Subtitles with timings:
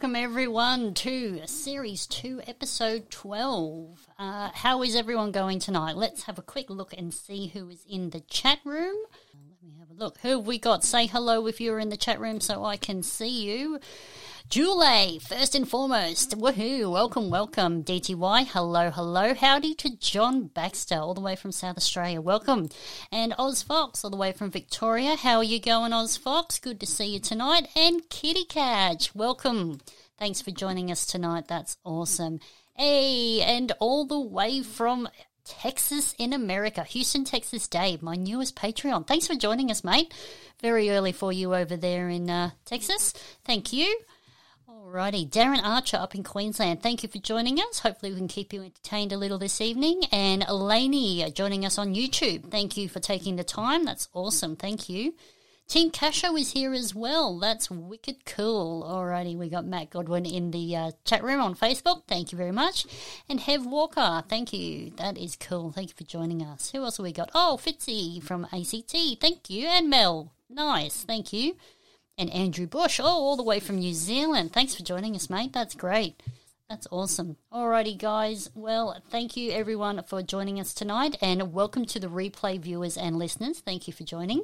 [0.00, 4.08] Welcome everyone to Series 2, Episode 12.
[4.18, 5.94] Uh, how is everyone going tonight?
[5.94, 8.96] Let's have a quick look and see who is in the chat room.
[9.34, 10.16] Let me have a look.
[10.20, 10.84] Who have we got?
[10.84, 13.78] Say hello if you're in the chat room so I can see you.
[14.50, 21.14] Julie, first and foremost, woohoo, welcome, welcome, DTY, hello, hello, howdy to John Baxter, all
[21.14, 22.68] the way from South Australia, welcome,
[23.12, 26.58] and Oz Fox, all the way from Victoria, how are you going, Oz Fox?
[26.58, 29.78] Good to see you tonight, and Kitty Catch, welcome,
[30.18, 32.40] thanks for joining us tonight, that's awesome.
[32.74, 35.08] Hey, and all the way from
[35.44, 39.06] Texas in America, Houston, Texas, Dave, my newest Patreon.
[39.06, 40.12] Thanks for joining us, mate.
[40.60, 43.12] Very early for you over there in uh, Texas.
[43.44, 43.96] Thank you.
[44.90, 46.82] Alrighty, Darren Archer up in Queensland.
[46.82, 47.78] Thank you for joining us.
[47.78, 50.02] Hopefully, we can keep you entertained a little this evening.
[50.10, 52.50] And Elaney joining us on YouTube.
[52.50, 53.84] Thank you for taking the time.
[53.84, 54.56] That's awesome.
[54.56, 55.14] Thank you.
[55.68, 57.38] Team Casho is here as well.
[57.38, 58.82] That's wicked cool.
[58.82, 62.02] Alrighty, we got Matt Godwin in the uh, chat room on Facebook.
[62.08, 62.84] Thank you very much.
[63.28, 64.90] And Hev Walker, thank you.
[64.96, 65.70] That is cool.
[65.70, 66.72] Thank you for joining us.
[66.72, 67.30] Who else have we got?
[67.32, 69.20] Oh, Fitzy from ACT.
[69.20, 69.68] Thank you.
[69.68, 70.32] And Mel.
[70.48, 71.04] Nice.
[71.04, 71.54] Thank you
[72.20, 74.52] and Andrew Bush, oh, all the way from New Zealand.
[74.52, 75.54] Thanks for joining us, mate.
[75.54, 76.22] That's great.
[76.68, 77.36] That's awesome.
[77.50, 78.50] Alrighty, guys.
[78.54, 83.18] Well, thank you everyone for joining us tonight, and welcome to the replay viewers and
[83.18, 83.60] listeners.
[83.60, 84.42] Thank you for joining.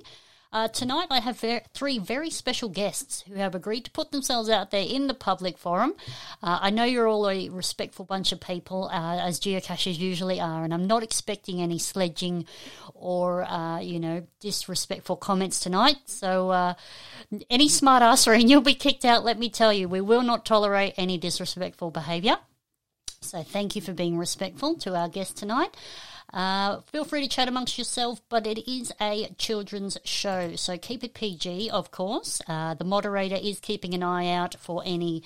[0.53, 4.49] Uh, tonight, I have ver- three very special guests who have agreed to put themselves
[4.49, 5.95] out there in the public forum.
[6.43, 10.65] Uh, I know you're all a respectful bunch of people, uh, as geocachers usually are,
[10.65, 12.47] and I'm not expecting any sledging
[12.95, 15.99] or, uh, you know, disrespectful comments tonight.
[16.07, 16.75] So, uh,
[17.51, 19.89] any smart assery and you'll be kicked out, let me tell you.
[19.89, 22.37] We will not tolerate any disrespectful behaviour.
[23.21, 25.77] So, thank you for being respectful to our guest tonight.
[26.33, 31.05] Uh, feel free to chat amongst yourself, but it is a children's show, so keep
[31.05, 32.43] it PG, of course.
[32.49, 35.23] Uh, the moderator is keeping an eye out for any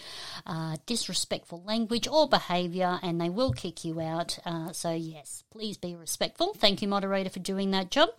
[0.46, 4.38] uh, disrespectful language or behaviour, and they will kick you out.
[4.44, 6.54] Uh, so, yes, please be respectful.
[6.54, 8.10] Thank you, moderator, for doing that job.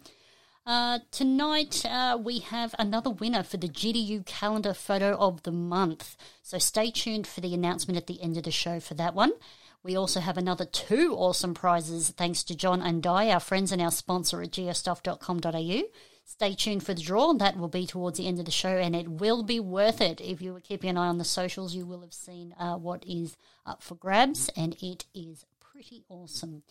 [0.66, 6.16] Uh, tonight uh, we have another winner for the GDU calendar photo of the month.
[6.44, 9.34] So stay tuned for the announcement at the end of the show for that one.
[9.84, 13.82] We also have another two awesome prizes thanks to John and Di, our friends and
[13.82, 15.82] our sponsor at geostuff.com.au.
[16.24, 17.34] Stay tuned for the draw.
[17.34, 20.22] That will be towards the end of the show, and it will be worth it.
[20.22, 23.04] If you were keeping an eye on the socials, you will have seen uh, what
[23.08, 26.62] is up for grabs, and it is pretty awesome.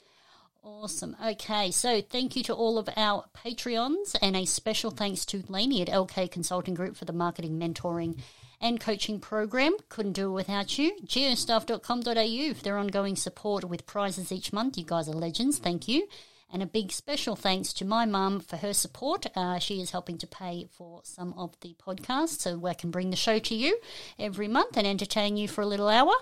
[0.63, 1.17] Awesome.
[1.25, 5.83] Okay, so thank you to all of our Patreons, and a special thanks to Laney
[5.83, 8.21] at LK Consulting Group for the marketing mentoring
[8.61, 9.77] and coaching program.
[9.89, 10.97] Couldn't do it without you.
[11.05, 14.77] Geostuff.com.au for their ongoing support with prizes each month.
[14.77, 15.59] You guys are legends.
[15.59, 16.07] Thank you.
[16.53, 19.27] And a big special thanks to my mum for her support.
[19.37, 23.11] Uh, she is helping to pay for some of the podcasts so I can bring
[23.11, 23.79] the show to you
[24.19, 26.13] every month and entertain you for a little hour.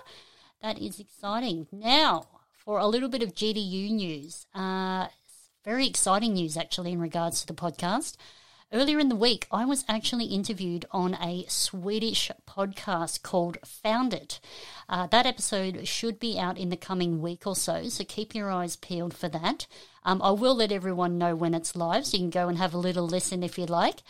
[0.61, 1.67] That is exciting.
[1.71, 2.27] Now,
[2.63, 4.45] for a little bit of GDU news.
[4.53, 5.07] Uh,
[5.65, 8.15] very exciting news, actually, in regards to the podcast.
[8.71, 14.39] Earlier in the week, I was actually interviewed on a Swedish podcast called Found It.
[14.87, 18.51] Uh, that episode should be out in the coming week or so, so keep your
[18.51, 19.65] eyes peeled for that.
[20.03, 22.75] Um, I will let everyone know when it's live, so you can go and have
[22.75, 24.03] a little listen if you'd like.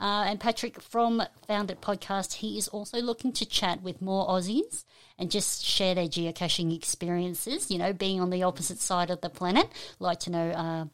[0.00, 4.26] Uh, and Patrick from Found It Podcast, he is also looking to chat with more
[4.28, 4.84] Aussies
[5.18, 9.28] and just share their geocaching experiences, you know, being on the opposite side of the
[9.28, 9.68] planet.
[9.98, 10.84] Like to know uh,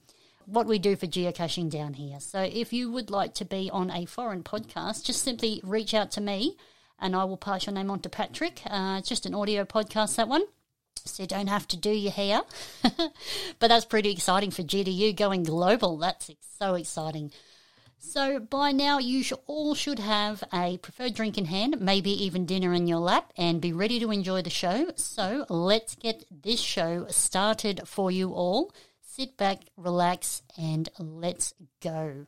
[0.47, 2.21] what we do for geocaching down here.
[2.21, 6.11] So if you would like to be on a foreign podcast, just simply reach out
[6.13, 6.57] to me
[6.99, 8.63] and I will pass your name on to Patrick.
[8.67, 10.45] Uh, it's just an audio podcast, that one.
[11.05, 12.43] So you don't have to do your hair.
[12.83, 15.99] but that's pretty exciting for GDU going global.
[15.99, 17.33] That's so exciting.
[17.99, 22.73] So by now, you all should have a preferred drink in hand, maybe even dinner
[22.75, 24.93] in your lap, and be ready to enjoy the show.
[24.97, 28.73] So let's get this show started for you all.
[29.15, 32.25] Sit back, relax, and let's go.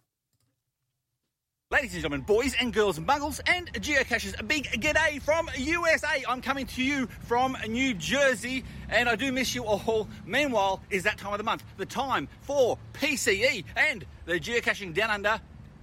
[1.71, 6.23] Ladies and gentlemen, boys and girls, muggles and geocachers, a big g'day from USA.
[6.29, 10.07] I'm coming to you from New Jersey and I do miss you all.
[10.27, 15.09] Meanwhile, is that time of the month, the time for PCE and the Geocaching Down
[15.09, 15.41] Under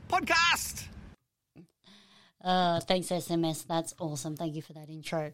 [0.08, 0.84] podcast.
[2.44, 3.66] Uh, thanks, SMS.
[3.66, 4.38] That's awesome.
[4.38, 5.32] Thank you for that intro.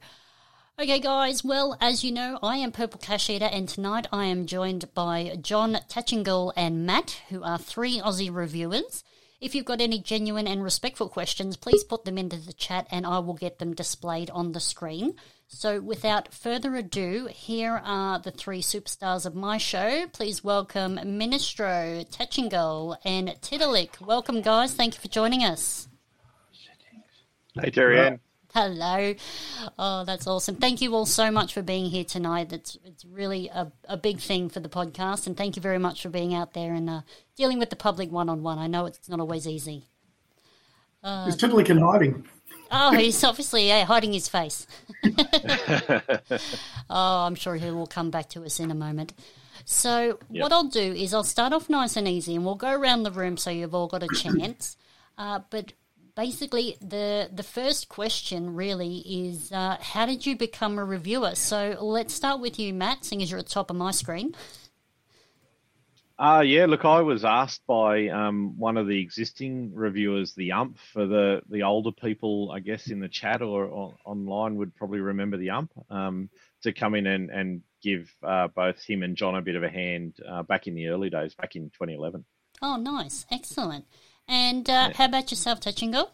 [0.80, 4.46] Okay, guys, well, as you know, I am Purple Cache Eater, and tonight I am
[4.46, 9.04] joined by John Tchingal and Matt, who are three Aussie reviewers.
[9.42, 13.08] If you've got any genuine and respectful questions, please put them into the chat and
[13.08, 15.16] I will get them displayed on the screen.
[15.48, 20.06] So, without further ado, here are the three superstars of my show.
[20.14, 24.00] Please welcome Ministro, Tchingal, and Tiddalik.
[24.00, 24.76] Welcome, guys.
[24.76, 25.88] Thank you for joining us.
[27.60, 28.20] Hey, Terry Ann.
[28.54, 29.14] Hello.
[29.78, 30.56] Oh, that's awesome.
[30.56, 32.54] Thank you all so much for being here tonight.
[32.54, 35.28] It's, it's really a, a big thing for the podcast.
[35.28, 37.02] And thank you very much for being out there and uh,
[37.36, 38.58] dealing with the public one on one.
[38.58, 39.86] I know it's not always easy.
[41.04, 42.28] Uh, He's in hiding.
[42.70, 44.68] Oh, he's obviously yeah, hiding his face.
[46.90, 49.14] oh, I'm sure he will come back to us in a moment.
[49.64, 50.44] So, yep.
[50.44, 53.12] what I'll do is I'll start off nice and easy and we'll go around the
[53.12, 54.78] room so you've all got a chance.
[55.18, 55.74] Uh, but
[56.18, 61.36] basically the the first question really is uh, how did you become a reviewer?
[61.36, 64.36] So let's start with you, Matt, seeing as you're at the top of my screen.
[66.20, 70.80] Uh, yeah, look, I was asked by um, one of the existing reviewers, the ump,
[70.92, 75.00] for the, the older people, I guess, in the chat or, or online would probably
[75.00, 76.32] remember the ump, um,
[76.64, 79.70] to come in and, and give uh, both him and John a bit of a
[79.70, 82.26] hand uh, back in the early days, back in 2011.
[82.64, 83.28] Oh, nice.
[83.30, 83.86] Excellent.
[84.28, 86.10] And uh, how about yourself, Tchingal?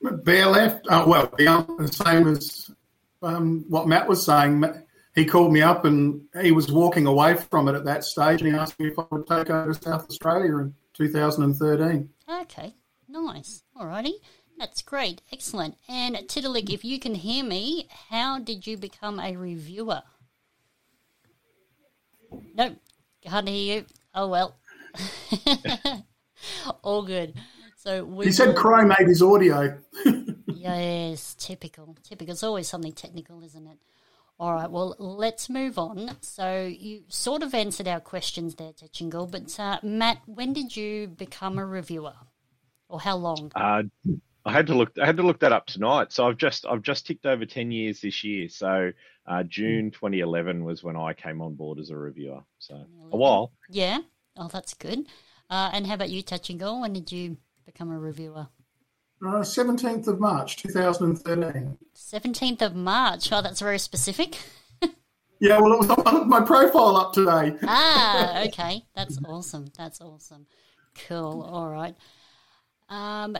[0.00, 0.86] Bear left.
[0.88, 2.70] Uh, well, the same as
[3.22, 4.64] um, what Matt was saying.
[5.14, 8.52] He called me up and he was walking away from it at that stage, and
[8.52, 12.08] he asked me if I would take over South Australia in 2013.
[12.42, 12.74] Okay,
[13.08, 13.62] nice.
[13.76, 14.14] Alrighty.
[14.58, 15.22] That's great.
[15.32, 15.76] Excellent.
[15.88, 20.02] And Tiddalik, if you can hear me, how did you become a reviewer?
[22.54, 22.76] Nope,
[23.22, 23.86] can't hear you.
[24.14, 24.56] Oh well.
[26.82, 27.34] All good.
[27.76, 29.78] So he said Cry made his audio.
[30.46, 31.96] yes, typical.
[32.02, 32.32] Typical.
[32.32, 33.78] It's always something technical, isn't it?
[34.38, 34.70] All right.
[34.70, 36.16] Well, let's move on.
[36.20, 39.30] So you sort of answered our questions there, Tchingal.
[39.30, 42.14] But uh, Matt, when did you become a reviewer,
[42.88, 43.50] or how long?
[43.54, 43.84] Uh,
[44.44, 44.92] I had to look.
[45.00, 46.12] I had to look that up tonight.
[46.12, 48.50] So I've just I've just ticked over ten years this year.
[48.50, 48.92] So
[49.26, 52.42] uh, June 2011 was when I came on board as a reviewer.
[52.58, 52.74] So
[53.12, 53.52] a while.
[53.70, 54.00] Yeah.
[54.36, 55.06] Oh, that's good.
[55.50, 56.80] Uh, and how about you, Tchingal?
[56.80, 57.36] When did you
[57.66, 58.46] become a reviewer?
[59.22, 61.76] Uh, 17th of March, 2013.
[61.94, 63.30] 17th of March.
[63.32, 64.38] Oh, that's very specific.
[65.40, 67.56] yeah, well, it was on my profile up today.
[67.64, 68.84] ah, okay.
[68.94, 69.66] That's awesome.
[69.76, 70.46] That's awesome.
[71.08, 71.42] Cool.
[71.42, 71.94] All right.
[72.88, 73.36] Um,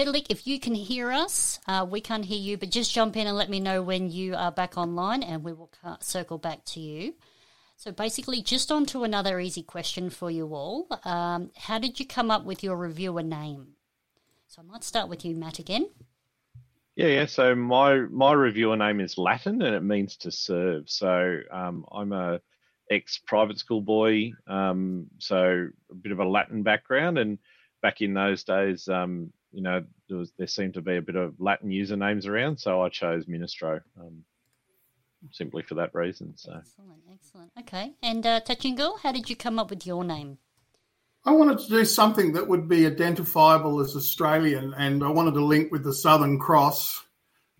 [0.00, 3.36] if you can hear us, uh, we can't hear you, but just jump in and
[3.36, 5.70] let me know when you are back online and we will
[6.00, 7.14] circle back to you.
[7.78, 10.88] So basically, just on to another easy question for you all.
[11.04, 13.68] Um, how did you come up with your reviewer name?
[14.48, 15.88] So I might start with you, Matt, again.
[16.96, 17.26] Yeah, yeah.
[17.26, 20.90] So my my reviewer name is Latin, and it means to serve.
[20.90, 22.40] So um, I'm a
[22.90, 27.16] ex private school boy, um, so a bit of a Latin background.
[27.16, 27.38] And
[27.80, 31.14] back in those days, um, you know, there was there seemed to be a bit
[31.14, 33.80] of Latin usernames around, so I chose Ministro.
[35.32, 36.34] Simply for that reason.
[36.36, 37.50] So excellent, excellent.
[37.58, 40.38] Okay, and uh, Tchingal, how did you come up with your name?
[41.24, 45.44] I wanted to do something that would be identifiable as Australian, and I wanted to
[45.44, 47.04] link with the Southern Cross.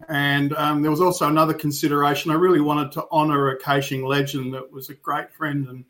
[0.08, 2.30] And um, there was also another consideration.
[2.30, 5.84] I really wanted to honour a caching legend that was a great friend and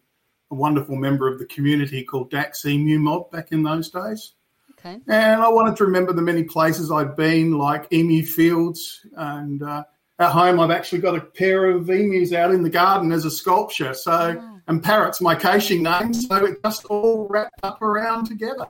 [0.50, 4.32] a wonderful member of the community called Daxi Emu Mob back in those days.
[4.78, 4.98] Okay.
[5.06, 9.84] And I wanted to remember the many places I'd been, like Emu Fields and uh,
[10.18, 13.30] at home, I've actually got a pair of emus out in the garden as a
[13.30, 13.94] sculpture.
[13.94, 14.60] So, oh.
[14.66, 18.66] and parrot's my caching name, so it just all wrapped up around together.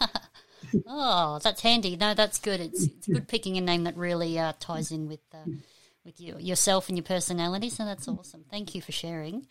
[0.86, 1.96] oh, that's handy.
[1.96, 2.60] No, that's good.
[2.60, 5.50] It's, it's good picking a name that really uh, ties in with uh,
[6.04, 7.70] with you, yourself and your personality.
[7.70, 8.44] So that's awesome.
[8.50, 9.46] Thank you for sharing.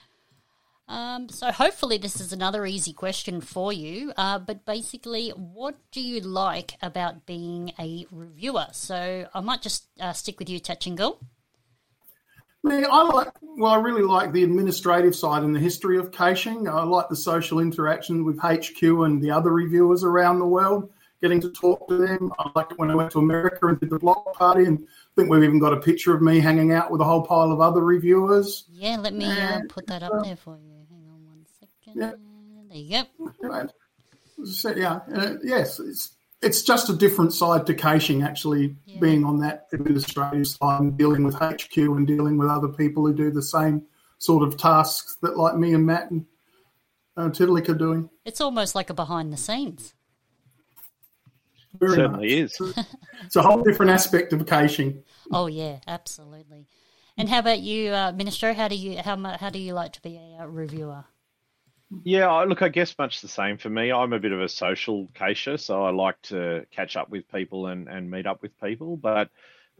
[0.88, 4.14] Um, so hopefully this is another easy question for you.
[4.18, 8.68] Uh, but basically, what do you like about being a reviewer?
[8.72, 11.18] So I might just uh, stick with you, Tchingal.
[12.64, 13.30] Me, I like.
[13.42, 16.68] Well, I really like the administrative side and the history of caching.
[16.68, 20.90] I like the social interaction with HQ and the other reviewers around the world.
[21.22, 22.34] Getting to talk to them.
[22.40, 25.12] I liked it when I went to America and did the block party, and I
[25.16, 27.62] think we've even got a picture of me hanging out with a whole pile of
[27.62, 28.66] other reviewers.
[28.72, 30.86] Yeah, let me uh, put that up uh, there for you.
[30.90, 32.02] Hang on one second.
[32.02, 32.12] Yeah.
[32.70, 33.48] There you go.
[33.48, 33.70] Right.
[34.46, 36.12] So, yeah, uh, yes, it's
[36.44, 39.00] it's just a different side to caching actually yeah.
[39.00, 43.14] being on that administrative side and dealing with HQ and dealing with other people who
[43.14, 43.84] do the same
[44.18, 46.26] sort of tasks that like me and Matt and
[47.18, 48.10] uh, Tiddalik are doing.
[48.26, 49.94] It's almost like a behind the scenes.
[51.80, 52.52] Very certainly much.
[52.52, 52.76] is.
[53.26, 55.04] it's a whole different aspect of caching.
[55.32, 56.68] Oh yeah, absolutely.
[57.18, 58.54] And how about you, uh, Minister?
[58.54, 61.06] How do you how how do you like to be a, a reviewer?
[62.04, 63.92] Yeah, look, I guess much the same for me.
[63.92, 67.68] I'm a bit of a social cacher, so I like to catch up with people
[67.68, 68.98] and, and meet up with people.
[68.98, 69.30] But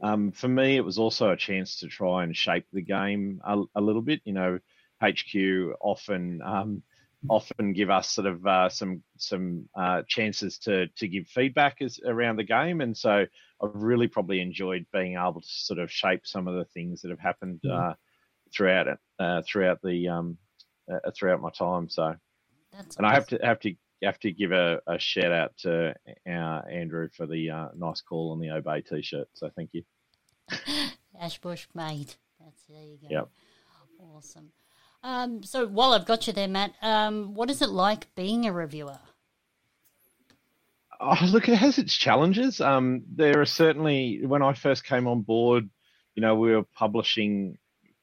[0.02, 3.62] um, for me, it was also a chance to try and shape the game a,
[3.74, 4.20] a little bit.
[4.24, 4.58] You know,
[5.02, 6.82] HQ often um,
[7.28, 12.00] often give us sort of uh, some some uh, chances to to give feedback as,
[12.04, 13.24] around the game, and so
[13.62, 17.10] I've really probably enjoyed being able to sort of shape some of the things that
[17.10, 17.94] have happened uh,
[18.54, 20.38] throughout it uh, throughout the um,
[20.90, 21.88] uh, throughout my time.
[21.88, 22.14] So,
[22.72, 25.94] That's and I have to have to have to give a, a shout out to
[26.26, 26.30] uh,
[26.70, 29.28] Andrew for the uh, nice call on the Obey t-shirt.
[29.34, 29.82] So thank you.
[31.22, 32.16] Ashbush mate.
[32.40, 33.08] That's there you go.
[33.10, 33.28] Yep.
[34.14, 34.50] Awesome.
[35.02, 38.52] Um, so while I've got you there, Matt, um, what is it like being a
[38.52, 38.98] reviewer?
[41.00, 42.60] Oh, look, it has its challenges.
[42.60, 45.68] Um, there are certainly when I first came on board,
[46.14, 47.58] you know, we were publishing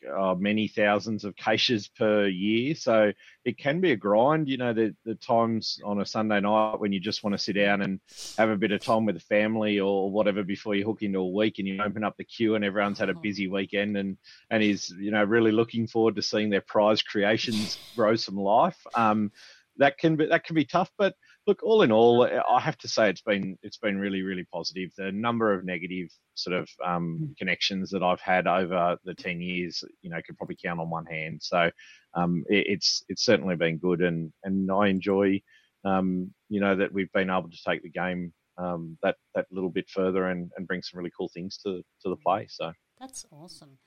[0.09, 3.11] uh, many thousands of cases per year, so
[3.45, 4.47] it can be a grind.
[4.47, 7.53] You know, the the times on a Sunday night when you just want to sit
[7.53, 7.99] down and
[8.37, 11.29] have a bit of time with the family or whatever before you hook into a
[11.29, 14.17] week, and you open up the queue and everyone's had a busy weekend and
[14.49, 18.77] and is you know really looking forward to seeing their prize creations grow some life.
[18.95, 19.31] Um,
[19.77, 21.15] that can be that can be tough, but
[21.47, 24.91] look, all in all, I have to say it's been it's been really really positive.
[24.97, 29.83] The number of negative sort of um, connections that I've had over the ten years,
[30.01, 31.41] you know, could probably count on one hand.
[31.41, 31.69] So
[32.13, 35.41] um, it, it's it's certainly been good, and and I enjoy,
[35.85, 39.71] um, you know, that we've been able to take the game um, that that little
[39.71, 42.47] bit further and, and bring some really cool things to to the play.
[42.49, 43.79] So That's awesome.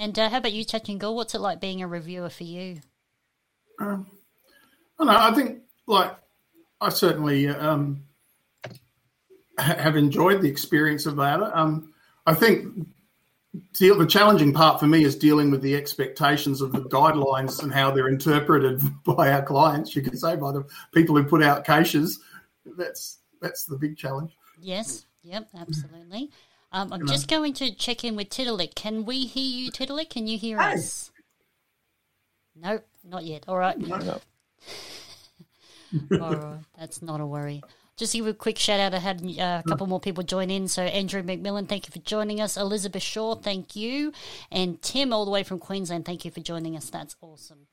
[0.00, 1.14] And uh, how about you, Tchingal?
[1.14, 2.80] What's it like being a reviewer for you?
[3.80, 4.06] Um,
[4.98, 5.18] I don't know.
[5.18, 6.16] I think like
[6.80, 8.04] I certainly um,
[9.58, 11.40] have enjoyed the experience of that.
[11.42, 11.92] Um,
[12.26, 12.86] I think
[13.72, 17.72] deal, the challenging part for me is dealing with the expectations of the guidelines and
[17.72, 19.96] how they're interpreted by our clients.
[19.96, 22.20] You could say by the people who put out cases.
[22.76, 24.36] That's that's the big challenge.
[24.60, 25.06] Yes.
[25.22, 25.48] Yep.
[25.58, 26.30] Absolutely.
[26.70, 28.74] Um, I'm just going to check in with Tiddalik.
[28.74, 30.10] Can we hear you, Tiddalik?
[30.10, 30.74] Can you hear Hey.
[30.74, 31.10] us?
[32.54, 33.44] Nope, not yet.
[33.48, 33.76] All right.
[33.90, 34.20] All
[36.10, 37.62] right, that's not a worry.
[37.96, 38.94] Just give a quick shout out.
[38.94, 40.68] I had uh, a couple more people join in.
[40.68, 42.56] So Andrew McMillan, thank you for joining us.
[42.56, 44.12] Elizabeth Shaw, thank you,
[44.52, 46.90] and Tim, all the way from Queensland, thank you for joining us.
[46.90, 47.66] That's awesome.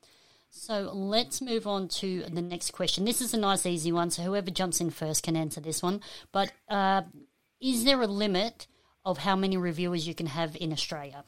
[0.50, 3.04] So let's move on to the next question.
[3.04, 4.10] This is a nice, easy one.
[4.10, 6.00] So whoever jumps in first can answer this one.
[6.32, 7.02] But uh,
[7.60, 8.66] is there a limit
[9.04, 11.24] of how many reviewers you can have in Australia?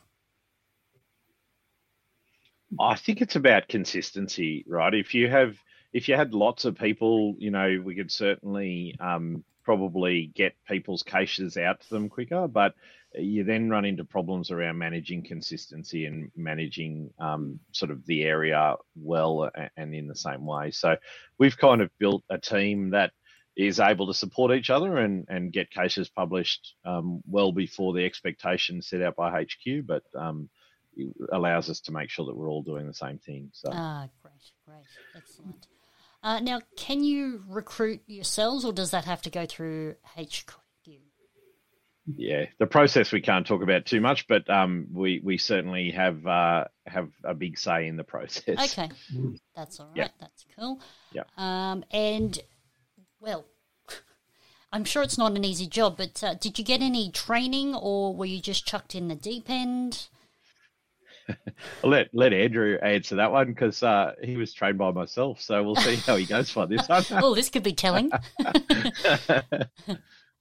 [2.80, 4.94] I think it's about consistency, right?
[4.94, 5.56] If you have
[5.92, 11.02] if you had lots of people, you know, we could certainly um, probably get people's
[11.02, 12.74] cases out to them quicker, but
[13.14, 18.74] you then run into problems around managing consistency and managing um, sort of the area
[18.96, 20.70] well and in the same way.
[20.70, 20.96] So
[21.38, 23.12] we've kind of built a team that
[23.56, 28.04] is able to support each other and, and get cases published um, well before the
[28.04, 30.48] expectations set out by HQ, but um,
[30.96, 33.50] it allows us to make sure that we're all doing the same thing.
[33.52, 33.70] So.
[33.72, 35.66] Ah, great, great, excellent.
[36.22, 40.52] Uh, now, can you recruit yourselves, or does that have to go through HQ?
[42.16, 46.26] Yeah, the process we can't talk about too much, but um, we we certainly have
[46.26, 48.72] uh, have a big say in the process.
[48.72, 48.90] Okay,
[49.56, 49.96] that's all right.
[49.96, 50.08] Yeah.
[50.18, 50.80] That's cool.
[51.12, 51.24] Yeah.
[51.36, 52.38] Um, and
[53.20, 53.44] well,
[54.72, 58.14] I'm sure it's not an easy job, but uh, did you get any training, or
[58.14, 60.08] were you just chucked in the deep end?
[61.84, 65.62] I'll let let Andrew answer that one because uh, he was trained by myself, so
[65.62, 67.04] we'll see how he goes for this one.
[67.12, 68.10] Oh, this could be telling.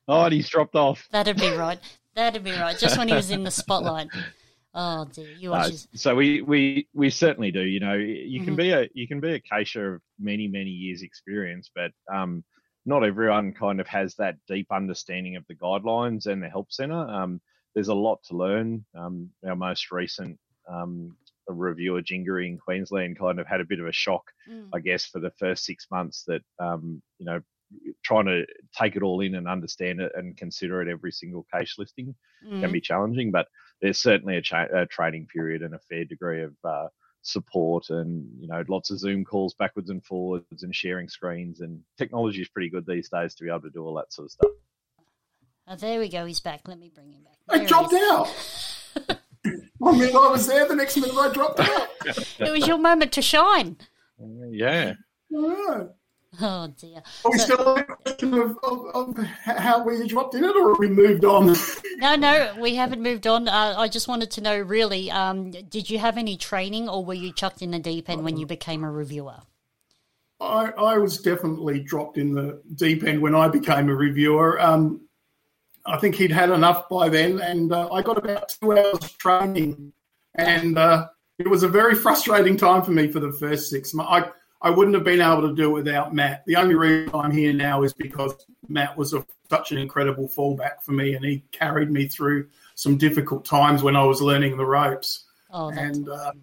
[0.08, 1.08] oh, and he's dropped off.
[1.12, 1.80] That'd be right.
[2.16, 2.78] That'd be right.
[2.78, 4.10] Just when he was in the spotlight.
[4.74, 7.62] Oh dear, you are Uh, just so we, we we certainly do.
[7.64, 8.58] You know, you can Mhm.
[8.58, 12.44] be a you can be a cacher of many many years experience, but um,
[12.86, 17.08] not everyone kind of has that deep understanding of the guidelines and the help center.
[17.10, 17.42] Um,
[17.76, 18.86] there's a lot to learn.
[18.96, 21.16] Um, our most recent um,
[21.48, 24.70] reviewer, Jingery in Queensland, kind of had a bit of a shock, Mm.
[24.74, 27.42] I guess, for the first six months that um, you know
[28.04, 28.46] trying to
[28.78, 32.62] take it all in and understand it and consider it every single case listing can
[32.62, 32.72] Mm.
[32.72, 33.48] be challenging, but
[33.82, 36.88] there's certainly a, cha- a training period and a fair degree of uh,
[37.24, 41.82] support and you know lots of Zoom calls backwards and forwards and sharing screens and
[41.98, 44.32] technology is pretty good these days to be able to do all that sort of
[44.32, 44.52] stuff.
[45.68, 46.26] Oh, there we go.
[46.26, 46.62] He's back.
[46.70, 47.36] Let me bring him back.
[47.50, 49.20] I There he dropped out.
[49.80, 51.88] One mean, I was there, the next minute I dropped out.
[52.40, 53.78] It was your moment to shine.
[54.50, 54.94] Yeah.
[55.34, 55.88] All right.
[56.40, 57.02] Oh dear.
[57.26, 58.86] Are we So- still on the question of, of,
[59.18, 61.56] of how we dropped in it, or have we moved on?
[61.98, 63.48] No, no, we haven't moved on.
[63.48, 67.14] Uh, I just wanted to know, really, um, did you have any training, or were
[67.16, 69.38] you chucked in the deep end when you became a reviewer?
[70.40, 74.62] I, I was definitely dropped in the deep end when I became a reviewer.
[74.62, 75.07] Um,
[75.88, 79.18] I think he'd had enough by then, and uh, I got about two hours of
[79.18, 79.94] training,
[80.36, 81.08] and uh,
[81.40, 84.12] it was a very frustrating time for me for the first six months.
[84.12, 86.44] I, I wouldn't have been able to do it without Matt.
[86.46, 88.34] The only reason I'm here now is because
[88.68, 92.98] Matt was a, such an incredible fallback for me, and he carried me through some
[92.98, 95.26] difficult times when I was learning the ropes.
[95.52, 96.34] Oh, and uh,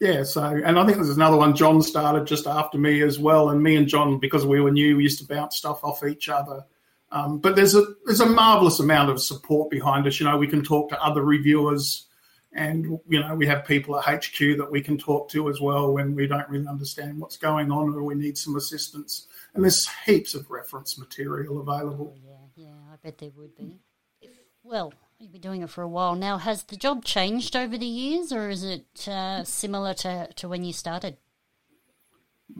[0.00, 1.54] yeah, so and I think there's another one.
[1.54, 4.96] John started just after me as well, and me and John, because we were new,
[4.96, 6.64] we used to bounce stuff off each other.
[7.10, 10.20] Um, but there's a there's a marvelous amount of support behind us.
[10.20, 12.06] You know, we can talk to other reviewers,
[12.52, 15.92] and you know, we have people at HQ that we can talk to as well
[15.92, 19.26] when we don't really understand what's going on or we need some assistance.
[19.54, 22.14] And there's heaps of reference material available.
[22.14, 22.20] Oh,
[22.56, 23.80] yeah, yeah, I bet there would be.
[24.20, 24.30] If,
[24.62, 26.36] well, you've been doing it for a while now.
[26.36, 30.62] Has the job changed over the years, or is it uh, similar to, to when
[30.64, 31.16] you started?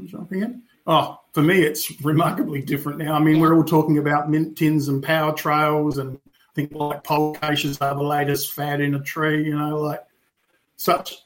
[0.06, 0.62] Jumping in.
[0.90, 3.12] Oh, for me, it's remarkably different now.
[3.12, 7.04] I mean, we're all talking about mint tins and power trails, and I think like
[7.04, 9.44] pole caches are the latest fad in a tree.
[9.44, 10.02] You know, like
[10.76, 11.18] such.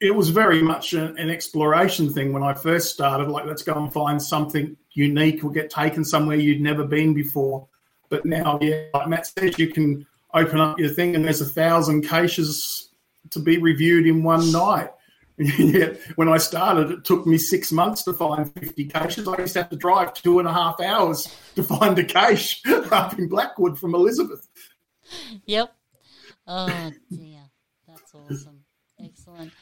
[0.00, 3.28] It was very much a, an exploration thing when I first started.
[3.28, 7.68] Like, let's go and find something unique or get taken somewhere you'd never been before.
[8.08, 10.04] But now, yeah, like Matt said, you can
[10.34, 12.88] open up your thing and there's a thousand caches
[13.30, 14.90] to be reviewed in one night.
[15.58, 19.26] yeah, when I started, it took me six months to find 50 caches.
[19.26, 22.60] I used to have to drive two and a half hours to find a cache
[22.92, 24.46] up in Blackwood from Elizabeth.
[25.46, 25.74] Yep.
[26.46, 27.40] Oh dear,
[27.88, 28.64] that's awesome.
[29.02, 29.52] Excellent.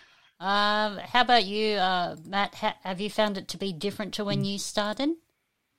[0.41, 2.57] Um, how about you, uh, Matt?
[2.57, 5.11] Ha- have you found it to be different to when you started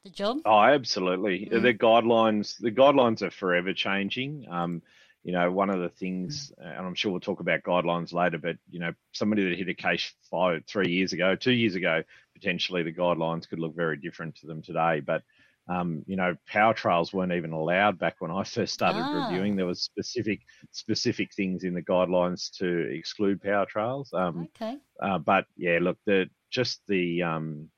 [0.05, 0.37] the job?
[0.45, 1.49] Oh, absolutely.
[1.51, 1.61] Mm.
[1.61, 4.47] The guidelines, the guidelines are forever changing.
[4.49, 4.81] Um,
[5.23, 8.57] you know, one of the things, and I'm sure we'll talk about guidelines later, but
[8.69, 12.83] you know, somebody that hit a cache five, three years ago, two years ago, potentially
[12.83, 15.01] the guidelines could look very different to them today.
[15.01, 15.23] But
[15.69, 19.11] um, you know, power trails weren't even allowed back when I first started Ah.
[19.11, 19.55] reviewing.
[19.55, 20.41] There was specific
[20.71, 24.11] specific things in the guidelines to exclude power trails.
[24.13, 24.79] Um, Okay.
[25.01, 27.69] uh, but yeah, look, the just the um,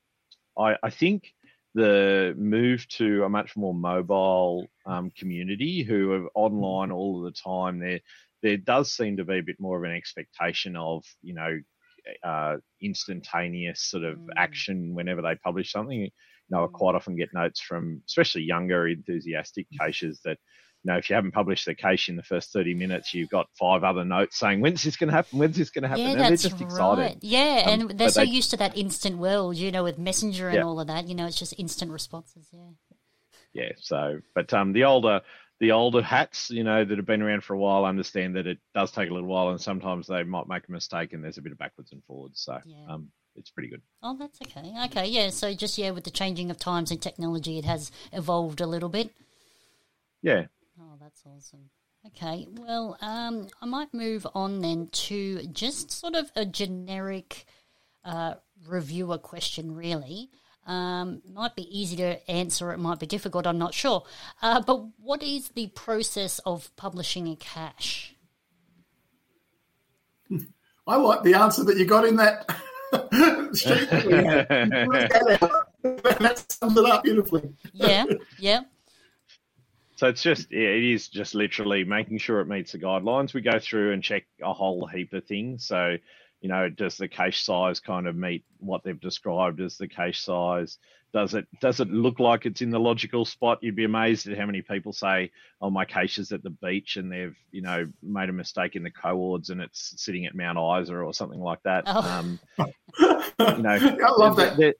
[0.57, 1.33] I, I think
[1.73, 7.39] the move to a much more mobile um, community who are online all of the
[7.39, 7.99] time, there
[8.43, 11.59] there does seem to be a bit more of an expectation of you know
[12.23, 14.35] uh, instantaneous sort of Mm.
[14.37, 15.99] action whenever they publish something.
[16.01, 16.09] You
[16.49, 16.71] know, I Mm.
[16.71, 20.37] quite often get notes from especially younger enthusiastic caches that
[20.83, 23.47] you know, if you haven't published the case in the first 30 minutes, you've got
[23.59, 25.37] five other notes saying, when's this going to happen?
[25.39, 26.03] When's this going to happen?
[26.03, 26.61] Yeah, and they're that's just right.
[26.63, 27.17] excited.
[27.21, 30.47] Yeah, Um, and they're so they- used to that instant world, you know, with Messenger
[30.49, 30.63] and Yeah.
[30.63, 31.07] all of that.
[31.07, 32.47] You know, it's just instant responses.
[32.51, 32.69] Yeah.
[33.53, 33.71] Yeah.
[33.79, 35.21] So, but um, the older,
[35.59, 38.57] the older hats, you know, that have been around for a while understand that it
[38.73, 41.41] does take a little while and sometimes they might make a mistake and there's a
[41.43, 42.41] bit of backwards and forwards.
[42.41, 42.77] So, Yeah.
[42.89, 43.81] um, it's pretty good.
[44.01, 44.73] Oh, that's okay.
[44.85, 45.29] Okay, yeah.
[45.29, 48.89] So just yeah, with the changing of times and technology, it has evolved a little
[48.89, 49.11] bit.
[50.23, 50.45] Yeah.
[50.81, 51.69] Oh, that's awesome.
[52.07, 57.45] Okay, well, um, I might move on then to just sort of a generic
[58.03, 58.35] uh,
[58.67, 60.31] reviewer question, really.
[60.65, 64.03] Um, might be easy to answer, it might be difficult, I'm not sure.
[64.41, 68.15] Uh, but what is the process of publishing a cache?
[70.87, 72.49] I like the answer that you got in that
[73.55, 74.87] sheet that we had.
[74.87, 75.67] Work that out.
[76.19, 77.53] that sums it up beautifully.
[77.73, 78.05] Yeah,
[78.39, 78.61] yeah.
[80.01, 83.35] So it's just yeah, it is just literally making sure it meets the guidelines.
[83.35, 85.67] We go through and check a whole heap of things.
[85.67, 85.95] So,
[86.41, 90.19] you know, does the cache size kind of meet what they've described as the cache
[90.19, 90.79] size?
[91.13, 93.59] Does it does it look like it's in the logical spot?
[93.61, 95.29] You'd be amazed at how many people say,
[95.61, 98.81] "Oh, my cache is at the beach," and they've you know made a mistake in
[98.81, 101.83] the coords and it's sitting at Mount Isa or something like that.
[101.85, 102.01] Oh.
[102.01, 102.39] Um,
[102.99, 104.57] you know, I love that.
[104.57, 104.73] there-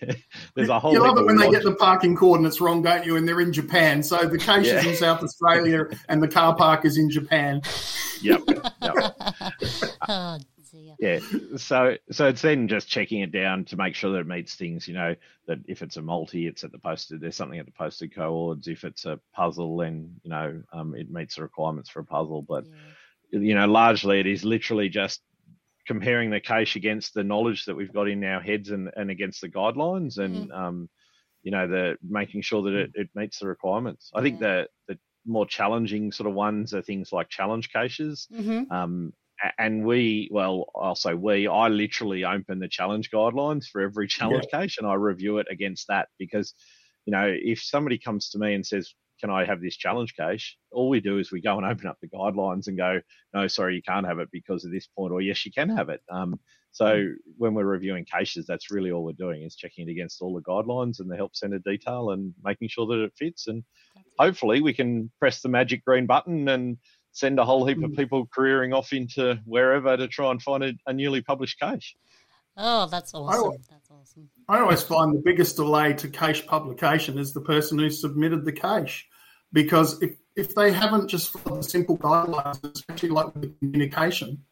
[0.54, 0.92] there's a whole.
[0.92, 3.16] You love heap it when they get the parking coordinates wrong, don't you?
[3.16, 4.02] And they're in Japan.
[4.02, 7.62] So the cache is in South Australia and the car park is in Japan.
[8.22, 8.42] Yep.
[8.48, 8.64] yep.
[10.08, 10.38] oh,
[10.72, 10.94] dear.
[10.98, 11.18] yeah
[11.56, 14.88] so so it's then just checking it down to make sure that it meets things
[14.88, 15.14] you know
[15.46, 18.68] that if it's a multi it's at the posted there's something at the posted coords
[18.68, 22.42] if it's a puzzle then you know um, it meets the requirements for a puzzle
[22.42, 22.64] but
[23.32, 23.40] Yeah.
[23.40, 25.20] you know largely it is literally just
[25.86, 29.40] comparing the case against the knowledge that we've got in our heads and, and against
[29.40, 30.88] the guidelines and um,
[31.42, 34.64] you know the making sure that it, it meets the requirements i think Yeah.
[34.86, 38.72] the the more challenging sort of ones are things like challenge caches Mm-hmm.
[38.72, 39.12] um,
[39.58, 44.46] and we, well, I'll say we, I literally open the challenge guidelines for every challenge
[44.50, 46.54] case and I review it against that because,
[47.04, 50.56] you know, if somebody comes to me and says, can I have this challenge cache?
[50.72, 53.00] All we do is we go and open up the guidelines and go,
[53.34, 55.88] no, sorry, you can't have it because of this point, or yes, you can have
[55.88, 56.00] it.
[56.10, 56.38] Um,
[56.72, 60.34] so when we're reviewing caches, that's really all we're doing is checking it against all
[60.34, 63.46] the guidelines and the help center detail and making sure that it fits.
[63.46, 63.64] And
[64.18, 66.76] hopefully we can press the magic green button and
[67.12, 67.96] send a whole heap of Mm.
[67.96, 71.96] people careering off into wherever to try and find a, a newly published cache.
[72.56, 73.62] Oh, that's awesome.
[73.70, 74.30] That's awesome.
[74.48, 78.52] I always find the biggest delay to cache publication is the person who submitted the
[78.52, 79.06] cache.
[79.52, 84.42] Because if, if they haven't just followed the simple guidelines, especially like with communication,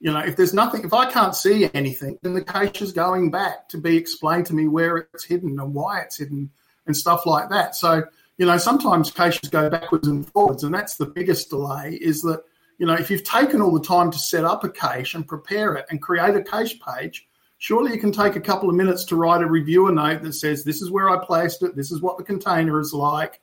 [0.00, 3.30] you know, if there's nothing, if I can't see anything, then the cache is going
[3.30, 6.50] back to be explained to me where it's hidden and why it's hidden
[6.86, 7.74] and stuff like that.
[7.74, 8.04] So,
[8.36, 12.42] you know, sometimes caches go backwards and forwards, and that's the biggest delay is that,
[12.78, 15.74] you know, if you've taken all the time to set up a cache and prepare
[15.74, 17.26] it and create a cache page,
[17.58, 20.64] surely you can take a couple of minutes to write a reviewer note that says,
[20.64, 23.40] this is where I placed it, this is what the container is like,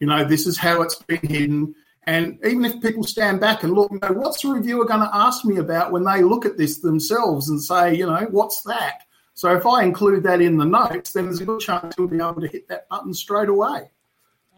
[0.00, 1.74] you know, this is how it's been hidden.
[2.04, 5.10] And even if people stand back and look, you know, what's the reviewer going to
[5.12, 9.02] ask me about when they look at this themselves and say, you know, what's that?
[9.34, 12.16] So if I include that in the notes, then there's a good chance you'll be
[12.16, 13.90] able to hit that button straight away.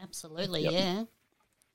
[0.00, 0.72] Absolutely, yep.
[0.72, 1.04] yeah.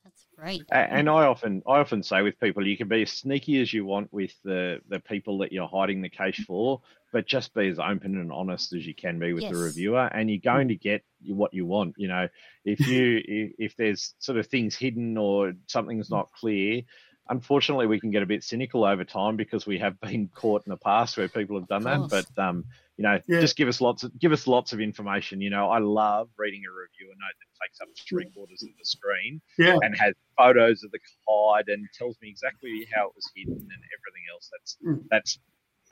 [0.04, 0.64] That's great.
[0.72, 3.84] And I often I often say with people, you can be as sneaky as you
[3.84, 6.82] want with the the people that you're hiding the case for,
[7.14, 9.54] but just be as open and honest as you can be with yes.
[9.54, 11.94] the reviewer, and you're going to get what you want.
[11.98, 12.28] You know,
[12.66, 16.82] if you if, if there's sort of things hidden or something's not clear,
[17.30, 20.72] unfortunately, we can get a bit cynical over time because we have been caught in
[20.72, 22.10] the past where people have done that.
[22.10, 22.66] But um,
[22.98, 23.40] you know, yeah.
[23.40, 25.40] just give us lots of give us lots of information.
[25.40, 28.86] You know, I love reading a reviewer note that takes up three quarters of the
[28.86, 29.78] screen yeah.
[29.82, 33.62] and has photos of the hide and tells me exactly how it was hidden and
[33.70, 34.50] everything else.
[34.52, 35.04] That's mm.
[35.10, 35.40] that's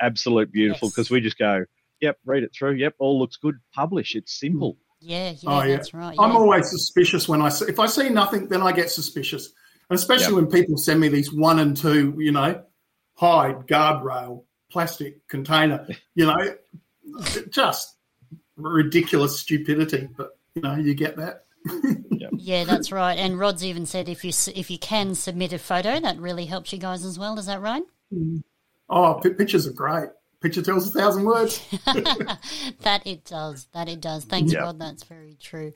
[0.01, 1.11] absolute beautiful because yes.
[1.11, 1.65] we just go,
[2.01, 2.73] yep, read it through.
[2.73, 3.55] Yep, all looks good.
[3.73, 4.15] Publish.
[4.15, 4.77] It's simple.
[4.99, 5.75] Yeah, yeah, oh, yeah.
[5.75, 6.15] that's right.
[6.15, 6.21] Yeah.
[6.21, 9.51] I'm always suspicious when I see if I see nothing, then I get suspicious,
[9.89, 10.35] and especially yep.
[10.35, 12.63] when people send me these one and two, you know,
[13.15, 16.55] hide guardrail plastic container, you know,
[17.49, 17.95] just
[18.57, 20.07] ridiculous stupidity.
[20.15, 21.45] But you know, you get that.
[22.43, 23.17] Yeah, that's right.
[23.19, 26.73] And Rod's even said if you if you can submit a photo, that really helps
[26.73, 27.37] you guys as well.
[27.37, 27.83] Is that right?
[28.11, 28.43] Mm.
[28.91, 30.09] Oh, pictures are great.
[30.41, 31.63] Picture tells a thousand words.
[31.85, 33.67] that it does.
[33.73, 34.25] That it does.
[34.25, 34.63] Thanks, yep.
[34.63, 34.79] Rod.
[34.79, 35.71] That's very true.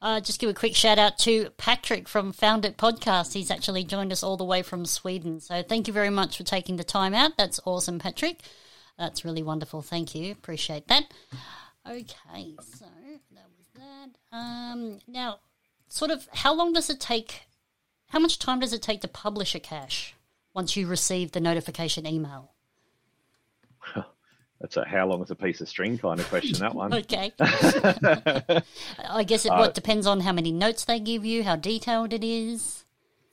[0.00, 3.32] Uh, just give a quick shout out to Patrick from Found It Podcast.
[3.32, 5.40] He's actually joined us all the way from Sweden.
[5.40, 7.36] So thank you very much for taking the time out.
[7.36, 8.40] That's awesome, Patrick.
[8.98, 9.82] That's really wonderful.
[9.82, 10.32] Thank you.
[10.32, 11.04] Appreciate that.
[11.88, 12.86] Okay, so
[13.32, 14.36] that was that.
[14.36, 15.40] Um, now,
[15.88, 17.42] sort of, how long does it take?
[18.08, 20.15] How much time does it take to publish a cache
[20.56, 22.50] once you receive the notification email?
[24.60, 26.58] That's a how long is a piece of string kind of question.
[26.58, 26.94] That one.
[27.00, 27.30] okay.
[27.38, 32.14] I guess it uh, what depends on how many notes they give you, how detailed
[32.14, 32.84] it is.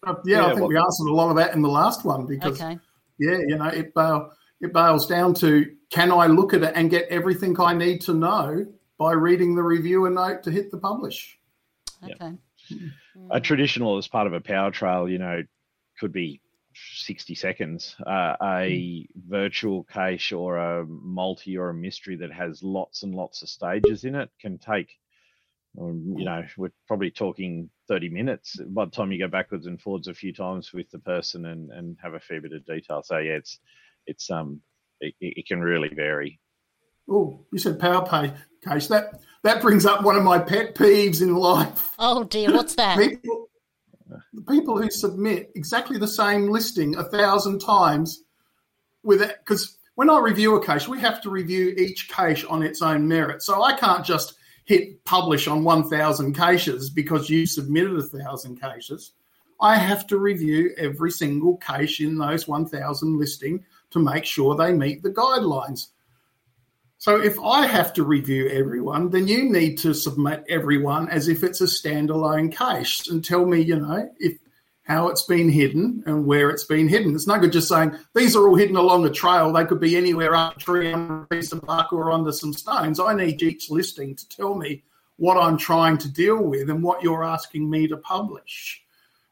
[0.06, 2.04] Uh, yeah, yeah, I think well, we answered a lot of that in the last
[2.04, 2.78] one because okay.
[3.18, 4.26] yeah, you know, it uh,
[4.60, 8.14] it boils down to can I look at it and get everything I need to
[8.14, 8.66] know
[8.98, 11.40] by reading the reviewer note to hit the publish.
[12.04, 12.34] Okay.
[13.32, 15.44] A traditional as part of a power trail, you know,
[16.00, 16.42] could be
[16.76, 17.96] 60 seconds.
[18.06, 19.20] Uh, a hmm.
[19.30, 24.04] virtual cache or a multi or a mystery that has lots and lots of stages
[24.04, 24.98] in it can take,
[25.80, 29.82] um, you know, we're probably talking 30 minutes by the time you go backwards and
[29.82, 33.02] forwards a few times with the person and, and have a fair bit of detail.
[33.04, 33.60] So, yeah, it's,
[34.06, 34.62] it's, um,
[35.00, 36.40] it, it can really vary.
[37.10, 38.34] Oh, you said power pay
[38.64, 38.88] cache.
[38.88, 41.92] That that brings up one of my pet peeves in life.
[42.00, 42.98] Oh dear, what's that?
[42.98, 43.50] People,
[44.34, 48.24] the people who submit exactly the same listing a thousand times
[49.04, 52.64] with it because when I review a cache, we have to review each cache on
[52.64, 53.44] its own merit.
[53.44, 59.14] So I can't just hit publish on 1,000 caches because you submitted a thousand caches.
[59.62, 64.74] I have to review every single cache in those 1,000 listing to make sure they
[64.74, 65.90] meet the guidelines.
[67.04, 71.44] So if I have to review everyone, then you need to submit everyone as if
[71.44, 74.38] it's a standalone case and tell me, you know, if
[74.84, 77.14] how it's been hidden and where it's been hidden.
[77.14, 79.52] It's no good just saying these are all hidden along a trail.
[79.52, 82.54] They could be anywhere up a tree, on a piece of bark, or under some
[82.54, 83.02] stones.
[83.02, 84.84] I need each listing to tell me
[85.18, 88.82] what I'm trying to deal with and what you're asking me to publish.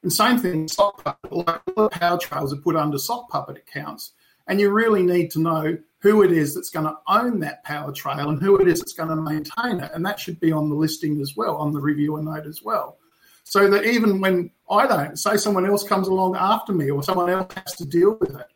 [0.03, 4.11] And same thing, sock puppet, like power trails are put under sock puppet accounts.
[4.45, 7.91] And you really need to know who it is that's going to own that power
[7.91, 9.91] trail and who it is that's going to maintain it.
[9.93, 12.97] And that should be on the listing as well, on the reviewer note as well.
[13.43, 17.29] So that even when I don't, say someone else comes along after me or someone
[17.29, 18.47] else has to deal with it,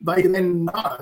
[0.00, 0.98] they then know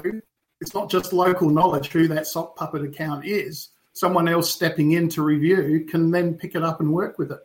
[0.60, 3.68] it's not just local knowledge who that sock puppet account is.
[3.92, 7.40] Someone else stepping in to review can then pick it up and work with it.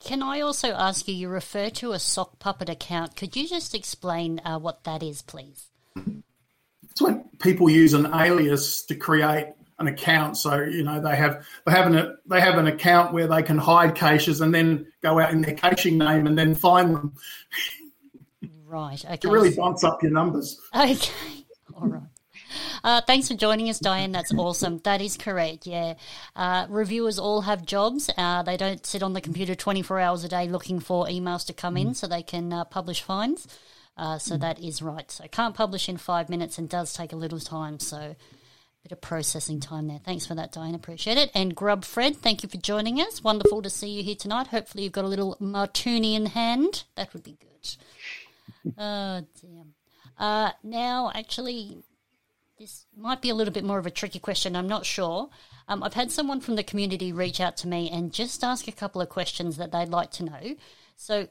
[0.00, 3.16] Can I also ask you, you refer to a sock puppet account.
[3.16, 5.68] Could you just explain uh, what that is, please?
[6.90, 9.48] It's when people use an alias to create
[9.80, 10.36] an account.
[10.36, 13.58] So you know they have they have an they have an account where they can
[13.58, 17.14] hide caches and then go out in their caching name and then find them.
[18.66, 19.04] Right.
[19.04, 19.14] Okay.
[19.24, 20.60] It really bumps up your numbers.
[20.74, 21.10] Okay.
[21.74, 22.02] All right.
[22.82, 24.12] Uh, thanks for joining us, Diane.
[24.12, 24.78] That's awesome.
[24.84, 25.66] That is correct.
[25.66, 25.94] Yeah.
[26.34, 28.10] Uh, reviewers all have jobs.
[28.16, 31.52] Uh, they don't sit on the computer 24 hours a day looking for emails to
[31.52, 33.46] come in so they can uh, publish finds.
[34.00, 35.10] Uh, so that is right.
[35.10, 37.78] So can't publish in five minutes and does take a little time.
[37.78, 38.16] So
[38.82, 40.00] bit of processing time there.
[40.02, 40.74] Thanks for that, Diane.
[40.74, 41.30] Appreciate it.
[41.34, 43.22] And Grub Fred, thank you for joining us.
[43.22, 44.46] Wonderful to see you here tonight.
[44.46, 46.84] Hopefully you've got a little martini in hand.
[46.96, 48.72] That would be good.
[48.78, 49.74] oh, damn.
[50.18, 51.76] Uh, now, actually,
[52.58, 54.56] this might be a little bit more of a tricky question.
[54.56, 55.28] I'm not sure.
[55.68, 58.72] Um, I've had someone from the community reach out to me and just ask a
[58.72, 60.56] couple of questions that they'd like to know.
[60.96, 61.28] So,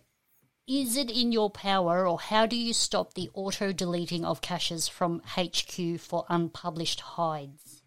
[0.69, 4.87] is it in your power, or how do you stop the auto deleting of caches
[4.87, 7.81] from HQ for unpublished hides?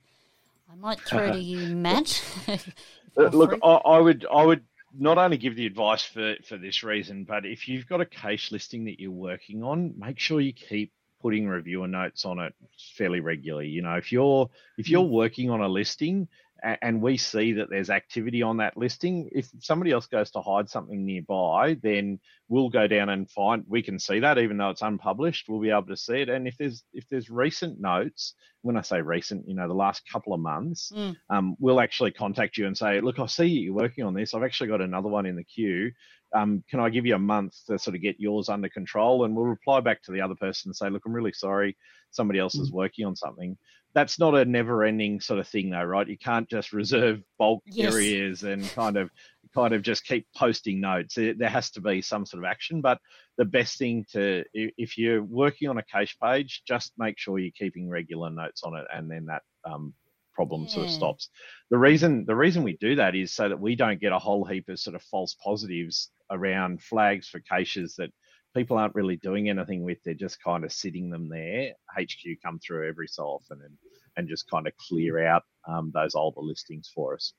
[0.71, 2.23] I might throw to you, Matt.
[3.15, 4.65] Uh, look, I, I would, I would
[4.99, 8.51] not only give the advice for for this reason, but if you've got a cache
[8.51, 10.91] listing that you're working on, make sure you keep
[11.21, 12.55] putting reviewer notes on it
[12.97, 13.69] fairly regularly.
[13.69, 15.11] You know, if you're if you're mm.
[15.11, 16.27] working on a listing
[16.63, 20.71] and we see that there's activity on that listing, if somebody else goes to hide
[20.71, 23.65] something nearby, then we'll go down and find.
[23.67, 26.29] We can see that even though it's unpublished, we'll be able to see it.
[26.29, 30.03] And if there's if there's recent notes, when I say recent, you know, the last
[30.11, 31.17] couple of months, mm.
[31.31, 34.33] um, we'll actually contact you and say, look, I see you're working on this.
[34.33, 35.91] I've actually got another one in the queue.
[36.35, 39.25] Um, can I give you a month to sort of get yours under control?
[39.25, 41.77] And we'll reply back to the other person and say, look, I'm really sorry,
[42.13, 42.63] somebody else mm.
[42.63, 43.59] is working on something
[43.95, 47.63] that's not a never ending sort of thing though right you can't just reserve bulk
[47.67, 47.93] yes.
[47.93, 49.11] areas and kind of
[49.55, 52.99] kind of just keep posting notes there has to be some sort of action but
[53.39, 57.51] the best thing to if you're working on a cache page just make sure you're
[57.57, 59.93] keeping regular notes on it and then that um,
[60.35, 60.69] problem yeah.
[60.69, 61.29] sort of stops
[61.71, 64.45] the reason the reason we do that is so that we don't get a whole
[64.45, 68.11] heap of sort of false positives around flags for caches that
[68.55, 69.99] people aren't really doing anything with.
[70.05, 71.73] They're just kind of sitting them there.
[71.97, 73.77] HQ come through every so often and,
[74.17, 77.33] and just kind of clear out um, those older listings for us.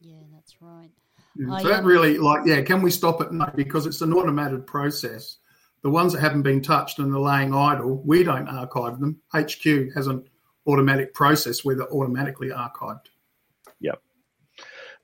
[0.00, 0.90] Yeah, that's right.
[1.36, 3.32] Yeah, so that um, really, like, yeah, can we stop it?
[3.32, 5.38] No, because it's an automated process.
[5.82, 9.20] The ones that haven't been touched and they're laying idle, we don't archive them.
[9.34, 10.24] HQ has an
[10.66, 13.06] automatic process where they're automatically archived.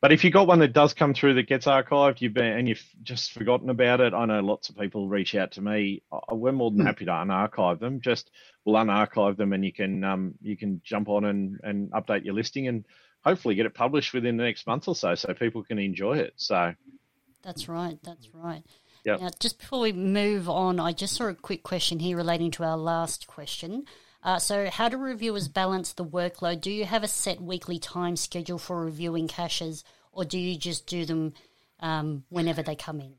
[0.03, 2.69] But if you got one that does come through that gets archived, you've been and
[2.69, 4.13] you've just forgotten about it.
[4.13, 6.03] I know lots of people reach out to me.
[6.29, 6.87] We're more than hmm.
[6.87, 8.01] happy to unarchive them.
[8.01, 8.29] Just
[8.65, 12.35] we'll unarchive them, and you can um, you can jump on and, and update your
[12.35, 12.85] listing, and
[13.25, 16.35] hopefully get it published within the next month or so, so people can enjoy it.
[16.35, 16.75] So
[17.43, 17.97] that's right.
[18.03, 18.65] That's right.
[19.05, 19.21] Yep.
[19.21, 22.65] Now, just before we move on, I just saw a quick question here relating to
[22.65, 23.85] our last question.
[24.23, 26.61] Uh, so, how do reviewers balance the workload?
[26.61, 29.83] Do you have a set weekly time schedule for reviewing caches,
[30.13, 31.35] or do you just do them
[31.81, 33.15] um, whenever they come in?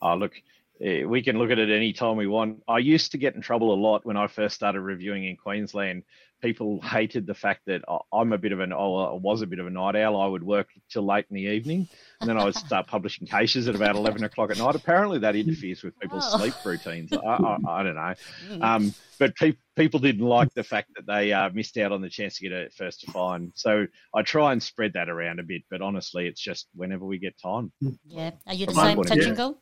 [0.00, 0.34] Oh, look,
[0.80, 2.62] eh, we can look at it any time we want.
[2.68, 6.04] I used to get in trouble a lot when I first started reviewing in Queensland
[6.40, 9.58] people hated the fact that I'm a bit of an, oh, I was a bit
[9.58, 10.20] of a night owl.
[10.20, 11.88] I would work till late in the evening,
[12.20, 14.74] and then I would start publishing cases at about 11 o'clock at night.
[14.74, 16.38] Apparently, that interferes with people's oh.
[16.38, 17.12] sleep routines.
[17.12, 18.14] I, I, I, don't know.
[18.60, 22.10] Um, but pe- people didn't like the fact that they uh, missed out on the
[22.10, 23.52] chance to get it first to find.
[23.54, 27.18] So I try and spread that around a bit, but honestly, it's just whenever we
[27.18, 27.72] get time.
[28.06, 28.32] Yeah.
[28.46, 29.58] Are you the same touch and go?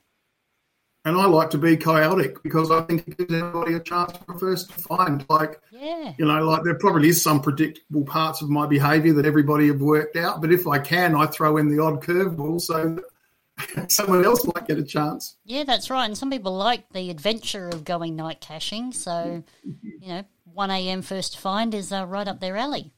[1.06, 4.36] And I like to be chaotic because I think it gives everybody a chance for
[4.40, 5.24] first to find.
[5.28, 6.14] Like, yeah.
[6.18, 9.80] you know, like there probably is some predictable parts of my behaviour that everybody have
[9.80, 10.40] worked out.
[10.40, 12.98] But if I can, I throw in the odd curveball so
[13.88, 15.36] someone else might get a chance.
[15.44, 16.06] Yeah, that's right.
[16.06, 18.90] And some people like the adventure of going night caching.
[18.90, 21.02] So, you know, 1 a.m.
[21.02, 22.92] first to find is uh, right up their alley.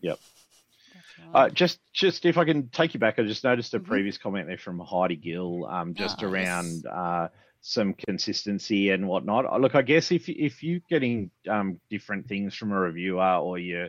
[0.00, 0.18] Yep.
[1.34, 3.90] Uh, just, just if I can take you back, I just noticed a mm-hmm.
[3.90, 7.28] previous comment there from Heidi Gill, um, just oh, around uh,
[7.60, 9.44] some consistency and whatnot.
[9.44, 13.58] Uh, look, I guess if if you're getting um, different things from a reviewer, or
[13.58, 13.88] you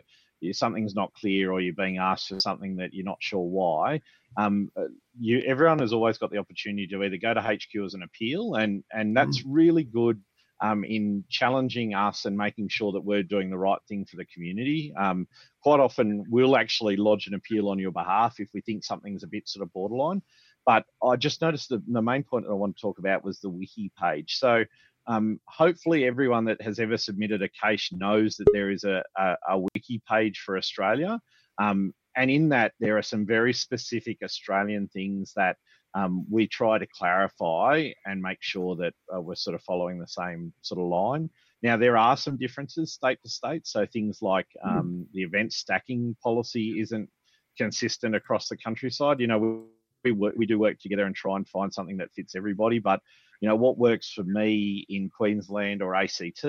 [0.52, 4.00] something's not clear, or you're being asked for something that you're not sure why,
[4.36, 4.84] um, uh,
[5.18, 8.54] you everyone has always got the opportunity to either go to HQ as an appeal,
[8.54, 9.46] and and that's mm.
[9.46, 10.20] really good
[10.60, 14.24] um, in challenging us and making sure that we're doing the right thing for the
[14.26, 14.92] community.
[14.98, 15.28] Um,
[15.62, 19.28] quite often, we'll actually lodge an appeal on your behalf if we think something's a
[19.28, 20.22] bit sort of borderline.
[20.66, 23.40] But I just noticed that the main point that I want to talk about was
[23.40, 24.36] the wiki page.
[24.36, 24.64] So
[25.06, 29.36] um, hopefully, everyone that has ever submitted a case knows that there is a, a,
[29.48, 31.18] a wiki page for Australia.
[31.58, 35.56] Um, and in that, there are some very specific Australian things that
[35.94, 40.06] um, we try to clarify and make sure that uh, we're sort of following the
[40.06, 41.30] same sort of line.
[41.62, 43.66] Now, there are some differences state to state.
[43.66, 44.78] So things like hmm.
[44.78, 47.08] um, the event stacking policy isn't
[47.56, 49.20] consistent across the countryside.
[49.20, 49.64] You know,
[50.04, 52.78] we work, we do work together and try and find something that fits everybody.
[52.78, 53.00] But
[53.40, 56.44] you know what works for me in Queensland or ACT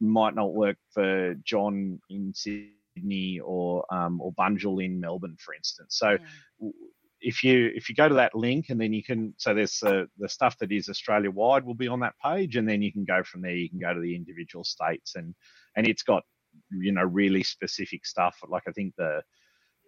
[0.00, 5.96] might not work for John in Sydney or um, or Bunjil in Melbourne, for instance.
[5.98, 6.10] So.
[6.60, 6.70] Yeah.
[7.20, 10.06] If you if you go to that link and then you can so there's the
[10.18, 13.04] the stuff that is Australia wide will be on that page and then you can
[13.04, 15.34] go from there you can go to the individual states and
[15.76, 16.22] and it's got
[16.70, 19.22] you know really specific stuff like I think the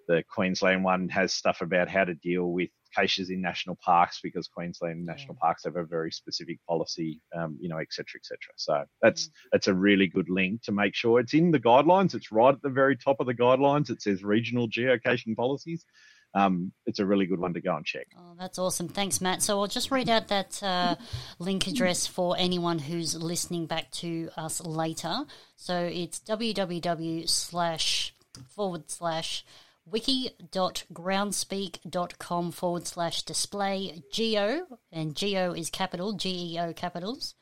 [0.09, 4.49] the Queensland one has stuff about how to deal with cases in national parks because
[4.49, 8.53] Queensland national parks have a very specific policy, um, you know, et cetera, et cetera.
[8.57, 9.31] So that's mm.
[9.53, 12.15] that's a really good link to make sure it's in the guidelines.
[12.15, 13.91] It's right at the very top of the guidelines.
[13.91, 15.85] It says regional geocaching policies.
[16.33, 18.07] Um, it's a really good one to go and check.
[18.17, 18.87] Oh, that's awesome.
[18.89, 19.43] Thanks, Matt.
[19.43, 20.95] So I'll just read out that uh,
[21.39, 25.25] link address for anyone who's listening back to us later.
[25.57, 28.15] So it's www slash
[28.49, 29.45] forward slash
[29.87, 37.35] wiki.groundspeak.com forward slash display geo, and geo is capital, G E O capitals,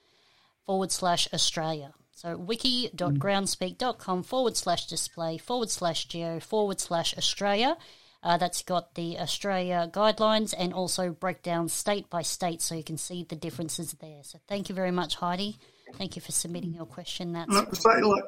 [0.64, 1.92] forward slash Australia.
[2.12, 7.77] So wiki.groundspeak.com forward slash display forward slash geo forward slash Australia.
[8.20, 12.98] Uh, that's got the Australia guidelines and also breakdown state by state so you can
[12.98, 14.22] see the differences there.
[14.24, 15.57] So thank you very much, Heidi.
[15.94, 17.33] Thank you for submitting your question.
[17.33, 18.24] That's and, say, like,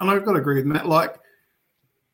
[0.00, 0.86] and I've got to agree with Matt.
[0.86, 1.16] Like,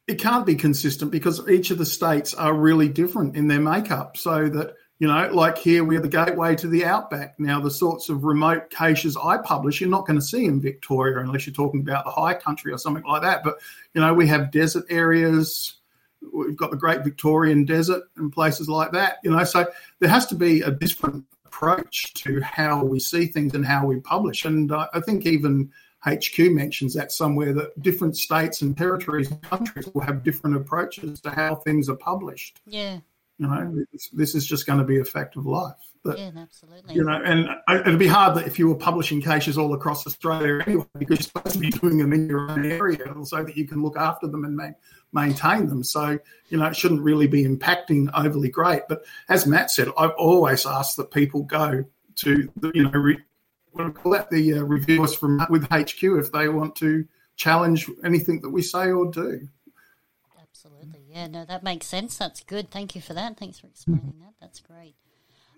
[0.06, 4.16] it can't be consistent because each of the states are really different in their makeup.
[4.16, 7.38] So that, you know, like here we're the gateway to the outback.
[7.38, 11.18] Now, the sorts of remote caches I publish, you're not going to see in Victoria
[11.18, 13.44] unless you're talking about the high country or something like that.
[13.44, 13.58] But,
[13.92, 15.74] you know, we have desert areas.
[16.20, 19.44] We've got the Great Victorian Desert and places like that, you know.
[19.44, 19.66] So
[20.00, 24.00] there has to be a different approach to how we see things and how we
[24.00, 24.44] publish.
[24.44, 29.42] And uh, I think even HQ mentions that somewhere that different states and territories and
[29.42, 32.60] countries will have different approaches to how things are published.
[32.66, 33.00] Yeah.
[33.38, 35.74] You know, this, is just going to be a fact of life.
[36.02, 36.94] But, yeah, absolutely.
[36.94, 40.60] You know, and it'd be hard that if you were publishing cases all across Australia
[40.66, 43.66] anyway, because you're supposed to be doing them in your own area so that you
[43.66, 44.70] can look after them and ma-
[45.12, 45.82] maintain them.
[45.82, 46.18] So,
[46.48, 48.82] you know, it shouldn't really be impacting overly great.
[48.88, 51.84] But as Matt said, I've always asked that people go
[52.16, 53.22] to, the, you know, re-
[54.04, 58.62] let the uh, reviewers from with HQ if they want to challenge anything that we
[58.62, 59.48] say or do.
[60.40, 62.16] Absolutely, yeah, no, that makes sense.
[62.16, 62.70] That's good.
[62.70, 63.38] Thank you for that.
[63.38, 64.34] Thanks for explaining that.
[64.40, 64.96] That's great.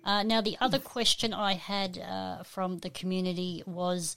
[0.04, 4.16] Uh, now, the other question I had uh, from the community was.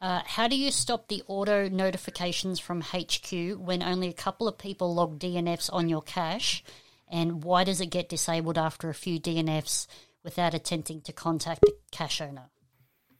[0.00, 4.56] Uh, how do you stop the auto notifications from HQ when only a couple of
[4.56, 6.64] people log DNFs on your cache?
[7.10, 9.86] And why does it get disabled after a few DNFs
[10.22, 12.50] without attempting to contact the cache owner?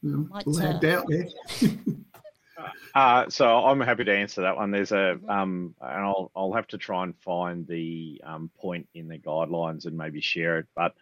[0.01, 0.45] Might,
[0.81, 1.27] doubt there.
[2.93, 4.71] Uh, so I'm happy to answer that one.
[4.71, 9.07] There's a, um, and I'll I'll have to try and find the um, point in
[9.07, 10.67] the guidelines and maybe share it.
[10.75, 10.93] But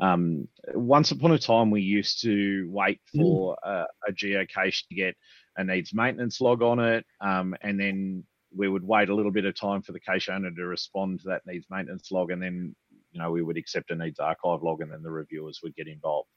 [0.00, 3.20] um, once upon a time, we used to wait mm.
[3.20, 3.68] for mm.
[3.68, 5.14] a, a, geocache to get
[5.56, 8.24] a needs maintenance log on it, um, and then
[8.56, 11.28] we would wait a little bit of time for the cache owner to respond to
[11.28, 12.74] that needs maintenance log, and then
[13.12, 15.88] you know we would accept a needs archive log, and then the reviewers would get
[15.88, 16.28] involved.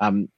[0.00, 0.28] Um,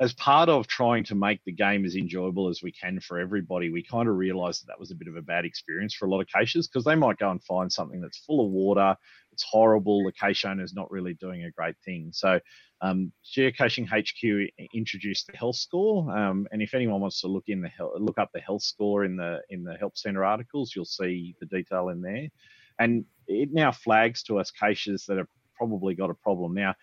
[0.00, 3.70] as part of trying to make the game as enjoyable as we can for everybody,
[3.70, 6.10] we kind of realized that that was a bit of a bad experience for a
[6.10, 8.96] lot of caches because they might go and find something that's full of water,
[9.32, 12.10] it's horrible, the cache is not really doing a great thing.
[12.12, 12.40] So,
[12.80, 17.62] um, Geocaching HQ introduced the health score, um, and if anyone wants to look in
[17.62, 21.36] the look up the health score in the in the help center articles, you'll see
[21.40, 22.28] the detail in there,
[22.80, 26.74] and it now flags to us caches that have probably got a problem now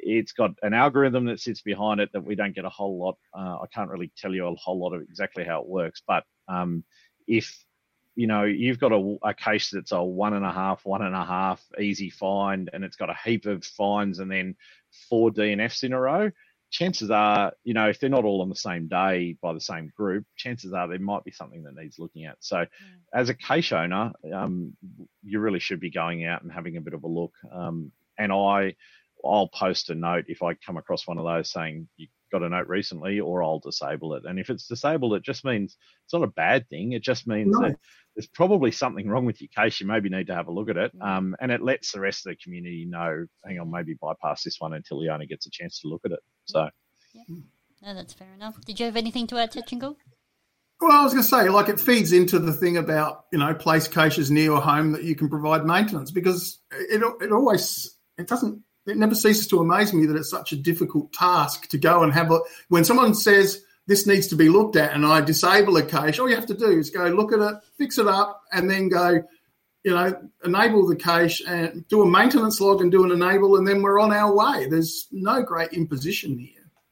[0.00, 3.16] it's got an algorithm that sits behind it that we don't get a whole lot.
[3.36, 6.24] Uh, I can't really tell you a whole lot of exactly how it works, but
[6.48, 6.84] um,
[7.26, 7.64] if
[8.14, 11.14] you know you've got a, a, cache that's a one and a half, one and
[11.14, 14.56] a half easy find, and it's got a heap of fines and then
[15.08, 16.30] four DNFs in a row.
[16.70, 19.92] Chances are, you know, if they're not all on the same day by the same
[19.96, 22.36] group, chances are there might be something that needs looking at.
[22.40, 22.68] So, mm.
[23.14, 24.76] as a case owner, um,
[25.22, 27.32] you really should be going out and having a bit of a look.
[27.52, 28.74] Um, and I,
[29.26, 32.48] I'll post a note if I come across one of those saying you got a
[32.48, 34.24] note recently, or I'll disable it.
[34.24, 36.92] And if it's disabled, it just means it's not a bad thing.
[36.92, 37.68] It just means no.
[37.68, 37.78] that
[38.14, 39.80] there's probably something wrong with your case.
[39.80, 40.96] You maybe need to have a look at it.
[40.98, 41.06] Mm.
[41.06, 44.56] Um, and it lets the rest of the community know, hang on, maybe bypass this
[44.58, 46.20] one until he only gets a chance to look at it.
[46.20, 46.52] Mm.
[46.52, 46.68] So,
[47.14, 47.22] yeah.
[47.30, 47.42] Mm.
[47.82, 48.60] no, that's fair enough.
[48.64, 49.96] Did you have anything to add, Tchingal?
[50.80, 53.54] Well, I was going to say, like, it feeds into the thing about you know
[53.54, 58.28] place caches near your home that you can provide maintenance because it it always it
[58.28, 62.02] doesn't it never ceases to amaze me that it's such a difficult task to go
[62.02, 65.76] and have a when someone says this needs to be looked at and I disable
[65.76, 68.42] a cache, all you have to do is go look at it, fix it up,
[68.52, 69.22] and then go,
[69.84, 73.66] you know, enable the cache and do a maintenance log and do an enable, and
[73.66, 74.66] then we're on our way.
[74.68, 76.50] There's no great imposition here.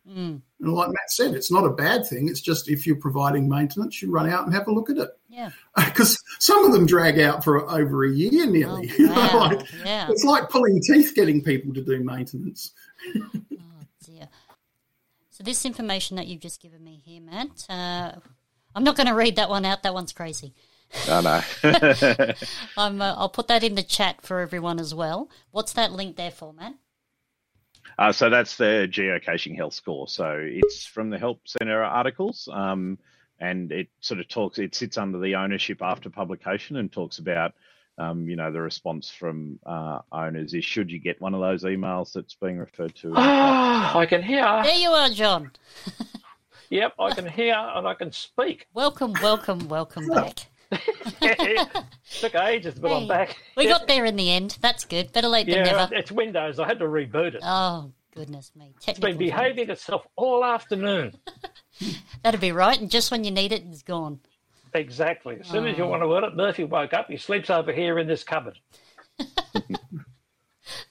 [0.09, 0.41] Mm.
[0.61, 2.29] And like Matt said, it's not a bad thing.
[2.29, 5.11] It's just if you're providing maintenance, you run out and have a look at it.
[5.35, 5.51] Yeah.
[5.85, 8.91] Because some of them drag out for over a year nearly.
[8.91, 10.09] Oh, You know, like, yeah.
[10.11, 12.73] it's like pulling teeth getting people to do maintenance.
[13.17, 14.29] Oh dear.
[15.31, 18.13] So this information that you've just given me here, Matt, uh,
[18.75, 19.83] I'm not going to read that one out.
[19.83, 20.55] That one's crazy.
[21.09, 21.41] No, no.
[22.77, 25.31] I'm, uh, I'll put that in the chat for everyone as well.
[25.51, 26.75] What's that link there for, Matt?
[27.99, 30.09] Uh, so that's the geocaching health score.
[30.09, 32.99] So it's from the Help Center articles, um,
[33.41, 34.59] and it sort of talks.
[34.59, 37.53] It sits under the ownership after publication and talks about,
[37.99, 41.65] um, you know, the response from uh, owners is should you get one of those
[41.65, 43.13] emails that's being referred to.
[43.17, 44.45] Ah, I can hear.
[44.63, 45.53] There you are, John.
[46.71, 48.67] Yep, I can hear and I can speak.
[48.75, 50.47] Welcome, welcome, welcome back.
[52.21, 53.37] Took ages, but Hey, I'm back.
[53.57, 54.59] We got there in the end.
[54.61, 55.13] That's good.
[55.13, 55.89] Better late than never.
[55.95, 56.59] it's Windows.
[56.59, 57.43] I had to reboot it.
[57.45, 58.75] Oh goodness me!
[58.87, 61.15] It's been behaving itself all afternoon.
[62.23, 62.81] That'd be right.
[62.81, 64.21] And just when you need it, it's gone.
[64.73, 65.39] Exactly.
[65.41, 65.89] As soon as you Oh.
[65.89, 67.09] want to word it, Murphy woke up.
[67.09, 68.59] He sleeps over here in this cupboard.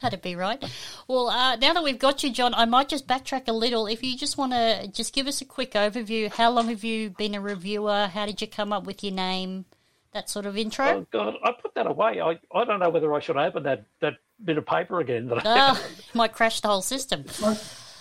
[0.02, 0.64] That'd be right.
[1.08, 3.88] Well, uh, now that we've got you, John, I might just backtrack a little.
[3.88, 7.10] If you just want to just give us a quick overview, how long have you
[7.10, 8.08] been a reviewer?
[8.08, 9.66] How did you come up with your name?
[10.14, 10.86] That sort of intro.
[10.88, 12.22] Oh God, I put that away.
[12.22, 15.28] I, I don't know whether I should open that, that bit of paper again.
[15.28, 17.26] That I, Oh, might crash the whole system.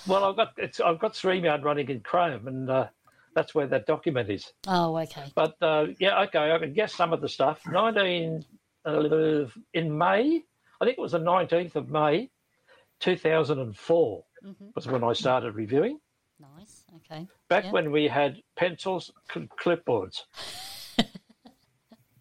[0.07, 2.87] well, I've got it's I've got StreamYard running in Chrome, and uh,
[3.35, 4.53] that's where that document is.
[4.67, 5.25] Oh, okay.
[5.35, 7.61] But uh, yeah, okay, I can guess some of the stuff.
[7.67, 8.45] Nineteen
[8.85, 10.43] uh, in May,
[10.81, 12.29] I think it was the nineteenth of May,
[13.01, 15.99] two thousand and four hmm was when I started reviewing.
[16.41, 16.83] Nice.
[16.97, 17.27] Okay.
[17.49, 17.71] Back Yeah.
[17.71, 20.23] when we had pencils, cl- clipboards.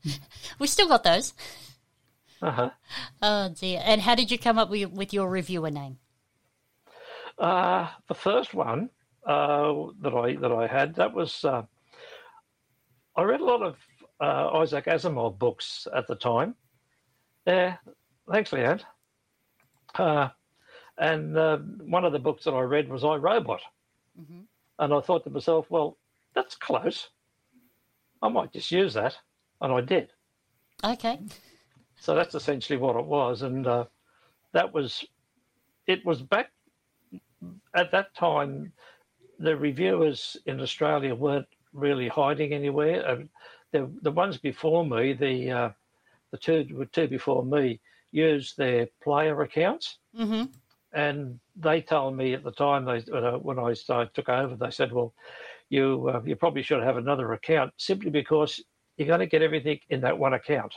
[0.59, 1.33] We still got those.
[2.41, 2.71] Uh-huh.
[3.21, 3.81] Oh dear.
[3.83, 5.97] And how did you come up with, with your reviewer name?
[7.37, 8.89] Uh, the first one
[9.25, 11.63] uh, that I that I had that was uh,
[13.15, 13.75] I read a lot of
[14.19, 16.55] uh, Isaac Asimov books at the time.
[17.45, 17.77] Yeah,
[18.31, 18.81] thanks, Leanne.
[19.95, 20.29] Uh,
[20.97, 23.61] and uh, one of the books that I read was I Robot,
[24.19, 24.43] Mhm.
[24.79, 25.97] and I thought to myself, well,
[26.35, 27.09] that's close.
[28.21, 29.17] I might just use that,
[29.61, 30.09] and I did.
[30.83, 31.19] Okay.
[31.99, 33.85] So that's essentially what it was, and uh,
[34.53, 35.05] that was
[35.87, 36.51] it was back
[37.75, 38.73] at that time.
[39.39, 43.07] The reviewers in Australia weren't really hiding anywhere.
[43.09, 43.29] Um,
[43.71, 45.69] the the ones before me, the uh,
[46.31, 47.79] the two two before me,
[48.11, 50.43] used their player accounts, hmm
[50.93, 54.55] and they told me at the time they when I, when I started, took over,
[54.55, 55.13] they said, "Well,
[55.69, 58.61] you uh, you probably should have another account simply because
[59.01, 60.75] you're going to get everything in that one account.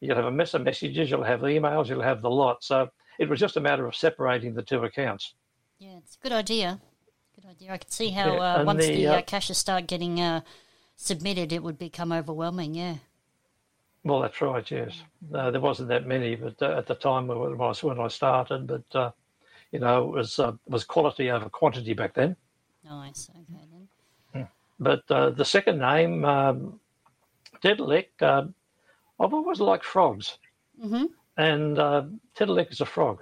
[0.00, 2.62] You'll have a mess of messages, you'll have emails, you'll have the lot.
[2.62, 2.88] So
[3.18, 5.34] it was just a matter of separating the two accounts.
[5.80, 6.80] Yeah, it's a good idea.
[7.34, 7.72] Good idea.
[7.72, 10.42] I could see how Yeah, uh, once the, the uh, uh, caches start getting uh,
[10.94, 12.76] submitted, it would become overwhelming.
[12.76, 12.96] Yeah.
[14.04, 14.70] Well, that's right.
[14.70, 15.02] Yes,
[15.34, 18.08] uh, there wasn't that many, but uh, at the time when I was when I
[18.08, 19.10] started, but uh,
[19.72, 22.36] you know, it was uh, it was quality over quantity back then.
[22.82, 23.28] Nice.
[23.30, 23.88] Okay then.
[24.80, 26.80] But uh, the second name, um,
[27.62, 28.44] Tiddalik, uh,
[29.20, 30.38] I've always liked frogs,
[30.80, 31.06] hmm
[31.36, 32.04] and uh,
[32.40, 33.20] is a frog.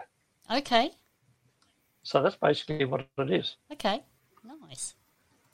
[0.51, 0.93] Okay.
[2.03, 3.57] So that's basically what it is.
[3.73, 4.03] Okay.
[4.45, 4.95] Nice.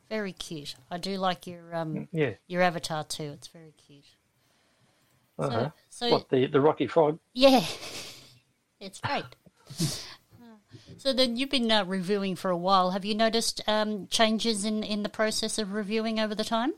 [0.09, 0.77] Very cute.
[0.91, 2.35] I do like your um Yeah.
[2.47, 3.33] your avatar too.
[3.35, 4.05] It's very cute.
[5.39, 5.71] Uh-huh.
[5.91, 7.19] So, so What the the Rocky Frog?
[7.35, 7.65] yeah,
[8.81, 9.25] it's great.
[10.99, 12.91] so then you've been uh, reviewing for a while.
[12.93, 16.75] Have you noticed um, changes in in the process of reviewing over the time?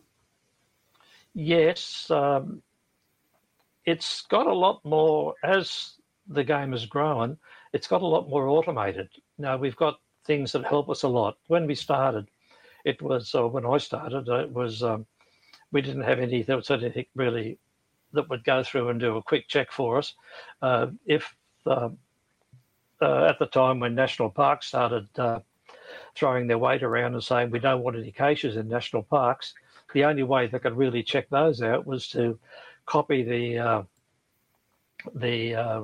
[1.38, 2.62] Yes, um,
[3.84, 7.36] it's got a lot more as the game has grown.
[7.74, 9.10] It's got a lot more automated.
[9.36, 11.36] Now we've got things that help us a lot.
[11.48, 12.28] When we started,
[12.86, 14.26] it was uh, when I started.
[14.28, 15.04] It was um,
[15.72, 17.58] we didn't have any there was anything really
[18.14, 20.14] that would go through and do a quick check for us.
[20.62, 21.90] Uh, if uh,
[23.02, 25.40] uh, at the time when national parks started uh,
[26.14, 29.52] throwing their weight around and saying we don't want any caches in national parks,
[29.92, 32.38] the only way they could really check those out was to
[32.86, 33.82] copy the uh,
[35.14, 35.82] the uh,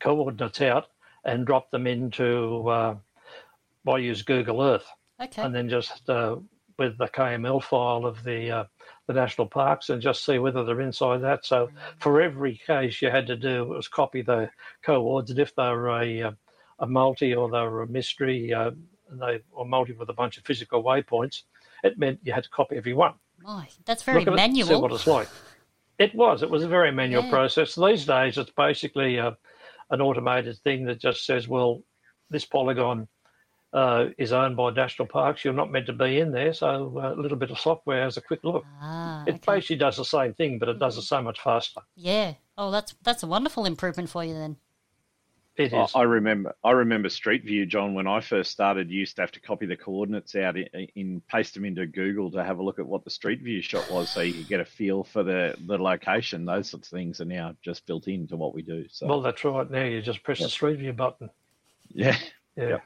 [0.00, 0.86] coordinates out
[1.24, 2.96] and drop them into uh,
[3.86, 4.86] I use Google Earth
[5.20, 5.42] Okay.
[5.42, 6.36] and then just uh,
[6.78, 8.64] with the KML file of the uh,
[9.06, 11.44] the national parks and just see whether they're inside that.
[11.44, 14.50] So for every case you had to do was copy the
[14.82, 16.32] coords, and if they were a uh,
[16.78, 18.70] a multi or they were a mystery, uh,
[19.10, 21.42] they or multi with a bunch of physical waypoints,
[21.82, 23.14] it meant you had to copy every one.
[23.40, 24.82] My, that's very Look at it, see manual.
[24.82, 25.28] what it's like.
[25.98, 26.42] It was.
[26.42, 27.30] It was a very manual Yeah.
[27.30, 27.74] process.
[27.74, 29.36] These days, it's basically a,
[29.90, 31.82] an automated thing that just says, well,
[32.30, 33.08] this polygon
[33.72, 35.44] uh, is owned by national parks.
[35.44, 36.52] You're not meant to be in there.
[36.52, 38.64] So uh, a little bit of software has a quick look.
[38.80, 39.42] Ah, It okay.
[39.46, 41.80] basically does the same thing, but it does it so much faster.
[41.96, 42.34] yeah.
[42.60, 44.56] Oh, that's that's a wonderful improvement for you then.
[45.58, 46.54] It I- I remember.
[46.62, 47.92] I remember Street View, John.
[47.94, 51.20] When I first started, you used to have to copy the coordinates out in, in
[51.28, 54.08] paste them into Google to have a look at what the Street View shot was,
[54.08, 56.44] so you could get a feel for the the location.
[56.44, 58.86] Those sorts of things are now just built into what we do.
[58.88, 59.68] So Well, that's right.
[59.68, 61.28] Now you just press the Street View button.
[61.92, 62.16] yeah,
[62.56, 62.78] Yeah.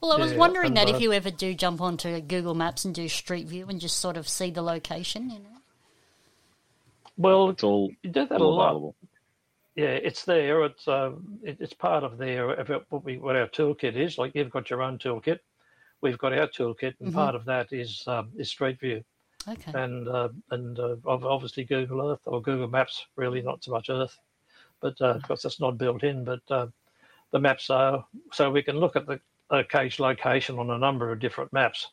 [0.00, 2.94] Well, I was Yeah, wondering that if you ever do jump onto Google Maps and
[2.94, 5.56] do Street View and just sort of see the location, you know.
[7.18, 8.68] Well, it's all, you do that a lot.
[8.68, 8.94] available.
[9.80, 10.62] Yeah, it's there.
[10.64, 14.18] It's um, it, it's part of our- what we what our toolkit is.
[14.18, 15.38] Like you've got your own toolkit,
[16.02, 17.14] we've got our toolkit, and Mhm.
[17.14, 19.02] part of that is um, is Street View
[19.48, 19.72] Okay.
[19.74, 23.06] and uh, and uh, obviously Google Earth or Google Maps.
[23.16, 24.18] Really, not so much Earth,
[24.80, 26.24] but uh, because that's not built in.
[26.24, 26.66] But uh,
[27.30, 29.18] the maps are so we can look at the
[29.70, 31.88] cage location on a number of different maps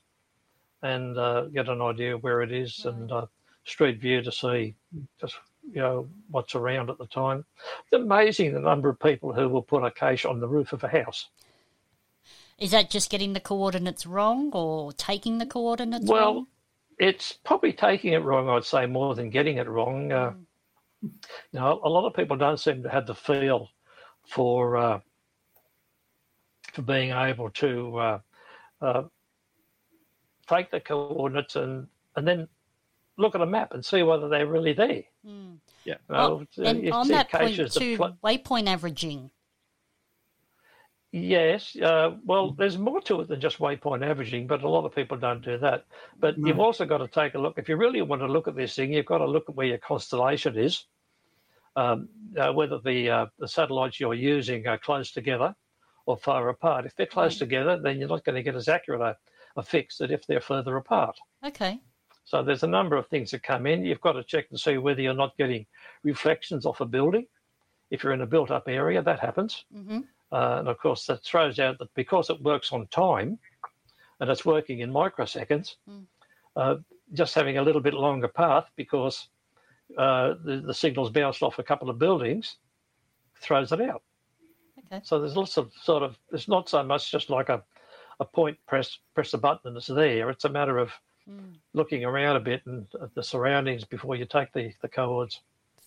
[0.81, 3.25] and uh, get an idea of where it is and uh,
[3.63, 4.75] Street View to see
[5.21, 5.35] just
[5.71, 7.45] you know what's around at the time.
[7.91, 10.83] It's amazing the number of people who will put a cache on the roof of
[10.83, 11.29] a house.
[12.57, 16.47] Is that just getting the coordinates wrong or taking the coordinates Well, wrong?
[16.97, 20.11] it's probably taking it wrong, I'd say, more than getting it wrong.
[20.11, 20.33] Uh,
[21.03, 23.69] you know, a lot of people don't seem to have the feel
[24.27, 24.99] for uh,
[26.73, 28.19] for being able to uh,
[28.81, 29.03] uh,
[30.47, 32.47] take the coordinates and and then
[33.17, 35.03] look at a map and see whether they're really there.
[35.25, 35.57] Mm.
[35.85, 35.95] Yeah.
[36.09, 39.31] You know, Well, uh, and you on that point too, pl- waypoint averaging.
[41.13, 44.93] Yes, uh, well, there's more to it than just waypoint averaging, but a lot of
[44.93, 45.85] people don't do that.
[46.19, 46.47] But No.
[46.47, 47.57] you've also got to take a look.
[47.57, 49.67] If you really want to look at this thing, you've got to look at where
[49.67, 50.85] your constellation is,
[51.77, 55.55] um, uh, whether the uh, the satellites you're using are close together
[56.05, 56.85] or far apart.
[56.85, 57.39] If they're close Right.
[57.39, 59.17] together, then you're not going to get as accurate a,
[59.55, 61.17] a fix as if they're further apart.
[61.43, 61.79] Okay.
[62.27, 63.85] So there's a number of things that come in.
[63.85, 65.65] You've got to check to see whether you're not getting
[66.03, 67.25] reflections off a building.
[67.89, 69.63] If you're in a built-up area, that happens.
[69.71, 69.99] hmm
[70.29, 73.39] Uh, and of course, that throws out that because it works on time
[74.19, 76.05] and it's working in microseconds, Mm.
[76.57, 76.75] uh,
[77.13, 79.29] just having a little bit longer path because
[79.97, 82.57] uh, the, the signal's bounced off a couple of buildings
[83.39, 84.03] throws it out.
[84.85, 84.99] Okay.
[85.05, 87.63] So there's lots of sort of, it's not so much just like a,
[88.19, 90.29] a point, press, press a button and it's there.
[90.29, 90.91] It's a matter of
[91.29, 91.55] Mm.
[91.73, 95.41] looking around a bit and at the surroundings before you take the, the coords.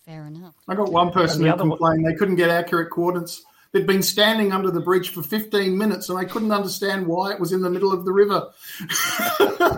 [0.05, 0.55] Fair enough.
[0.68, 3.43] I got one person And the who other one- complained they couldn't get accurate coordinates.
[3.72, 7.38] They'd been standing under the bridge for 15 minutes and they couldn't understand why it
[7.41, 8.49] was in the middle of the river.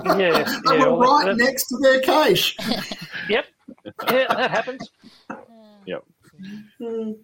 [0.04, 2.56] Yeah, they yeah, were right that- next to their cache.
[3.28, 3.44] Yep.
[4.10, 4.90] Yeah, that happens.
[5.86, 6.04] Yep.
[6.80, 7.14] Well,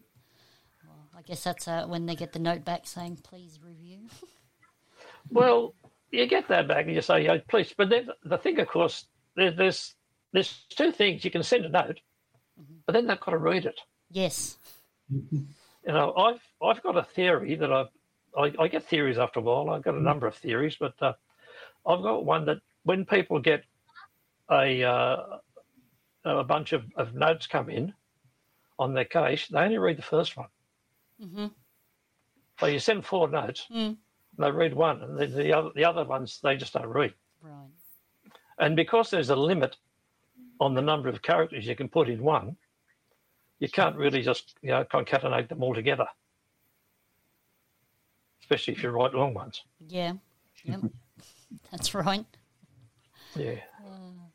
[1.16, 4.06] I guess that's uh, when they get the note back saying, please review.
[5.30, 5.74] Well,
[6.10, 7.74] you get that back and you say, oh, please.
[7.76, 9.06] But then the thing, of course,
[9.36, 9.94] there, there's
[10.32, 11.24] there's two things.
[11.24, 12.00] You can send a note,
[12.86, 13.80] but then they've got to read it.
[14.10, 14.58] Yes.
[15.86, 17.86] You know, I've I've got a theory that I
[18.36, 19.70] I, I get theories after a while.
[19.70, 21.14] I've got a number of theories, but uh,
[21.86, 23.64] I've got one that when people get
[24.50, 25.38] a uh,
[26.24, 27.94] a bunch of, of notes come in
[28.78, 30.48] on their case, they only read the first one.
[31.18, 31.46] hmm
[32.60, 33.96] So you send four notes, Mm.
[34.38, 37.12] They read one, and the, the other the other ones they just don't read.
[37.42, 38.32] Right.
[38.58, 39.76] And because there's a limit
[40.60, 42.56] on the number of characters you can put in one,
[43.58, 46.06] you can't really just you know concatenate them all together.
[48.40, 49.62] Especially if you write long ones.
[49.88, 50.14] Yeah.
[50.64, 50.80] Yep.
[51.70, 52.24] that's right.
[53.36, 53.56] Yeah.
[53.84, 54.27] Mm.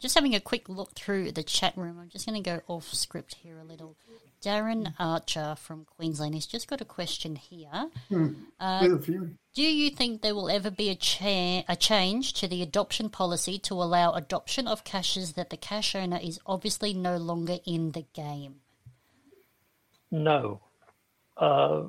[0.00, 1.98] Just having a quick look through the chat room.
[2.00, 3.96] I'm just going to go off script here a little.
[4.42, 7.90] Darren Archer from Queensland has just got a question here.
[8.80, 9.36] With a few.
[9.54, 13.58] Do you think there will ever be a, cha- a change to the adoption policy
[13.58, 18.06] to allow adoption of caches that the cache owner is obviously no longer in the
[18.14, 18.56] game?
[20.10, 20.60] No.
[21.36, 21.82] Uh,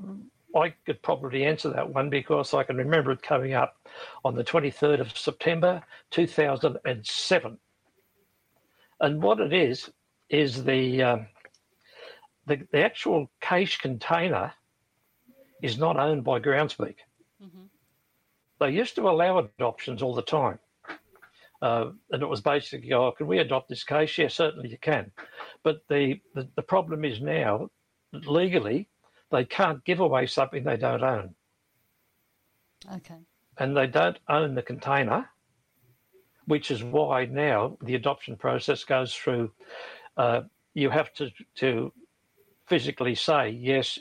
[0.54, 3.88] I could probably answer that one because I can remember it coming up
[4.26, 7.58] on the 23rd of September 2007.
[9.02, 9.90] And what it is,
[10.30, 11.28] is the, um,
[12.46, 14.54] the, the actual cache container
[15.62, 16.96] is not owned by Groundspeak.
[18.60, 20.60] They used to allow adoptions all the time.
[21.64, 24.20] Uh, and it was basically, oh, can we adopt this cache?
[24.20, 25.12] Yes, certainly you can.
[25.64, 27.70] But the, the, the problem is now,
[28.14, 28.88] legally,
[29.32, 31.36] they can't give away something they don't own.
[32.96, 33.18] Okay.
[33.58, 35.28] And they don't own the container,
[36.46, 39.52] which is why now the adoption process goes through
[40.18, 40.42] uh,
[40.74, 41.92] you have to to
[42.68, 44.00] physically say yes,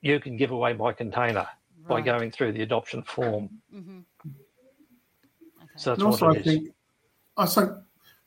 [0.00, 1.46] you can give away my container
[1.88, 3.50] by going through the adoption form.
[3.70, 4.00] hmm
[5.62, 5.72] Okay.
[5.76, 6.52] So that's And also, what I it is.
[6.54, 6.68] think,
[7.36, 7.70] I think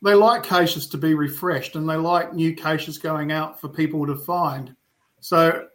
[0.02, 4.06] they like caches to be refreshed, and they like new caches going out for people
[4.08, 4.76] to find.
[5.20, 5.68] So,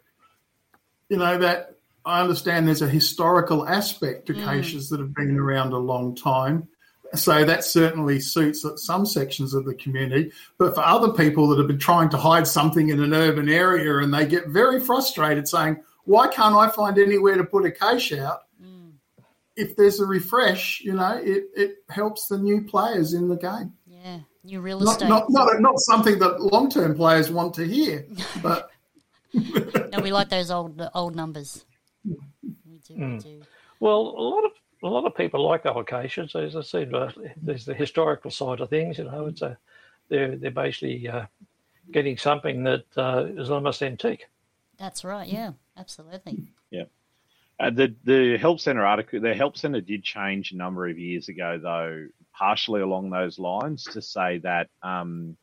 [1.09, 4.43] you know that I understand there's a historical aspect to Mm.
[4.43, 6.67] caches that have been around a long time.
[7.15, 10.31] So that certainly suits some sections of the community.
[10.57, 13.97] But for other people that have been trying to hide something in an urban area
[13.99, 18.13] and they get very frustrated saying, why can't I find anywhere to put a cache
[18.13, 18.39] out?
[18.61, 18.93] Mm,
[19.55, 23.73] if there's a refresh, you know, it, it helps the new players in the game.
[23.85, 25.09] yeah, new real Not, estate.
[25.09, 28.05] not, not, not something that long term players want to hear,
[28.41, 28.69] but
[29.33, 31.63] no, we like those old old numbers.
[32.65, 32.93] We do.
[32.95, 33.23] We Mm.
[33.23, 33.41] do.
[33.79, 34.51] Well, a lot of
[34.83, 36.35] a lot of people like allocations.
[36.35, 37.09] As I said, uh,
[37.41, 38.97] there's the historical side of things.
[38.97, 39.57] You know, it's a
[40.09, 41.25] they're they're basically uh,
[41.91, 44.27] getting something that uh, is almost antique.
[44.77, 45.27] That's right.
[45.27, 46.53] Yeah, absolutely.
[47.59, 51.29] Uh, the the help center article, the help center did change a number of years
[51.29, 55.37] ago, though, partially along those lines to say that um,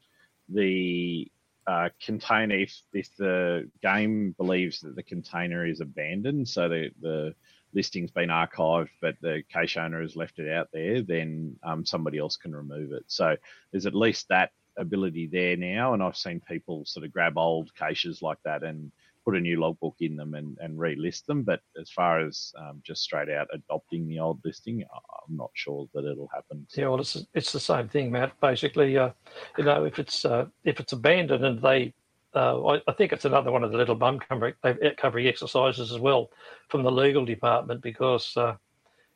[0.49, 1.31] the
[1.67, 7.35] uh, container, if, if the game believes that the container is abandoned, so the the
[7.73, 12.19] listing's been archived, but the cache owner has left it out there, then um, somebody
[12.19, 13.05] else can remove it.
[13.07, 13.37] So
[13.71, 17.75] there's at least that ability there now, and I've seen people sort of grab old
[17.75, 18.91] caches like that and
[19.25, 21.43] put a new logbook in them and, and relist them.
[21.43, 25.89] But as far as um, just straight out adopting the old listing, I'm not sure
[25.95, 26.67] that it'll happen.
[26.75, 28.33] Yeah, well, it's it's the same thing, Matt.
[28.41, 29.11] Basically, uh,
[29.59, 31.93] you know, if it's uh, if it's abandoned and they,
[32.35, 34.55] uh, I, I think it's another one of the little bum covering,
[34.97, 36.31] covering exercises as well
[36.69, 38.57] from the legal department because, uh,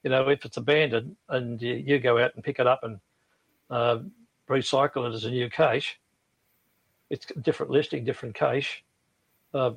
[0.02, 2.98] you know, if it's abandoned and you, you go out and pick it up and
[3.70, 3.98] uh,
[4.48, 5.98] recycle it as a new cache,
[7.10, 8.84] it's a different listing, different cache.
[9.52, 9.72] Uh,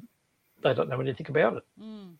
[0.64, 1.64] they don't know anything about it.
[1.82, 2.16] Mm,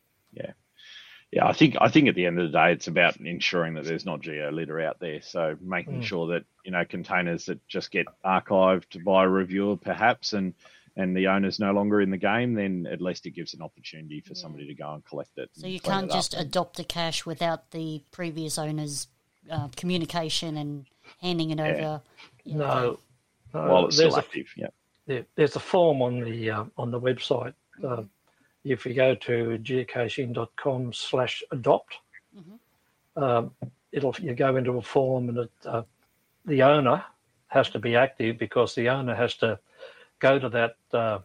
[1.32, 3.84] Yeah, I think I think at the end of the day, it's about ensuring that
[3.84, 5.22] there's not geo litter out there.
[5.22, 6.04] So making Mm.
[6.04, 10.54] sure that you know containers that just get archived by a reviewer, perhaps, and
[10.98, 14.20] and the owner's no longer in the game, then at least it gives an opportunity
[14.20, 14.42] for Yeah.
[14.42, 15.50] somebody to go and collect it.
[15.54, 16.18] so you can't it up.
[16.18, 19.08] just adopt a cache without the previous owner's
[19.50, 20.86] uh, communication and
[21.22, 22.02] handing it over.
[22.44, 23.02] Yeah, No, okay.
[23.54, 24.48] no while it's there's still a active.
[24.58, 24.68] Yeah.
[25.06, 27.54] there, there's a form on the uh, on the website.
[27.82, 28.04] Uh,
[28.66, 31.94] if you go to geocaching.com slash adopt,
[32.36, 33.22] Mhm.
[33.22, 33.52] um,
[33.92, 35.84] it'll you go into a form and it, uh,
[36.46, 37.04] the owner
[37.48, 39.58] has to be active because the owner has to
[40.20, 41.20] go to that uh,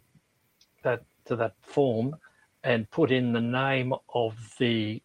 [0.83, 2.17] that to that form
[2.65, 5.03] and put in the name of the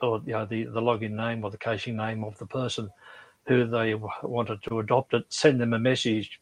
[0.00, 2.90] or you know the the login name or the caching name of the person
[3.46, 5.24] who they wanted to adopt it.
[5.28, 6.40] Send them a message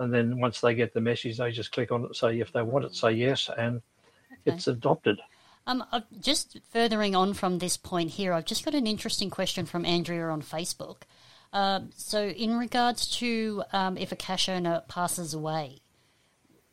[0.00, 2.62] and then once they get the message, they just click on it, say if they
[2.62, 3.82] want it, say yes, and
[4.46, 5.20] it's adopted.
[5.66, 5.84] Um,
[6.20, 10.26] just furthering on from this point here, I've just got an interesting question from Andrea
[10.28, 11.02] on Facebook.
[11.52, 15.80] Um, so, in regards to um, if a cache owner passes away,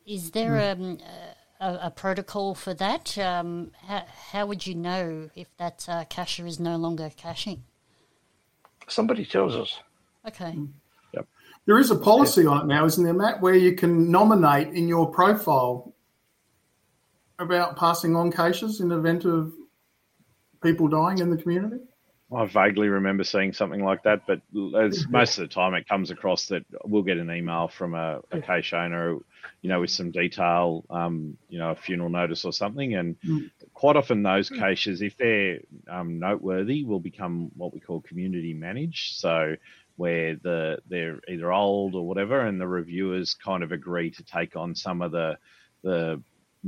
[0.06, 1.00] is there um,
[1.60, 3.18] a, a protocol for that?
[3.18, 7.64] Um, how, how would you know if that uh, cacher is no longer caching?
[8.88, 9.80] Somebody tells us.
[10.28, 10.58] Okay.
[11.14, 11.28] Yep.
[11.66, 14.88] there is a policy on it now, isn't there, Matt, where you can nominate in
[14.88, 15.94] your profile
[17.40, 19.54] about passing on cases in the event of
[20.62, 21.78] people dying in the community?
[22.36, 24.42] I vaguely remember seeing something like that, but
[24.78, 28.20] as most of the time it comes across that we'll get an email from a,
[28.32, 29.18] a cache owner,
[29.62, 32.96] you know, with some detail, um, you know, a funeral notice or something.
[32.96, 33.50] And Mm.
[33.74, 35.60] quite often those caches, if they're
[35.90, 39.16] um, noteworthy, will become what we call community managed.
[39.18, 39.56] So
[39.96, 44.56] where the they're either old or whatever, and the reviewers kind of agree to take
[44.56, 45.38] on some of the
[45.84, 46.22] the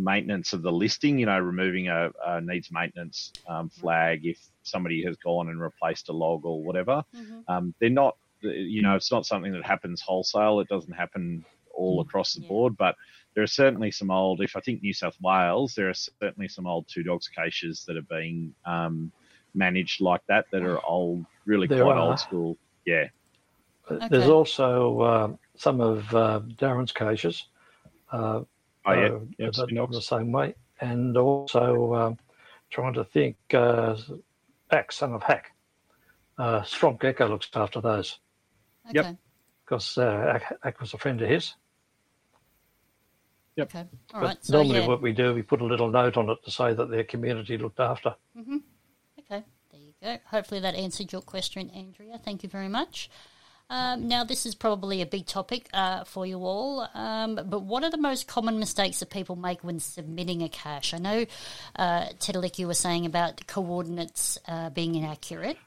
[0.04, 5.04] maintenance of the listing, you know, removing a, a needs maintenance um, flag if somebody
[5.04, 7.04] has gone and replaced a log or whatever.
[7.16, 7.44] Mhm.
[7.48, 10.60] Um, they're not, you know, it's not something that happens wholesale.
[10.60, 11.44] It doesn't happen
[11.74, 12.48] all across the Yeah.
[12.50, 12.96] board, but
[13.34, 16.66] there are certainly some old, if I think New South Wales, there are certainly some
[16.68, 19.12] old two dogs caches that are being um,
[19.54, 22.10] managed like that, that are old, really There quite are.
[22.10, 22.58] old school.
[22.86, 23.08] Yeah.
[23.90, 27.48] Uh, There's also uh, some of uh, Darren's caches.
[28.12, 28.42] Uh,
[28.90, 29.08] Oh, yeah.
[29.08, 29.46] uh, yeah.
[29.48, 32.18] that- spin the same way, and also um,
[32.70, 33.38] trying to think.
[33.54, 33.96] Uh,
[34.72, 35.52] Axe, son of Hack.
[36.38, 38.20] Uh, Strong Gecko looks after those
[38.90, 38.96] Okay.
[39.10, 39.18] Yep.
[39.66, 41.54] because uh, Ack, Ack was a friend of his.
[43.56, 43.68] Yep.
[43.76, 43.88] Okay.
[44.14, 44.38] All But right.
[44.46, 44.88] So, normally, yeah.
[44.88, 47.58] what we do, we put a little note on it to say that their community
[47.58, 48.16] looked after.
[48.40, 50.18] Okay, there you go.
[50.26, 52.18] Hopefully that answered your question, Andrea.
[52.24, 53.10] Thank you very much.
[53.72, 57.84] Um, now, this is probably a big topic uh, for you all, um, but what
[57.84, 60.96] are the most common mistakes that people make when submitting a cache?
[60.96, 61.26] I know,
[61.76, 65.58] uh, Tiddalik, you were saying about coordinates uh, being inaccurate.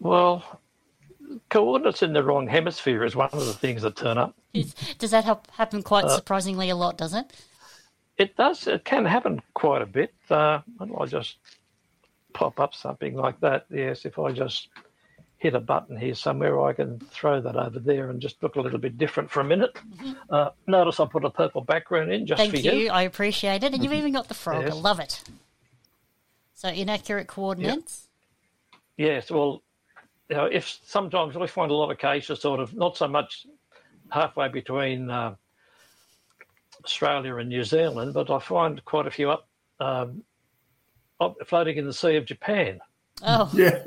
[0.00, 0.60] Well,
[1.48, 4.34] coordinates in the wrong hemisphere is one of the things that turn up.
[4.52, 7.32] Is, does that help, happen quite Uh, surprisingly a lot, does it?
[8.18, 8.66] It does.
[8.66, 10.12] It can happen quite a bit.
[10.28, 11.36] Uh, I'll just
[12.32, 13.66] pop up something like that.
[13.70, 14.68] Yes, if I just
[15.44, 18.62] hit a button here somewhere, I can throw that over there and just look a
[18.62, 19.76] little bit different for a minute.
[20.30, 22.70] Uh, notice I put a purple background in just Thank for you.
[22.70, 23.74] Thank you, I appreciate it.
[23.74, 24.64] And you've even got the frog.
[24.64, 25.22] I love it.
[26.54, 28.08] So, inaccurate coordinates.
[28.96, 29.62] Yes, well,
[30.30, 33.46] you know, if sometimes we find a lot of cases sort of not so much
[34.10, 35.34] halfway between uh,
[36.82, 39.46] Australia and New Zealand, but I find quite a few up,
[39.78, 40.22] um,
[41.20, 42.80] up floating in the Sea of Japan.
[43.22, 43.82] Oh, Yeah.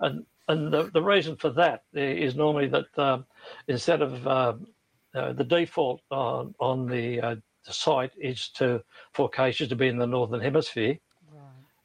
[0.00, 3.26] And and the, the reason for that is normally that um,
[3.66, 4.54] instead of uh,
[5.14, 7.36] uh, the default on on the, uh,
[7.66, 8.82] the site is to
[9.12, 10.98] for cases to be in the northern hemisphere,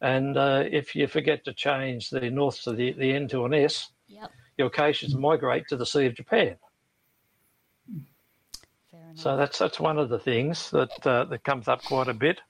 [0.01, 3.53] and uh, if you forget to change the north to the, the N to an
[3.53, 4.31] S, yep.
[4.57, 6.55] your cases migrate to the Sea of Japan.
[9.15, 12.41] So that's that's one of the things that uh, that comes up quite a bit.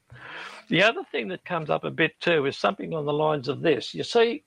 [0.69, 3.61] The other thing that comes up a bit too is something on the lines of
[3.61, 3.93] this.
[3.93, 4.43] You see,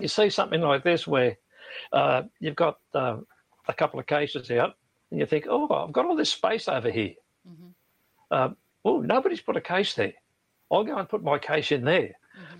[0.00, 1.36] you see something like this where
[1.92, 3.16] uh, you've got uh,
[3.68, 4.74] a couple of cases out,
[5.10, 7.14] and you think, "Oh, I've got all this space over here.
[8.30, 10.14] Um, oh, nobody's put a case there.
[10.70, 12.12] I'll go and put my case in there."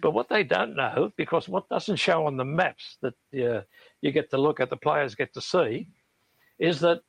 [0.03, 3.63] But what they don't know, because what doesn't show on the maps that uh,
[4.03, 5.89] you get to look at, the players get to see,
[6.59, 7.01] is that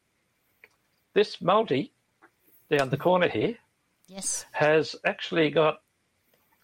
[1.13, 1.91] this multi
[2.71, 3.57] down the corner here
[4.07, 4.45] Yes.
[4.51, 5.82] has actually got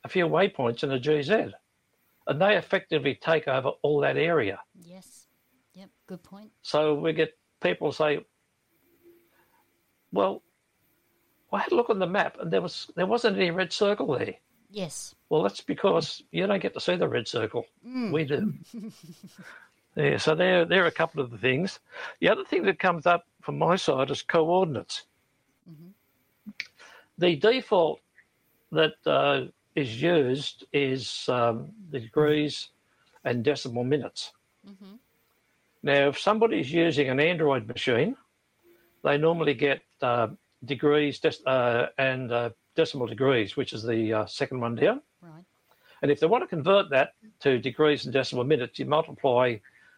[0.03, 1.51] a few waypoints in a GZ,
[2.29, 4.59] and they effectively take over all that area.
[4.79, 5.25] Yes.
[5.73, 5.89] Yep.
[6.07, 6.51] Good point.
[6.61, 8.23] So we get people say,
[10.13, 10.43] "Well,
[11.51, 14.15] I had a look on the map, and there was there wasn't any red circle
[14.17, 14.35] there."
[14.69, 15.15] Yes.
[15.29, 17.65] Well, that's because you don't get to see the red circle.
[17.83, 18.53] We do.
[19.95, 21.79] yeah, so there, there are a couple of the things.
[22.19, 25.07] The other thing that comes up from my side is coordinates.
[27.17, 27.99] The default
[28.71, 29.45] that uh,
[29.75, 32.69] is used is um, the degrees
[33.23, 34.33] and decimal minutes.
[35.81, 38.15] Now, if somebody's using an Android machine,
[39.03, 40.27] they normally get uh,
[40.65, 45.01] degrees dec- uh, and uh, decimal degrees, which is the uh, second one down.
[45.21, 45.45] Right.
[46.01, 49.55] And if they want to convert that to degrees and decimal minutes, you multiply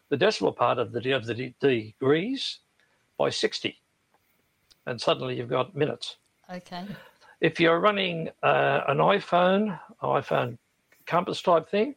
[0.10, 2.60] the decimal part of the, of the de- degrees
[3.18, 3.80] by 60.
[4.86, 6.18] And suddenly you've got minutes.
[6.54, 6.86] Okay.
[7.42, 10.60] If you're running uh, an iPhone, iPhone
[11.08, 11.96] compass type thing,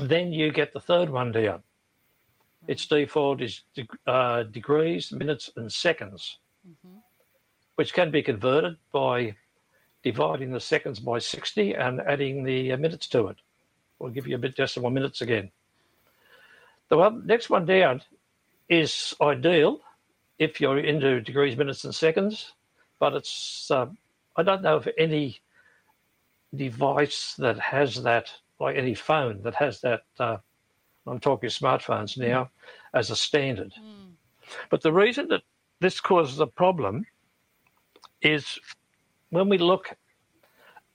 [0.00, 1.62] then you get the third one down.
[2.66, 6.38] Its default is de- uh, degrees, minutes, and seconds,
[7.76, 9.34] which can be converted by
[10.02, 13.36] dividing the seconds by 60 and adding the uh, minutes to it.
[13.98, 15.50] We'll give you a bit decimal minutes again.
[16.88, 18.02] The one, next one down
[18.68, 19.80] is ideal
[20.38, 22.52] if you're into degrees, minutes, and seconds,
[22.98, 23.86] but it's uh,
[24.36, 25.40] I don't know of any
[26.54, 28.30] device that has that,
[28.60, 30.02] like any phone that has that.
[30.18, 30.38] Uh,
[31.06, 32.50] I'm talking smartphones now
[32.92, 33.72] as a standard.
[34.70, 35.42] But the reason that
[35.80, 37.06] this causes a problem
[38.22, 38.58] is
[39.30, 39.94] when we look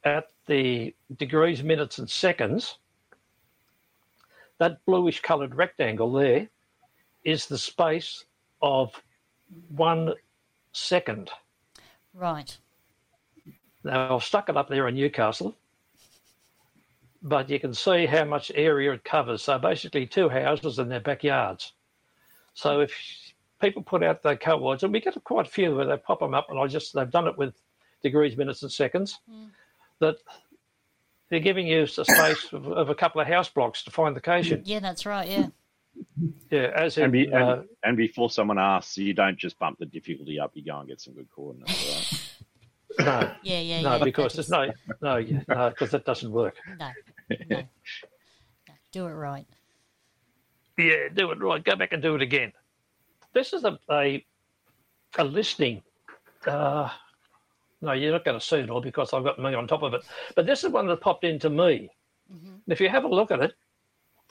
[0.03, 2.77] at the degrees, minutes, and seconds,
[4.57, 6.47] that bluish coloured rectangle there
[7.23, 8.25] is the space
[8.61, 9.01] of
[9.69, 10.13] one
[10.71, 11.29] second.
[12.13, 12.57] Right.
[13.83, 15.55] Now, I've stuck it up there in Newcastle,
[17.21, 19.41] but you can see how much area it covers.
[19.41, 21.73] So basically, two houses in their backyards.
[22.53, 22.93] So if
[23.59, 26.33] people put out their cowards, and we get quite a few where they pop them
[26.33, 27.55] up, and I just they've done it with
[28.03, 29.19] degrees, minutes, and seconds.
[29.99, 30.17] That
[31.29, 34.19] they're giving you a space of, of a couple of house blocks to find the
[34.19, 34.63] occasion.
[34.65, 35.27] Yeah, that's right.
[35.27, 35.47] Yeah.
[36.49, 39.77] Yeah, as in, And, be, uh, and, and before someone asks, you don't just bump
[39.79, 40.51] the difficulty up.
[40.53, 41.71] You go and get some good coordinates.
[41.71, 42.27] Right?
[42.99, 43.59] no, Yeah.
[43.59, 43.81] Yeah.
[43.81, 44.03] no, yeah.
[44.03, 44.71] because is- no,
[45.01, 46.55] no, yeah, no, because that doesn't work.
[46.79, 46.89] No.
[47.29, 47.37] No.
[47.49, 47.63] no.
[48.91, 49.47] Do it right.
[50.77, 51.63] Yeah, do it right.
[51.63, 52.51] Go back and do it again.
[53.33, 54.25] This is a a,
[55.17, 55.81] a listening.
[56.45, 56.89] Uh,
[57.81, 59.93] no, you're not going to see it all because I've got me on top of
[59.93, 60.01] it.
[60.35, 61.89] But this is one that popped into me.
[62.29, 63.53] And if you have a look at it,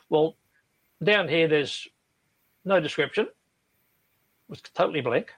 [0.09, 0.37] well,
[1.03, 1.87] down here there's
[2.65, 3.29] no description.
[4.51, 5.33] It's totally blank.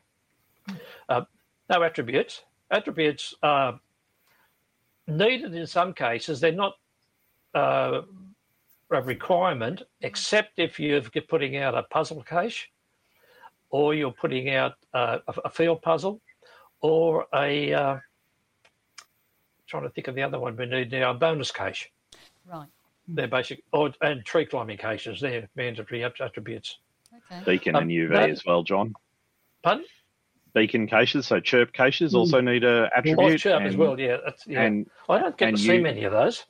[1.09, 1.23] Uh,
[1.69, 2.43] no attributes.
[2.73, 3.79] Attributes are
[5.07, 6.41] needed in some cases.
[6.41, 6.75] They're not
[7.55, 8.01] uh,
[8.91, 12.71] a requirement, except if you're putting out a puzzle cache,
[13.69, 16.21] or you're putting out uh, a, a field puzzle,
[16.81, 17.97] or a uh,
[19.67, 21.93] trying to think of the other one we need now, a bonus cache.
[22.51, 22.69] Right.
[23.07, 25.21] They're basic, or and tree climbing caches.
[25.21, 26.79] They're mandatory attributes.
[27.31, 27.43] Okay.
[27.45, 28.95] Beacon Um, and UV that- as well, John.
[29.63, 29.85] Pardon?
[30.55, 33.41] Beacon caches, so chirp caches also need a Oh, attribute.
[33.41, 33.99] chirp and, as well.
[33.99, 34.63] Yeah, that's, yeah.
[34.63, 36.45] And I don't get and to see you- many of those.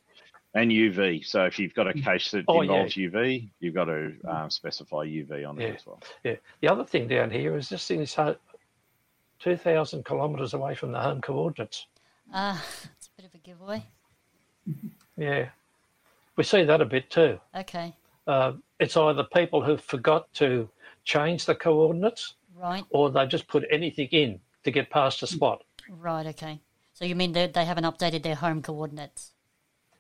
[0.55, 1.25] and UV.
[1.25, 2.63] So if you've got a cache that Oh, yeah.
[2.73, 5.69] involves UV, you've got to um, specify UV on Yeah.
[5.69, 6.01] it as well.
[6.25, 6.35] Yeah.
[6.61, 8.15] The other thing down here is this thing is
[9.39, 11.87] two thousand kilometres away from the home coordinates.
[12.35, 12.59] Uh,
[12.99, 13.85] it's a bit of a giveaway.
[15.17, 15.49] Yeah,
[16.37, 17.39] we see that a bit too.
[17.55, 17.95] Okay.
[18.27, 20.69] Uh, it's either people who forgot to
[21.05, 22.85] change the coordinates, Right.
[22.91, 25.35] or they just put anything in to get past the mm.
[25.35, 25.65] spot.
[25.89, 26.27] Right.
[26.27, 26.61] Okay.
[26.93, 29.33] So you mean they they haven't updated their home coordinates?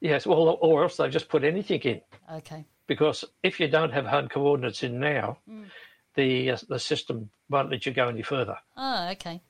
[0.00, 2.00] Yes, well, or else they've just put anything in.
[2.32, 2.64] Okay.
[2.86, 5.66] Because if you don't have home coordinates in now, mm.
[6.14, 8.58] the uh, the system won't let you go any further.
[8.76, 9.40] Oh, okay.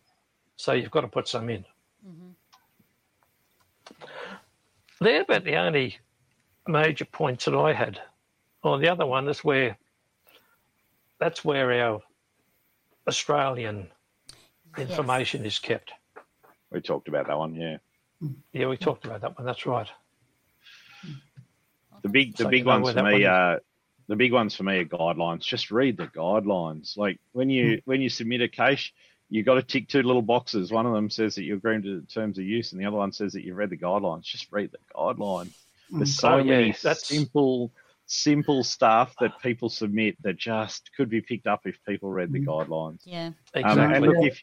[0.56, 1.64] So you've got to put some in.
[2.06, 2.30] Mm-hmm.
[5.00, 5.98] They're about the only
[6.68, 8.00] major points that I had.
[8.62, 9.76] Well, the other one is where
[11.18, 12.00] that's where our
[13.06, 13.88] Australian
[14.78, 15.92] information is kept.
[16.70, 17.76] We talked about that one, yeah.
[18.52, 19.44] Yeah, we talked about that one.
[19.46, 19.88] That's right.
[22.02, 23.26] The big the So big ones for me one is.
[23.26, 23.60] are
[24.08, 25.42] the big ones for me are guidelines.
[25.42, 26.96] Just read the guidelines.
[26.96, 27.90] Like when you Hmm.
[27.90, 28.90] when you submit a case,
[29.28, 30.72] you've got to tick two little boxes.
[30.72, 32.96] One of them says that you're agreeing to the terms of use, and the other
[32.96, 34.22] one says that you've read the guidelines.
[34.24, 35.52] Just read the guideline.
[35.90, 37.72] There's so Oh, yeah, many that's- simple
[38.12, 42.40] simple stuff that people submit that just could be picked up if people read the
[42.40, 43.00] guidelines.
[43.04, 43.26] Yeah.
[43.26, 43.96] Um, Exactly.
[43.96, 44.42] and look, if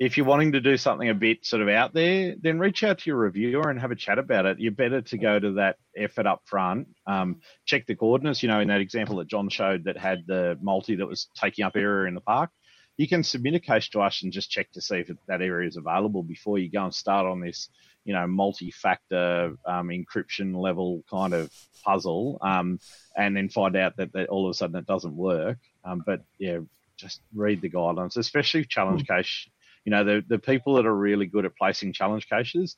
[0.00, 2.98] if you're wanting to do something a bit sort of out there, then reach out
[2.98, 4.58] to your reviewer and have a chat about it.
[4.58, 6.88] You're better to go to that effort up front.
[7.06, 8.42] Um, check the coordinates.
[8.42, 11.66] You know, in that example that John showed that had the multi that was taking
[11.66, 12.48] up area in the park,
[12.96, 15.68] you can submit a case to us and just check to see if that area
[15.68, 17.68] is available before you go and start on this,
[18.04, 21.50] you know, multi-factor um, encryption level kind of
[21.84, 22.80] puzzle, um,
[23.16, 25.58] and then find out that, that all of a sudden it doesn't work.
[25.84, 26.58] Um, but yeah,
[26.96, 29.48] just read the guidelines, especially challenge cache.
[29.84, 32.76] You know, the the people that are really good at placing challenge caches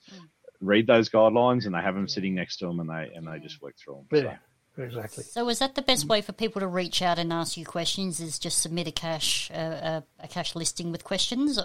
[0.60, 3.38] read those guidelines and they have them sitting next to them and they and they
[3.40, 4.38] just work through them.
[4.78, 5.24] yeah, exactly.
[5.24, 8.20] So is that the best way for people to reach out and ask you questions?
[8.20, 9.54] Is just submit a cache uh,
[10.00, 11.58] a, a cache listing with questions?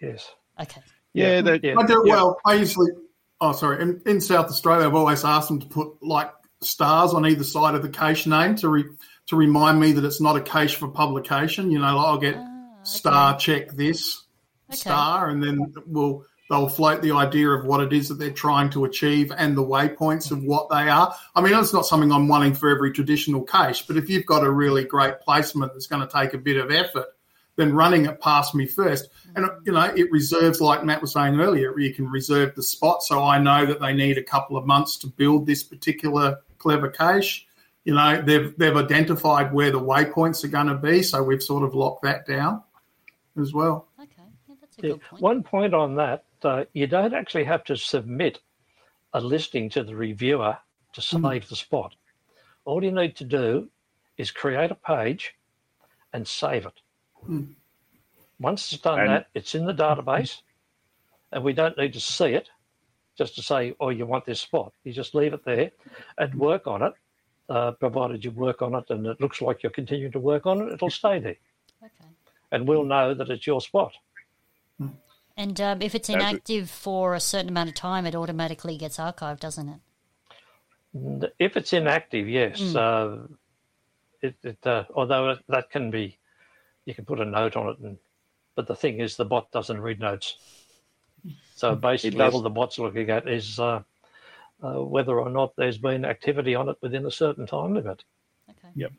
[0.00, 0.28] Yes.
[0.60, 0.82] Okay.
[1.14, 1.74] Yeah, they- Yeah.
[1.78, 2.14] I do yeah.
[2.14, 2.38] well.
[2.46, 2.90] I usually,
[3.40, 6.30] oh sorry, in, in South Australia, I've always asked them to put like
[6.62, 8.84] stars on either side of the cache name to re,
[9.28, 11.70] to remind me that it's not a cache for publication.
[11.70, 14.24] You know, like I'll get Ah, star check this
[14.70, 14.76] Okay.
[14.76, 18.68] star, and then we'll they'll float the idea of what it is that they're trying
[18.70, 21.14] to achieve and the waypoints of what they are.
[21.34, 24.42] I mean, it's not something I'm wanting for every traditional cache, but if you've got
[24.44, 27.06] a really great placement that's going to take a bit of effort,
[27.60, 29.10] then running it past me first.
[29.36, 33.02] And, you know, it reserves, like Matt was saying earlier, you can reserve the spot.
[33.02, 36.88] So I know that they need a couple of months to build this particular clever
[36.88, 37.46] cache.
[37.84, 41.02] You know, they've, they've identified where the waypoints are going to be.
[41.02, 42.62] So we've sort of locked that down
[43.40, 43.88] as well.
[44.00, 44.10] Okay.
[44.48, 44.92] Yeah, that's a Yeah.
[44.94, 45.22] good point.
[45.22, 48.40] One point on that, uh, you don't actually have to submit
[49.12, 50.56] a listing to the reviewer
[50.94, 51.94] to save the spot.
[52.64, 53.68] All you need to do
[54.16, 55.34] is create a page
[56.12, 56.80] and save it.
[58.38, 60.40] Once it's done And- that, it's in the database,
[61.32, 62.48] and we don't need to see it
[63.16, 64.72] just to say, oh, you want this spot.
[64.84, 65.70] You just leave it there
[66.16, 66.94] and work on it.
[67.48, 70.60] Uh, provided you work on it and it looks like you're continuing to work on
[70.62, 71.36] it, it'll stay there.
[71.82, 72.10] Okay.
[72.52, 73.92] And we'll know that it's your spot.
[75.36, 76.28] And um, if it's That's it.
[76.28, 81.32] inactive for a certain amount of time, it automatically gets archived, doesn't it?
[81.38, 82.60] If it's inactive, yes.
[82.74, 83.26] Uh,
[84.22, 86.18] it, it uh, although that can be,
[86.90, 87.96] you can put a note on it, and
[88.56, 90.36] but the thing is, the bot doesn't read notes.
[91.54, 93.82] So basically, does- all the bot's looking at is uh,
[94.62, 98.02] uh, whether or not there's been activity on it within a certain time limit.
[98.50, 98.68] Okay.
[98.74, 98.92] Yep.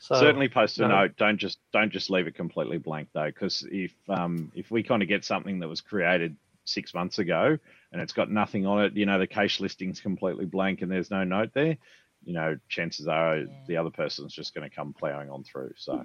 [0.00, 0.88] So Certainly post a no.
[0.88, 1.16] note.
[1.16, 5.00] Don't just don't just leave it completely blank though, because if um, if we kind
[5.00, 7.56] of get something that was created six months ago
[7.92, 11.10] and it's got nothing on it, you know, the cache listing's completely blank and there's
[11.10, 11.76] no note there,
[12.24, 13.46] you know, chances are Yeah.
[13.68, 15.72] the other person's just going to come plowing on through.
[15.76, 16.04] So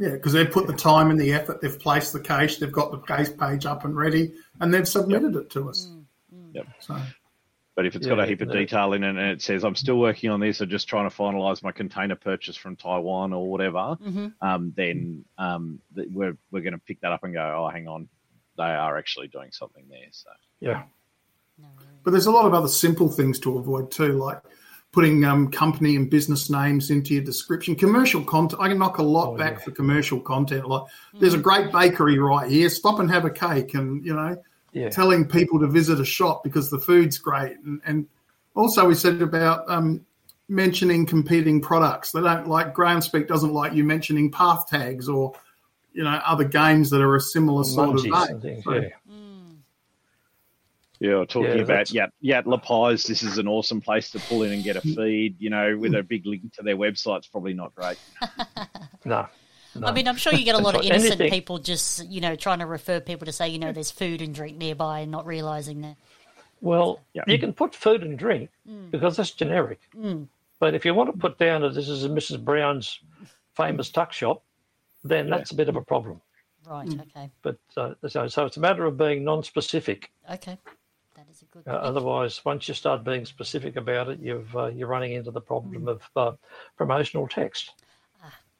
[0.00, 2.90] Yeah, because they've put the time and the effort, they've placed the case, they've got
[2.90, 5.92] the case page up and ready, and they've submitted it to us.
[6.54, 6.66] Yep.
[6.78, 6.98] So,
[7.76, 8.54] But if it's got a heap of no.
[8.54, 11.14] detail in it and it says, I'm still working on this or just trying to
[11.14, 13.98] finalize my container purchase from Taiwan or whatever,
[14.40, 17.86] um, then um, th- we're, we're going to pick that up and go, oh, hang
[17.86, 18.08] on,
[18.56, 20.08] they are actually doing something there.
[20.12, 20.30] So
[20.60, 20.84] yeah,
[22.04, 24.40] but there's a lot of other simple things to avoid too, like
[24.92, 27.76] putting um, company and business names into your description.
[27.76, 29.64] Commercial content, I can knock a lot Oh, back yeah.
[29.64, 30.68] for commercial content.
[30.68, 30.82] Like,
[31.14, 32.68] there's a great bakery right here.
[32.68, 34.36] Stop and have a cake, and you know,
[34.72, 34.88] Yeah.
[34.88, 37.56] telling people to visit a shop because the food's great.
[37.64, 38.06] And, and
[38.56, 40.04] also, we said about um,
[40.48, 42.10] mentioning competing products.
[42.10, 45.32] They don't like Groundspeak doesn't like you mentioning path tags or
[45.92, 48.52] you know other games that are a similar sort of Munchies vein.
[48.54, 48.88] and So- yeah.
[51.00, 53.04] Yeah, or talking Yeah, about that's- Yat Yatala Pies.
[53.04, 55.36] This is an awesome place to pull in and get a feed.
[55.40, 57.98] You know, with a big link to their website, it's probably not great.
[59.06, 59.26] No.
[59.74, 59.86] no.
[59.86, 62.36] I mean, I'm sure you get a lot of innocent Anything- people just, you know,
[62.36, 65.24] trying to refer people to say, you know, there's food and drink nearby and not
[65.24, 65.96] realizing that.
[66.60, 67.22] Well, Yeah.
[67.26, 68.50] you can put food and drink
[68.90, 69.80] because that's generic.
[70.58, 72.44] But if you want to put down that this is Mrs.
[72.44, 73.00] Brown's
[73.56, 74.42] famous tuck shop,
[75.02, 76.20] then that's a bit of a problem.
[76.66, 76.86] Right.
[76.86, 77.00] Mm.
[77.00, 77.30] Okay.
[77.40, 80.10] But uh, so, so it's a matter of being non-specific.
[80.30, 80.58] Okay.
[81.52, 81.72] That is a good.
[81.72, 85.40] Uh, otherwise, once you start being specific about it, you've uh, you're running into the
[85.40, 86.32] problem of uh,
[86.76, 87.72] promotional text.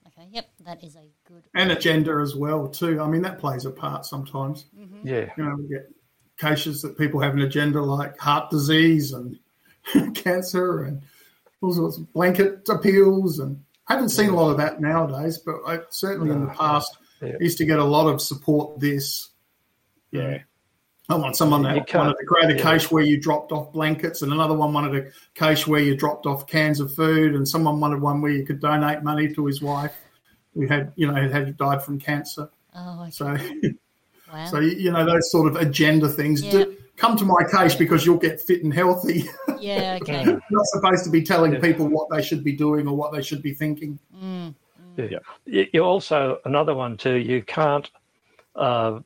[0.07, 0.29] okay.
[0.33, 0.49] Yep.
[0.65, 1.43] That is a good.
[1.55, 3.01] and agenda as well too.
[3.01, 4.67] I mean, that plays a part sometimes.
[5.05, 5.91] Yeah, You know, we get
[6.39, 9.39] cases that people have an agenda like heart disease and
[10.15, 11.03] cancer and
[11.63, 13.39] all sorts of blanket appeals.
[13.39, 16.97] And I haven't seen a lot of that nowadays, but I certainly in the past
[17.23, 17.37] Yeah.
[17.41, 18.81] used to get a lot of support.
[18.81, 19.29] This,
[20.11, 20.39] Yeah,
[21.11, 22.63] I want someone that wanted to create a yeah.
[22.63, 26.25] cache where you dropped off blankets, and another one wanted a case where you dropped
[26.25, 29.61] off cans of food, and someone wanted one where you could donate money to his
[29.61, 29.95] wife
[30.55, 32.49] who had, you know, had died from cancer.
[32.75, 33.11] Oh, okay.
[33.11, 33.25] So.
[34.33, 34.47] wow.
[34.47, 36.43] So you you know those sort of agenda things.
[36.43, 36.53] Yeah.
[36.53, 39.25] Do, come to my case because you'll get fit and healthy.
[39.59, 39.99] yeah.
[40.01, 40.25] Okay.
[40.25, 40.41] Mm.
[40.51, 41.61] Not supposed to be telling Yeah.
[41.61, 43.99] people what they should be doing or what they should be thinking.
[44.15, 44.55] Mm,
[44.97, 45.11] mm.
[45.11, 45.19] yeah.
[45.47, 47.17] You you also another one too.
[47.17, 47.91] You can't
[48.55, 49.01] uh,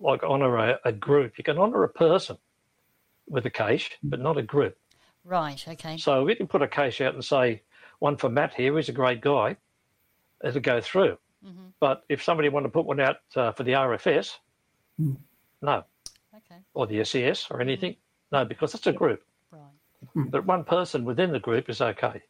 [0.00, 1.38] like honour a, a group.
[1.38, 2.36] You can honour a person
[3.28, 4.76] with a cache, but not a group.
[5.24, 5.62] Right.
[5.66, 5.96] Okay.
[5.98, 7.62] So we can put a cache out and say
[7.98, 8.76] one for Matt here.
[8.76, 9.56] He's a great guy.
[10.44, 11.18] It'll go through.
[11.44, 11.66] Mm-hmm.
[11.80, 14.36] But if somebody wanted to put one out uh, for the RFS,
[14.98, 15.84] no,
[16.36, 16.60] Okay.
[16.74, 18.36] or the SES or anything, mm-hmm.
[18.36, 19.22] no, because it's a group.
[19.50, 19.62] Right.
[20.04, 20.30] Mm-hmm.
[20.30, 22.22] But one person within the group is okay.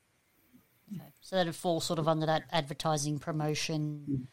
[0.94, 1.12] Okay.
[1.20, 4.28] So that'd fall sort of under that advertising promotion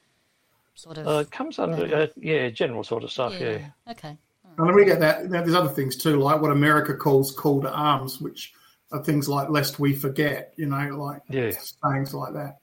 [0.75, 1.07] sort of.
[1.07, 3.59] Uh, it comes under, uh, yeah, general sort of stuff, yeah.
[3.89, 4.17] Okay.
[4.57, 5.25] And then we get that.
[5.29, 8.53] now There's other things too, like what America calls call to arms, which
[8.91, 11.51] are things like "lest we forget," you know, like Yeah.
[11.83, 12.59] sayings like that.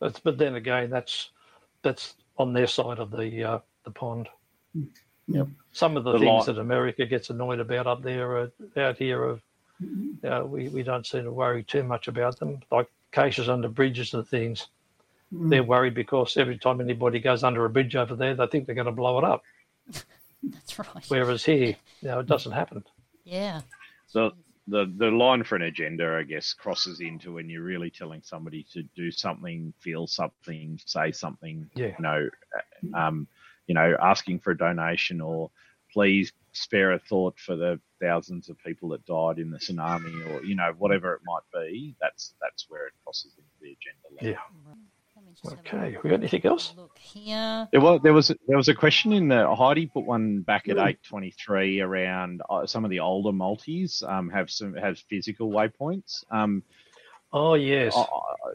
[0.00, 1.30] But, but then again, that's
[1.82, 4.28] that's on their side of the uh, the pond.
[5.28, 5.48] Yep.
[5.72, 8.96] Some of the, The things li- that America gets annoyed about up there, are, out
[8.96, 9.40] here, are,
[9.80, 12.60] you know, we, we don't seem to worry too much about them.
[12.72, 14.68] Like cases under bridges and things,
[15.30, 18.74] they're worried because every time anybody goes under a bridge over there, they think they're
[18.74, 19.42] going to blow it up.
[20.42, 21.04] That's right.
[21.08, 22.84] Whereas here, you know, it doesn't happen.
[23.24, 23.62] Yeah.
[24.06, 24.32] So
[24.68, 28.66] the the line for an agenda, I guess, crosses into when you're really telling somebody
[28.72, 31.68] to do something, feel something, say something.
[31.74, 31.86] Yeah.
[31.98, 32.28] You know,
[32.94, 33.26] um,
[33.66, 35.50] you know, asking for a donation or
[35.92, 40.44] please spare a thought for the thousands of people that died in the tsunami, or
[40.44, 41.96] you know, whatever it might be.
[42.00, 44.22] That's that's where it crosses into the agenda.
[44.22, 44.32] line.
[44.32, 44.74] Yeah.
[45.28, 45.98] Let me just have a Okay.
[46.02, 46.72] We got anything else?
[46.76, 47.68] look here.
[47.70, 50.78] There was there was there was a question in the Heidi put one back at
[50.78, 55.50] eight twenty three around uh, some of the older multis um, have some have physical
[55.50, 56.24] waypoints.
[56.30, 56.62] Um,
[57.30, 57.94] Oh, yes.
[57.94, 58.06] uh,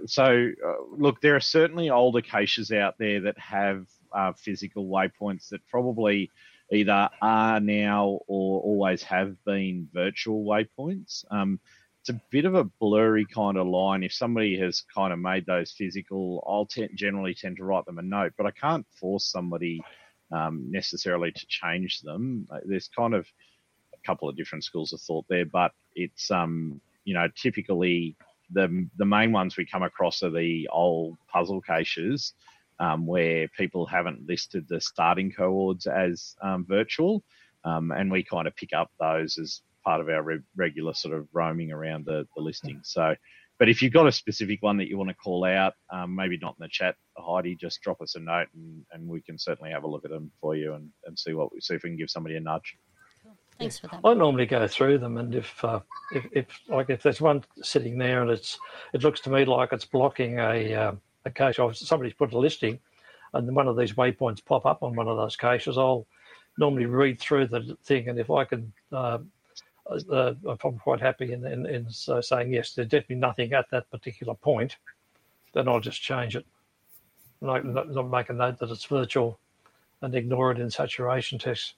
[0.08, 5.50] so uh, look, there are certainly older caches out there that have uh, physical waypoints
[5.50, 6.32] that probably
[6.72, 11.24] either are now or always have been virtual waypoints.
[11.30, 11.60] Um,
[12.04, 14.04] it's a bit of a blurry kind of line.
[14.04, 17.98] If somebody has kind of made those physical, I'll te- generally tend to write them
[17.98, 19.82] a note, but I can't force somebody
[20.30, 22.46] um, necessarily to change them.
[22.66, 23.26] There's kind of
[23.94, 28.18] a couple of different schools of thought there, but it's um, you know typically
[28.52, 32.34] the the main ones we come across are the old puzzle caches
[32.82, 37.24] um, where people haven't listed the starting coords as um, virtual,
[37.64, 41.14] um, and we kind of pick up those as part of our re- regular sort
[41.14, 42.80] of roaming around the, the listing.
[42.84, 43.16] So,
[43.60, 46.38] but if you've got a specific one that you want to call out, um, maybe
[46.42, 49.72] not in the chat, Heidi, just drop us a note and, and we can certainly
[49.72, 51.90] have a look at them for you and, and see what we see if we
[51.90, 52.78] can give somebody a nudge.
[53.60, 54.02] Thanks for that.
[54.04, 55.80] I normally go through them, and if, uh,
[56.14, 58.58] if if like if there's one sitting there and it's
[58.94, 60.92] it looks to me like it's blocking a uh,
[61.26, 62.80] a cache, or somebody's put a listing,
[63.34, 66.08] and one of these waypoints pop up on one of those caches, I'll
[66.58, 69.20] normally read through the thing, and if I can, uh,
[69.90, 73.70] uh, I'm probably quite happy in in, in uh, saying yes, there's definitely nothing at
[73.72, 74.78] that particular point,
[75.54, 76.46] then I'll just change it,
[77.42, 79.40] not, not, not make a note that it's virtual,
[80.02, 81.76] and ignore it in saturation text.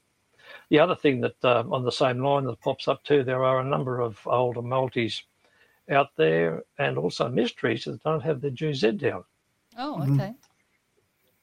[0.69, 3.59] The other thing that uh, on the same line that pops up too, there are
[3.59, 5.23] a number of older multis
[5.89, 9.23] out there, and also mysteries that don't have the GZ down.
[9.77, 10.13] Oh, Mhm.
[10.15, 10.33] okay.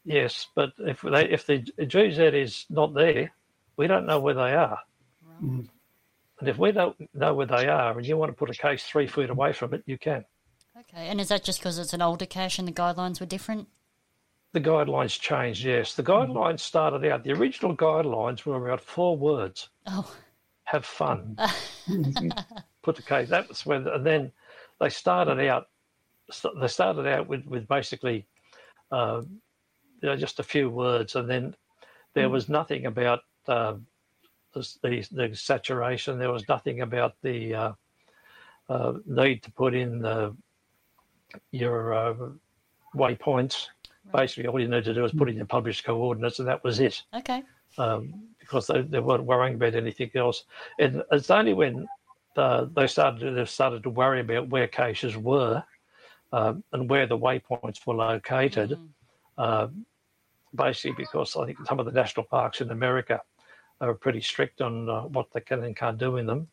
[0.04, 3.32] Yes, but if they if the GZ is not there,
[3.76, 4.80] we don't know where they are.
[5.24, 5.42] Right.
[5.42, 5.68] Mm.
[6.42, 8.82] And if we don't know where they are, and you want to put a case
[8.82, 10.24] three feet away from it, you can.
[10.76, 11.06] Okay.
[11.06, 13.68] And is that just because it's an older cache and the guidelines were different?
[14.52, 15.62] The guidelines changed.
[15.62, 17.22] Yes, the guidelines started out.
[17.22, 20.12] The original guidelines were about four words: Oh,
[20.64, 21.36] have fun.
[22.82, 23.28] put the case.
[23.28, 24.32] That was when, and then
[24.80, 25.68] they started out.
[26.60, 28.26] They started out with with basically,
[28.90, 29.22] uh,
[30.02, 31.54] you know, just a few words, and then
[32.14, 33.74] there was nothing about uh,
[34.52, 36.18] the, the the saturation.
[36.18, 37.72] There was nothing about the uh,
[38.68, 40.34] uh, need to put in the,
[41.50, 42.14] your uh,
[42.94, 43.66] waypoints.
[44.12, 46.80] Basically, all you need to do is put in your published coordinates, and that was
[46.80, 47.42] it okay.
[47.78, 50.44] um, because they, they weren't worrying about anything else.
[50.78, 51.86] And it's only when
[52.36, 55.62] uh, they started they started to worry about where caches were
[56.32, 58.70] um, and where the waypoints were located.
[58.70, 58.88] Mm.
[59.38, 59.68] Uh,
[60.54, 63.20] basically, because I think some of the national parks in America
[63.88, 66.48] are pretty strict on uh, what they can and can't do in them.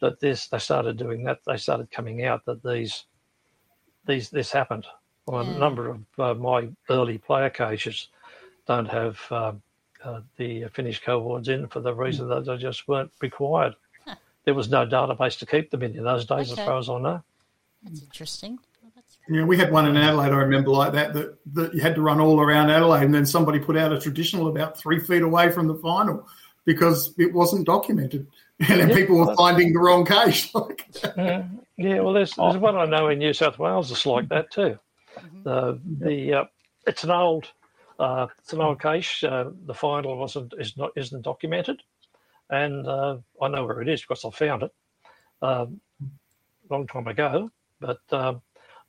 [0.00, 1.40] That this they started doing that.
[1.46, 3.04] They started coming out that these
[4.06, 4.86] these this happened.
[5.26, 5.54] Well, Yeah.
[5.54, 8.08] a number of uh, my early player caches
[8.66, 9.20] don't have.
[9.30, 9.62] Um,
[10.04, 13.72] uh, the finished coords in for the reason that they just weren't required.
[14.04, 14.16] Huh.
[14.44, 16.60] There was no database to keep them in in those days, Okay.
[16.60, 17.22] as far as I know.
[17.84, 18.58] That's interesting.
[18.82, 20.32] Well, that's Yeah, we had one in Adelaide.
[20.32, 23.24] I remember like that, that that you had to run all around Adelaide, and then
[23.24, 26.26] somebody put out a traditional about three feet away from the final
[26.64, 28.26] because it wasn't documented,
[28.60, 28.94] and then Yeah.
[28.96, 30.50] people were finding the wrong case.
[30.54, 30.86] Like,
[31.78, 34.78] Yeah, well, there's, there's one I know in New South Wales that's like that too.
[35.18, 35.42] Mhm.
[35.44, 36.44] The the uh,
[36.86, 37.50] it's an old
[37.98, 39.22] uh, it's an old case.
[39.24, 41.82] Uh, the final wasn't is not isn't documented,
[42.50, 44.72] and uh, I know where it is because I found it
[45.42, 47.50] um, a long time ago.
[47.80, 48.42] But um,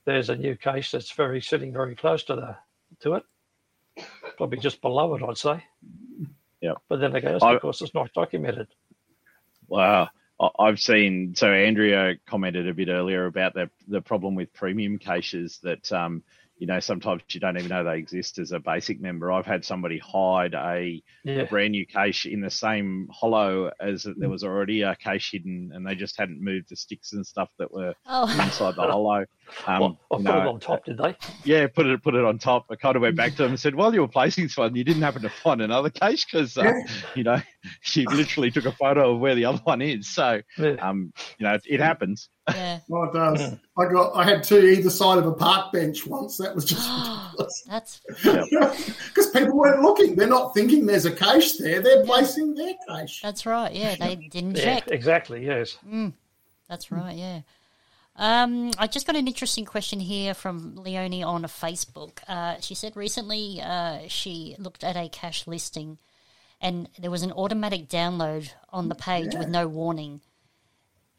[0.04, 2.56] there's a new case that's very sitting very close to the
[3.00, 3.24] to it,
[4.36, 5.64] probably just below it, I'd say.
[6.64, 6.78] Yep.
[6.88, 8.68] But then again, it's I- because it's not documented.
[9.68, 10.08] Wow.
[10.58, 15.58] I've seen, so Andrea commented a bit earlier about the, the problem with premium caches
[15.62, 16.22] that, um,
[16.64, 19.30] you know, sometimes you don't even know they exist as a basic member.
[19.30, 21.42] I've had somebody hide a, Yeah.
[21.42, 25.72] a brand new cache in the same hollow as there was already a cache hidden
[25.74, 29.26] and they just hadn't moved the sticks and stuff that were Oh, inside the hollow.
[29.66, 31.14] Um, Well, I you put it on top, did they?
[31.44, 32.64] yeah, put it put it on top.
[32.70, 34.74] I kind of went back to them and said, "While you were placing this one,
[34.74, 37.00] you didn't happen to find another cache because, uh, Yeah.
[37.14, 37.42] you know,
[37.82, 40.08] she literally took a photo of where the other one is.
[40.14, 40.76] So, Yeah.
[40.80, 42.30] um, you know, it, it happens.
[42.48, 42.80] Yeah.
[42.92, 43.54] oh, it does.
[43.78, 44.12] I got.
[44.14, 46.36] I had two either side of a park bench once.
[46.38, 46.88] That was just
[47.32, 47.64] ridiculous.
[47.68, 48.00] That's
[49.08, 50.14] because people weren't looking.
[50.16, 51.80] They're not thinking there's a cache there.
[51.80, 53.20] They're placing their cache.
[53.22, 53.72] that's right.
[53.74, 54.90] Yeah, they didn't Yeah, check.
[54.90, 55.44] exactly.
[55.46, 55.78] Yes.
[55.88, 56.12] Mm,
[56.68, 57.40] that's right, yeah.
[58.16, 62.18] Um, I just got an interesting question here from Leonie on Facebook.
[62.28, 65.98] Uh, she said recently uh, she looked at a cache listing
[66.60, 70.20] and there was an automatic download on the page with no warning.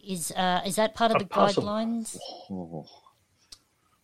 [0.07, 1.63] Is uh, is that part of A the puzzle.
[1.63, 2.17] guidelines?
[2.49, 2.85] Oh.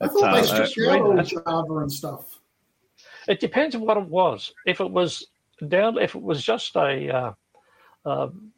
[0.02, 1.24] I thought uh, they uh, stripped all.
[1.24, 2.40] Java and stuff.
[3.28, 4.52] It depends on what it was.
[4.66, 5.28] If it was
[5.68, 8.52] down, if it was just a, uh, um,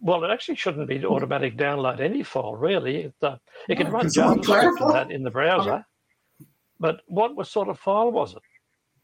[0.00, 3.04] well, it actually shouldn't be automatic download any file really.
[3.04, 3.36] It, uh,
[3.68, 5.86] it can No, run can someone JavaScript that in the browser.
[6.78, 8.42] But what was sort of file was it?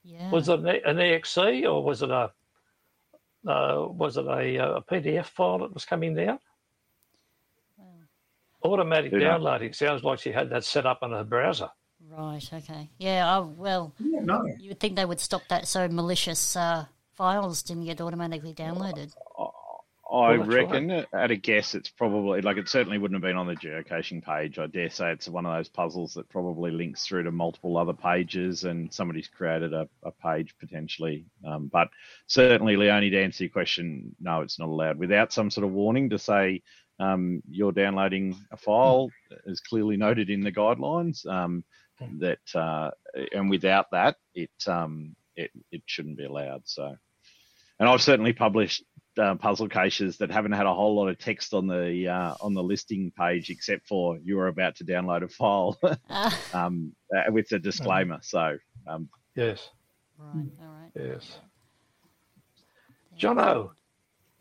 [0.05, 0.31] Yeah.
[0.31, 2.31] Was it an, an exe or was it a
[3.49, 6.39] uh, was it a, a PDF file that was coming down?
[8.65, 9.19] Automatic Yeah.
[9.19, 11.69] downloading sounds like she had that set up on her browser.
[12.09, 12.91] Right, okay.
[12.99, 14.45] Yeah, oh, well, Yeah, no.
[14.59, 19.13] you would think they would stop that so malicious uh, files didn't get automatically downloaded.
[20.15, 23.39] I Well, that's reckon, at a guess, it's probably like it certainly wouldn't have been
[23.39, 24.59] on the geocaching page.
[24.59, 27.95] I dare say it's one of those puzzles that probably links through to multiple other
[27.95, 31.25] pages, and somebody's created a, a page potentially.
[31.47, 31.89] Um, but
[32.27, 36.11] certainly, Leonie, to answer your question, no, it's not allowed without some sort of warning
[36.11, 36.61] to say
[36.99, 39.11] um, you're downloading a file,
[39.49, 41.27] as clearly noted in the guidelines.
[41.27, 41.65] Um,
[42.19, 42.91] that uh,
[43.33, 46.63] and without that, it um, it it shouldn't be allowed.
[46.65, 46.97] So,
[47.79, 48.83] and I've certainly published
[49.19, 52.55] uh, puzzle caches that haven't had a whole lot of text on the uh, on
[52.55, 55.79] the listing page, except for you are about to download a file
[56.53, 58.19] um, uh, with a disclaimer.
[58.23, 59.71] So, um, Yes,
[60.19, 60.91] right, all right.
[60.95, 61.39] yes.
[63.19, 63.71] Jono,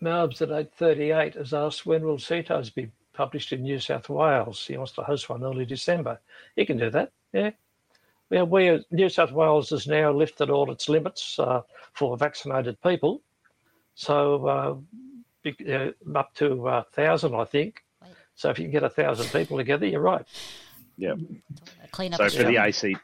[0.02, 0.50] Melbs at
[0.80, 4.66] 8.38 has asked when will CITOs be published in New South Wales?
[4.66, 6.20] He wants to host one early December.
[6.56, 7.52] He can do that, yeah.
[8.30, 11.62] Yeah, we, New South Wales has now lifted all its limits uh,
[11.94, 13.22] for vaccinated people.
[13.96, 14.76] So uh,
[15.44, 17.84] be- uh, up to uh, 1,000, I think.
[18.36, 20.26] So if you can get a thousand people together, you're right.
[20.98, 21.16] Yeah.
[21.92, 22.20] Clean up.
[22.20, 22.64] So for the struggle.
[22.64, 22.96] AC,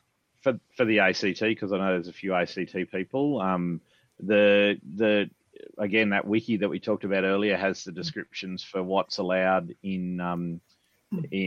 [0.41, 3.41] for for the ACT, because I know there's a few ACT people.
[3.41, 3.81] Um,
[4.19, 5.29] the the
[5.77, 10.19] again that wiki that we talked about earlier has the descriptions for what's allowed in
[10.19, 10.61] um,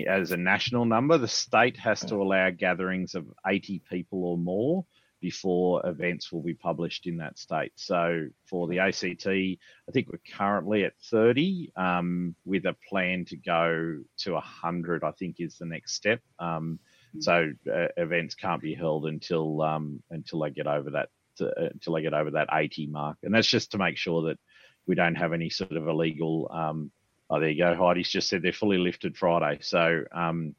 [0.06, 1.18] as a national number.
[1.18, 4.84] The state has to allow gatherings of 80 people or more
[5.20, 7.72] before events will be published in that state.
[7.76, 9.58] So for the ACT, I
[9.92, 15.04] think we're currently at 30, um, with a plan to go to 100.
[15.04, 16.20] I think is the next step.
[16.38, 16.78] Um,
[17.18, 21.08] so uh, events can't be held until um, until they get over that
[21.40, 24.38] uh, until they get over that 80 mark, and that's just to make sure that
[24.86, 26.50] we don't have any sort of illegal.
[26.52, 26.90] Um,
[27.28, 27.74] oh, there you go.
[27.74, 30.54] Heidi's just said they're fully lifted Friday, so um,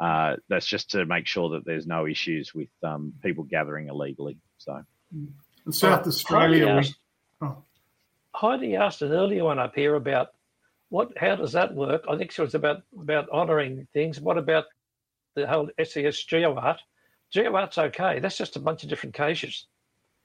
[0.00, 4.38] uh, that's just to make sure that there's no issues with um, people gathering illegally.
[4.58, 4.82] So
[5.66, 6.96] In South Well, Australia, Heidi we, asked,
[7.40, 7.56] oh,
[8.34, 10.28] Heidi asked an earlier one up here about
[10.90, 11.16] what.
[11.16, 12.04] How does that work?
[12.08, 14.20] I think she was about about honouring things.
[14.20, 14.64] What about
[15.34, 16.78] the whole SES GeoArt?
[17.34, 18.20] GeoArt's okay.
[18.20, 19.66] That's just a bunch of different caches.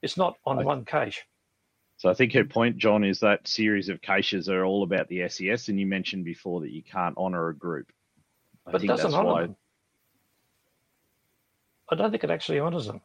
[0.01, 0.65] It's not on Right.
[0.65, 1.25] one cache.
[1.97, 5.21] So I think her point, John, is that series of caches are all about the
[5.27, 7.91] SES, and you mentioned before that you can't honour a group.
[8.65, 9.41] I But it think doesn't that's honour why.
[9.43, 9.55] them.
[11.91, 13.01] I don't think it actually honours them.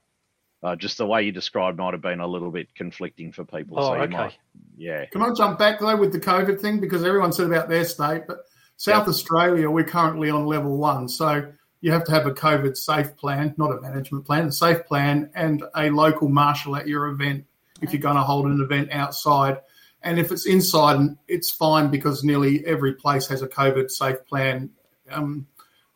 [0.63, 3.79] Uh, just the way you described might have been a little bit conflicting for people.
[3.79, 4.17] Oh, so you okay.
[4.17, 4.39] might,
[4.77, 5.05] yeah.
[5.07, 8.23] Can I jump back though with the COVID thing because everyone said about their state,
[8.27, 8.39] but
[8.79, 9.09] South Yep.
[9.09, 13.55] Australia we're currently on level one, so you have to have a COVID safe plan,
[13.57, 17.45] not a management plan, a safe plan, and a local marshal at your event
[17.83, 19.59] if you're going to hold an event outside.
[20.03, 24.71] And if it's inside, it's fine because nearly every place has a COVID safe plan.
[25.11, 25.47] Um,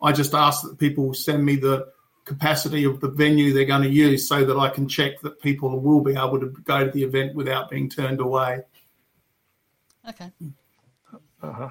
[0.02, 1.88] I just ask that people send me the
[2.24, 5.80] capacity of the venue they're going to use so that I can check that people
[5.80, 8.60] will be able to go to the event without being turned away.
[10.08, 10.30] Okay.
[11.42, 11.68] Uh-huh.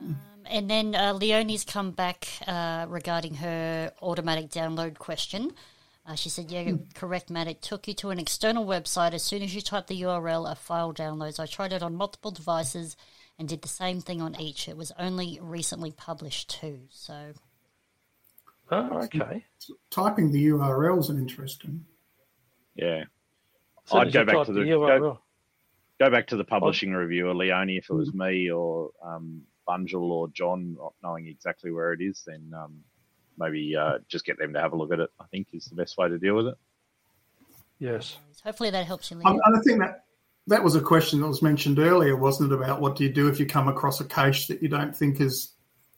[0.00, 0.16] Um,
[0.50, 5.52] and then uh, Leonie's come back uh, regarding her automatic download question.
[6.06, 7.48] Uh, she said, Yeah, correct, Matt.
[7.48, 9.12] It took you to an external website.
[9.12, 11.40] As soon as you type the URL, a file downloads.
[11.40, 12.96] I tried it on multiple devices
[13.38, 14.68] and did the same thing on each.
[14.68, 16.80] It was only recently published too.
[16.90, 17.32] So,
[18.70, 19.44] Oh, okay.
[19.90, 21.84] Typing the URL is an interesting.
[22.74, 23.04] Yeah.
[23.84, 24.98] So I'd go back to the the- URL?
[25.00, 25.18] go-
[25.98, 30.28] Go back to the publishing reviewer, Leonie, if it was me or um, Bunjil or
[30.28, 32.80] John, not knowing exactly where it is, then um,
[33.38, 35.76] maybe uh, just get them to have a look at it, I think is the
[35.76, 36.54] best way to deal with it.
[37.78, 38.16] Yes.
[38.42, 40.04] hopefully that helps you, Um, and I think that
[40.46, 42.54] that was a question that was mentioned earlier, wasn't it?
[42.54, 45.20] About what do you do if you come across a cache that you don't think
[45.20, 45.52] is,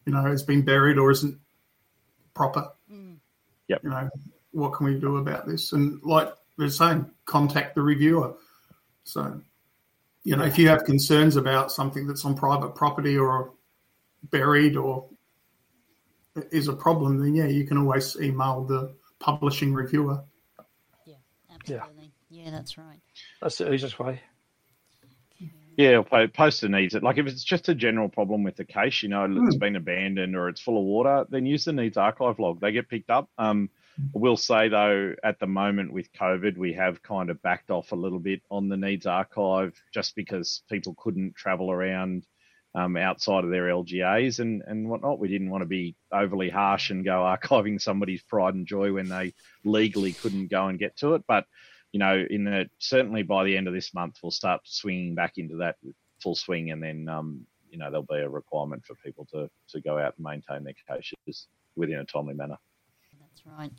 [0.07, 1.39] you know, has been buried or isn't
[2.35, 2.69] proper?
[3.69, 3.81] Yep.
[3.85, 4.09] You know,
[4.53, 5.73] what can we do about this?
[5.73, 8.35] And like they're saying, contact the reviewer.
[9.05, 9.41] So,
[10.25, 13.53] you know, if you have concerns about something that's on private property or
[14.31, 15.09] buried or
[16.51, 20.23] is a problem, then yeah, you can always email the publishing reviewer.
[21.05, 21.15] Yeah,
[21.53, 22.13] absolutely.
[22.31, 22.51] Yeah.
[22.51, 23.01] that's right.
[23.41, 24.21] That's the easiest way.
[25.77, 26.95] Yeah, or po- post the needs.
[26.95, 30.35] Like if it's just a general problem with the case, you know, it's been abandoned
[30.35, 32.61] or it's full of water, then use the needs archive log.
[32.61, 33.31] They get picked up.
[33.39, 37.71] Um, I will say though, at the moment with COVID, we have kind of backed
[37.71, 42.27] off a little bit on the needs archive just because people couldn't travel around
[42.75, 45.19] um, outside of their LGAs and, and whatnot.
[45.19, 49.09] We didn't want to be overly harsh and go archiving somebody's pride and joy when
[49.09, 49.35] they
[49.65, 51.25] legally couldn't go and get to it.
[51.27, 51.45] But
[51.93, 55.35] you know, in the certainly by the end of this month, we'll start swinging back
[55.37, 55.77] into that
[56.23, 59.81] full swing, and then um, you know there'll be a requirement for people to to
[59.81, 61.47] go out and maintain their caches
[61.77, 62.59] within a timely manner.
[63.19, 63.73] That's right.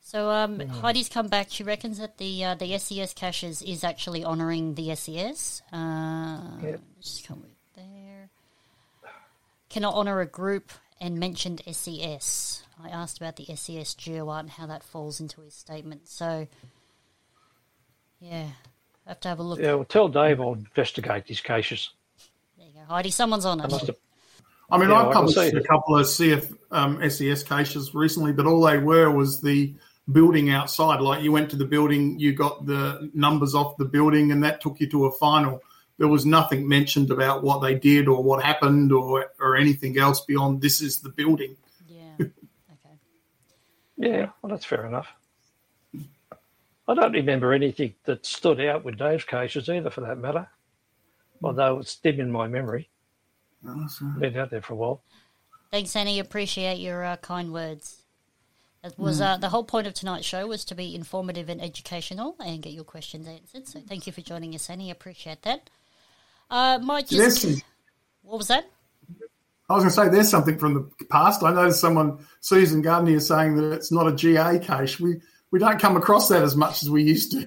[0.00, 1.48] So um, Heidi's come back.
[1.50, 5.62] She reckons that the uh, the SES caches is actually honouring the SES.
[5.72, 6.80] Uh, Yep.
[7.00, 8.30] Just come with there.
[9.68, 12.62] Cannot honour a group and mentioned SES.
[12.82, 16.08] I asked about the SES GeoArt and how that falls into his statement.
[16.08, 16.46] So,
[18.20, 18.48] yeah,
[19.06, 19.60] I have to have a look.
[19.60, 21.90] Yeah, well, tell Dave I'll investigate these cases.
[22.58, 23.10] There you go, Heidi.
[23.10, 23.70] Someone's on I it.
[23.70, 23.96] must have,
[24.70, 27.94] I mean, Yeah, I I can published see a couple of CF um, SES cases
[27.94, 29.74] recently, but all they were was the
[30.10, 31.00] building outside.
[31.00, 34.60] Like you went to the building, you got the numbers off the building, and that
[34.60, 35.62] took you to a final.
[35.98, 40.20] There was nothing mentioned about what they did or what happened or or anything else
[40.20, 41.56] beyond this is the building.
[41.88, 42.02] Yeah.
[42.18, 42.96] Okay.
[43.96, 45.06] yeah, well, that's fair enough.
[46.86, 50.48] I don't remember anything that stood out with Dave's caches either, for that matter.
[51.42, 52.88] Although it's dim in my memory.
[53.66, 55.02] Uh, so- Been out there for a while.
[55.70, 56.18] Thanks, Annie.
[56.18, 58.02] Appreciate your uh, kind words.
[58.82, 62.36] That was uh, the whole point of tonight's show was to be informative and educational
[62.44, 63.66] and get your questions answered.
[63.66, 64.90] So thank you for joining us, Annie.
[64.90, 65.70] Appreciate that.
[66.50, 67.62] Uh, might just Yes.
[68.22, 68.68] what was that?
[69.68, 71.42] I was going to say there's something from the past.
[71.42, 75.00] I noticed someone, Susan Gardner, is saying that it's not a GA cache.
[75.00, 77.46] We we don't come across that as much as we used to.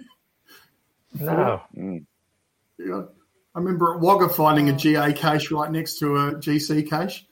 [1.20, 1.62] No.
[1.74, 3.04] Yeah.
[3.56, 7.26] I remember at Wagga finding a GA cache right next to a GC cache.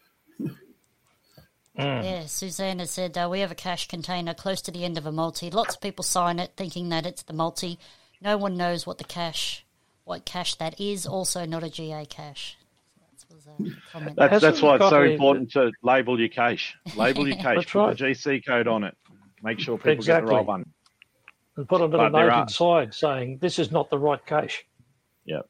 [1.78, 5.12] Yeah, Susanna said uh, we have a cache container close to the end of a
[5.12, 5.52] multi.
[5.52, 7.80] Lots of people sign it thinking that it's the multi.
[8.22, 9.65] No one knows what the cache,
[10.06, 11.06] what cache that is.
[11.06, 12.58] Also, not a GA cache.
[13.30, 14.16] That was a comment.
[14.16, 16.76] That's, that's why it's so important to label your cache.
[16.96, 17.58] Label your cache.
[17.58, 17.98] That's Put right.
[17.98, 18.96] the GC code on it.
[19.44, 20.66] Make sure people get the right one.
[21.58, 24.66] And put a little But note are- inside saying this is not the right cache.
[25.26, 25.42] Yeah.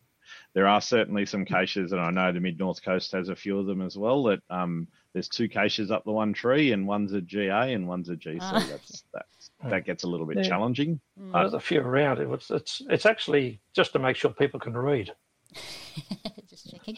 [0.54, 3.60] There are certainly some caches, and I know the Mid North Coast has a few
[3.60, 4.24] of them as well.
[4.24, 8.10] That um, there's two caches up the one tree, and one's a GA and one's
[8.10, 8.38] a GC.
[8.42, 8.66] Ah.
[8.70, 10.44] That's that's that gets a little bit Yeah.
[10.44, 11.00] challenging.
[11.18, 12.20] There's a few around.
[12.20, 15.12] It was, it's it's actually just to make sure people can read.
[16.50, 16.98] Just checking.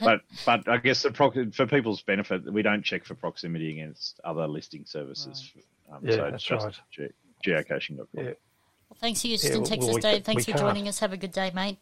[0.00, 4.18] But but I guess the proc- for people's benefit, we don't check for proximity against
[4.24, 5.52] other listing services.
[5.92, 6.74] Um, Yeah, so that's just right.
[6.90, 8.06] ge- geocaching.com.
[8.14, 8.22] Yeah.
[8.24, 10.24] Well, thanks, Yeah, Houston, well, Texas we Dave.
[10.24, 10.88] Thanks for joining can't.
[10.88, 10.98] us.
[11.00, 11.78] Have a good day, mate.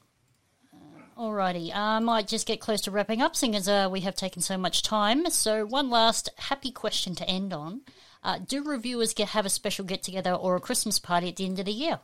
[0.73, 4.15] Uh, Alrighty, I might just get close to wrapping up, seeing as uh, we have
[4.17, 5.31] taken so much time.
[5.31, 7.83] So, one last happy question to end on:
[8.23, 11.45] uh, Do reviewers get have a special get together or a Christmas party at the
[11.47, 12.01] end of the year?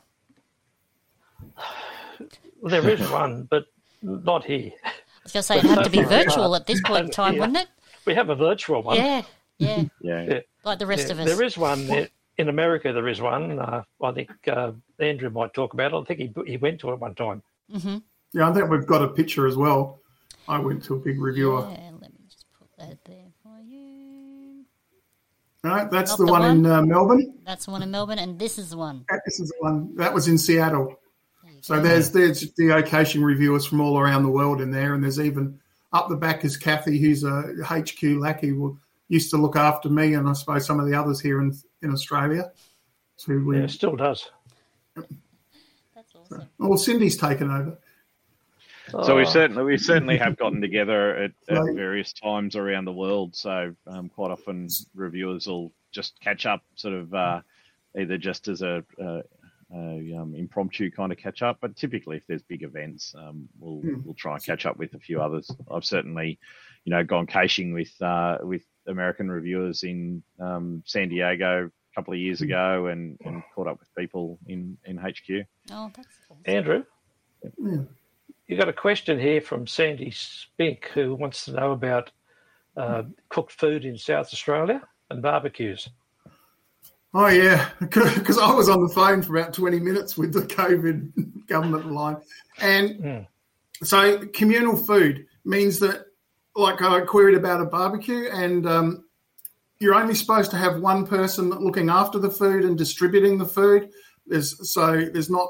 [2.61, 3.65] Well, there is one, but
[4.01, 4.71] not here.
[4.83, 4.91] I
[5.23, 7.39] was going to say it'd have to be virtual at this point in time, yeah.
[7.41, 7.67] wouldn't it?
[8.05, 8.97] We have a virtual one.
[8.97, 9.23] Yeah,
[9.57, 10.21] yeah, Yeah.
[10.23, 10.39] Yeah.
[10.63, 11.25] like the rest Yeah, of us.
[11.27, 12.91] There is one there- in America.
[12.93, 13.59] There is one.
[13.59, 15.97] Uh, I think uh, Andrew might talk about it.
[15.97, 17.41] I think he he went to it one time.
[17.69, 19.99] Yeah, I think we've got a picture as well.
[20.47, 21.61] I went to a big reviewer.
[21.71, 23.24] Yeah, let me just put that there for you.
[25.65, 27.33] No, that's Not the, the one, in uh, Melbourne.
[27.43, 29.03] That's the one in Melbourne, and this is the one.
[29.25, 30.99] This is the one that was in Seattle.
[31.61, 35.59] So there's there's geocaching reviewers from all around the world in there, and there's even
[35.91, 38.77] up the back is Kathy, who's a HQ lackey, who
[39.07, 41.51] used to look after me, and I suppose some of the others here in
[41.81, 42.51] in Australia.
[43.15, 44.29] So we, Yeah, it still does.
[44.95, 46.47] That's awesome.
[46.59, 47.79] well, Cindy's taken over.
[48.91, 52.93] So we Oh, certainly we certainly have gotten together at, at various times around the
[52.93, 53.35] world.
[53.35, 57.41] So um, quite often reviewers will just catch up, sort of uh,
[57.97, 59.21] either just as a, a,
[59.73, 63.81] a um, impromptu kind of catch up, but typically if there's big events, um, we'll
[64.03, 65.49] we'll try and catch up with a few others.
[65.71, 66.37] I've certainly,
[66.83, 72.13] you know, gone caching with uh, with American reviewers in um, San Diego a couple
[72.13, 75.47] of years ago, and, and caught up with people in in HQ.
[75.71, 76.43] Oh, that's awesome.
[76.45, 76.83] Andrew,
[77.57, 77.77] Yeah.
[78.47, 82.11] You got a question here from Sandy Spink who wants to know about
[82.77, 85.89] uh, cooked food in South Australia and barbecues.
[87.13, 91.47] Oh yeah, because I was on the phone for about twenty minutes with the COVID
[91.47, 92.17] government line,
[92.59, 93.27] and Mm.
[93.83, 96.05] so communal food means that,
[96.55, 99.05] like I queried about a barbecue, and um,
[99.79, 103.91] you're only supposed to have one person looking after the food and distributing the food.
[104.27, 105.49] There's so there's not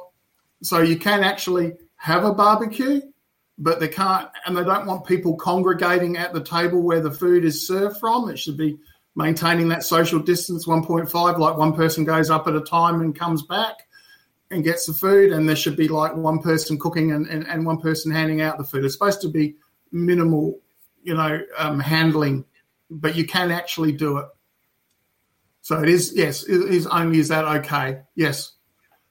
[0.62, 3.02] so you can actually have a barbecue,
[3.58, 7.46] but they can't, and they don't want people congregating at the table where the food
[7.46, 8.30] is served from.
[8.30, 8.78] It should be
[9.16, 13.44] maintaining that social distance 1.5 like one person goes up at a time and comes
[13.44, 13.88] back
[14.52, 17.66] and gets the food and there should be like one person cooking and, and, and
[17.66, 18.84] one person handing out the food.
[18.84, 19.56] It's supposed to be
[19.92, 20.60] minimal
[21.04, 22.44] you know um, handling
[22.90, 24.26] but you can actually do it.
[25.62, 28.02] So it is yes it is only is that okay?
[28.16, 28.52] Yes.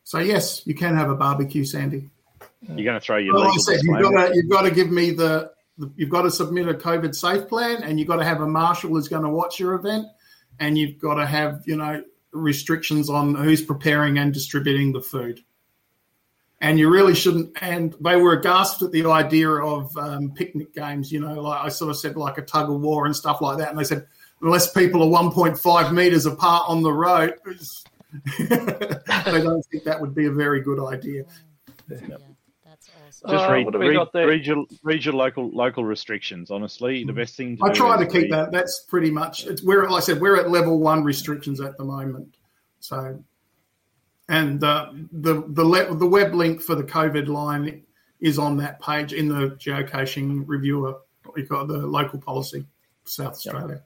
[0.05, 2.11] So yes you can have a barbecue sandy
[2.69, 4.63] You're going to throw your well, like I legal said, you've got to you've got
[4.63, 8.09] to give me the, the you've got to submit a COVID safe plan, and you've
[8.09, 10.07] got to have a marshal who's going to watch your event,
[10.61, 15.41] and you've got to have you know restrictions on who's preparing and distributing the food.
[16.61, 17.63] And you really shouldn't.
[17.63, 21.13] And they were aghast at the idea of um, picnic games.
[21.13, 23.59] You know, like I sort of said, like a tug of war and stuff like
[23.59, 23.69] that.
[23.69, 24.07] And they said,
[24.41, 27.35] unless people are 1.5 meters apart on the road,
[28.39, 28.47] they
[29.43, 31.25] don't think that would be a very good idea.
[31.91, 32.34] Yeah, that's awesome.
[33.29, 34.27] Just Uh, read, what we read, got there?
[34.29, 36.51] read your, read your local local restrictions.
[36.51, 38.53] Honestly, the best thing to I try to keep read- that.
[38.53, 39.47] That's pretty much.
[39.47, 42.37] It's we're like I said, we're at level one restrictions at the moment.
[42.81, 43.23] So,
[44.29, 47.83] and uh, the the le- the web link for the COVID line
[48.21, 50.97] is on that page in the geocaching reviewer.
[51.35, 52.67] We've got the local policy,
[53.05, 53.65] South Australia.
[53.65, 53.81] Awesome.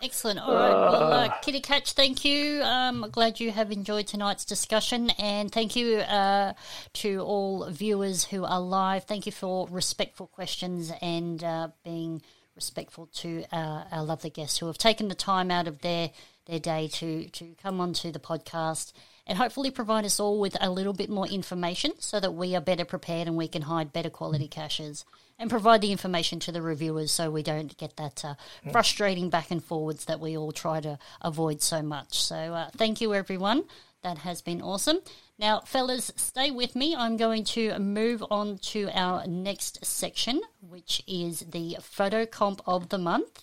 [0.00, 0.38] Excellent.
[0.38, 0.70] All right.
[0.70, 2.62] Well, uh, Kitty Catch, thank you.
[2.62, 5.10] Um, glad you have enjoyed tonight's discussion.
[5.18, 6.52] And thank you uh,
[6.94, 9.04] to all viewers who are live.
[9.04, 12.22] Thank you for respectful questions and uh, being
[12.54, 16.10] respectful to uh, our lovely guests who have taken the time out of their,
[16.46, 18.92] their day to, to come onto the podcast
[19.26, 22.60] and hopefully provide us all with a little bit more information so that we are
[22.60, 25.04] better prepared and we can hide better quality caches
[25.38, 28.34] and provide the information to the reviewers so we don't get that uh,
[28.72, 32.20] frustrating back and forwards that we all try to avoid so much.
[32.20, 33.64] So, uh, thank you, everyone.
[34.02, 34.98] That has been awesome.
[35.38, 36.94] Now, fellas, stay with me.
[36.94, 42.88] I'm going to move on to our next section, which is the photo comp of
[42.88, 43.42] the month.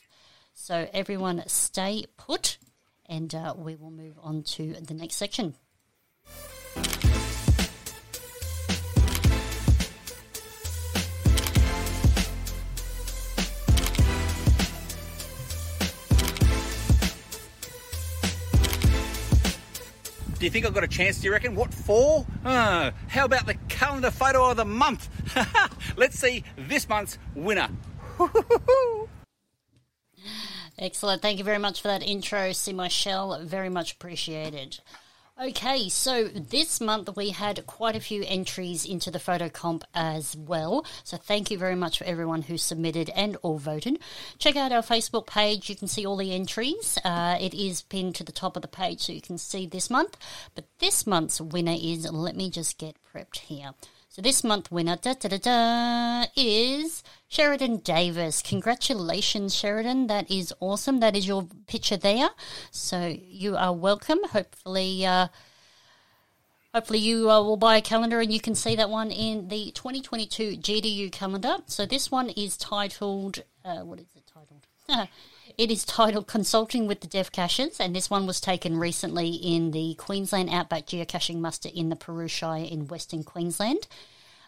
[0.53, 2.57] So, everyone, stay put,
[3.05, 5.55] and uh, we will move on to the next section.
[20.45, 21.55] Do you think I've got a chance, do you reckon?
[21.55, 22.23] What for?
[22.45, 25.09] Uh, how about the calendar photo of the month?
[25.97, 27.67] Let's see this month's winner.
[30.77, 31.23] Excellent.
[31.23, 32.51] Thank you very much for that intro.
[32.75, 33.43] Michelle.
[33.43, 34.81] Very much appreciated.
[35.37, 40.33] Okay, so this month we had quite a few entries into the photo comp as
[40.33, 40.85] well.
[41.03, 43.99] So thank you very much for everyone who submitted and or voted.
[44.37, 45.69] Check out our Facebook page.
[45.69, 46.97] You can see all the entries.
[47.03, 49.89] Uh, it is pinned to the top of the page so you can see this
[49.89, 50.15] month.
[50.55, 53.71] But this month's winner is, let me just get prepped here.
[54.07, 57.03] So this month winner da, da, da, da, is
[57.35, 58.41] Sheridan Davis.
[58.41, 60.07] Congratulations, Sheridan.
[60.07, 61.01] That is awesome.
[61.01, 62.29] That is your picture there.
[62.71, 64.19] So you are welcome.
[64.31, 65.27] Hopefully, uh,
[66.73, 69.71] hopefully you uh, will buy a calendar and you can see that one in the
[69.71, 71.57] 2022 GDU calendar.
[71.65, 75.09] So this one is titled, uh, what is it titled?
[75.57, 79.71] It is titled Consulting with the Dev Caches, and this one was taken recently in
[79.71, 83.87] the Queensland Outback Geocaching Muster in the Paroo Shire in Western Queensland.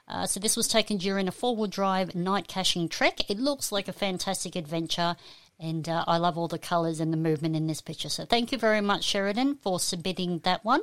[0.08, 3.30] Uh, so this was taken during a four-wheel drive night caching trek.
[3.30, 5.16] It looks like a fantastic adventure,
[5.60, 8.10] and uh, I love all the colours and the movement in this picture.
[8.10, 10.82] So thank you very much, Sheridan, for submitting that one.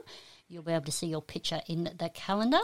[0.49, 2.61] You'll be able to see your picture in the calendar.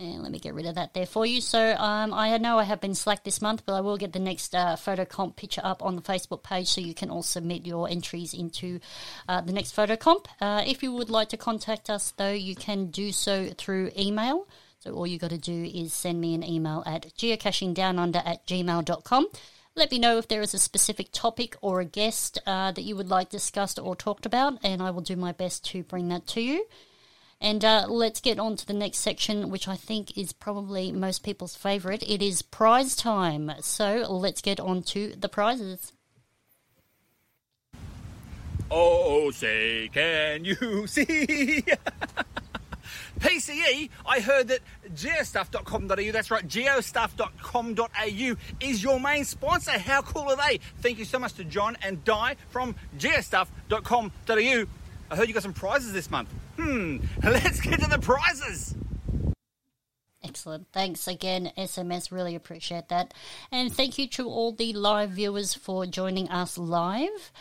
[0.00, 1.40] And let me get rid of that there for you.
[1.40, 4.20] So um, I know I have been slack this month, but I will get the
[4.20, 7.66] next uh, photo comp picture up on the Facebook page so you can all submit
[7.66, 8.78] your entries into
[9.28, 10.28] uh, the next photo comp.
[10.40, 14.46] Uh, if you would like to contact us, though, you can do so through email.
[14.80, 19.26] So all you got to do is send me an email at geocachingdownunder at gmail.com.
[19.74, 22.96] Let me know if there is a specific topic or a guest uh, that you
[22.96, 26.26] would like discussed or talked about, and I will do my best to bring that
[26.28, 26.66] to you.
[27.40, 31.22] And uh, let's get on to the next section, which I think is probably most
[31.22, 32.02] people's favourite.
[32.02, 33.52] It is prize time.
[33.60, 35.92] So let's get on to the prizes.
[38.70, 41.64] Oh, say, can you see?
[43.20, 44.60] PCE, I heard that
[44.94, 49.78] geostuff.com.au, that's right, geostuff.com.au is your main sponsor.
[49.78, 50.60] How cool are they?
[50.80, 54.66] Thank you so much to John and Di from geostuff.com.au.
[55.10, 56.28] I heard you got some prizes this month.
[56.56, 58.74] Hmm, let's get to the prizes.
[60.22, 60.66] Excellent.
[60.72, 62.10] Thanks again, SMS.
[62.10, 63.14] Really appreciate that.
[63.50, 67.32] And thank you to all the live viewers for joining us live.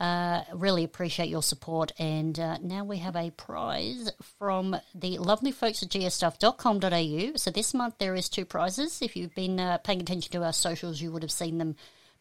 [0.00, 1.92] Uh, really appreciate your support.
[1.98, 7.36] And uh, now we have a prize from the lovely folks at geostuff.com.au.
[7.36, 9.02] So this month there is two prizes.
[9.02, 11.76] If you've been uh, paying attention to our socials, you would have seen them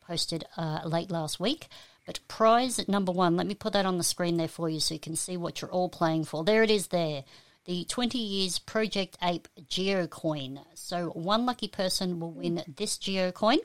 [0.06, 1.70] posted uh, late last week.
[2.06, 4.96] But prize number one, let me put that on the screen there for you so
[4.96, 6.44] you can see what you're all playing for.
[6.44, 7.24] There it is there.
[7.64, 10.60] The 20 years Project Ape Geocoin.
[10.74, 13.60] So one lucky person will win this Geocoin.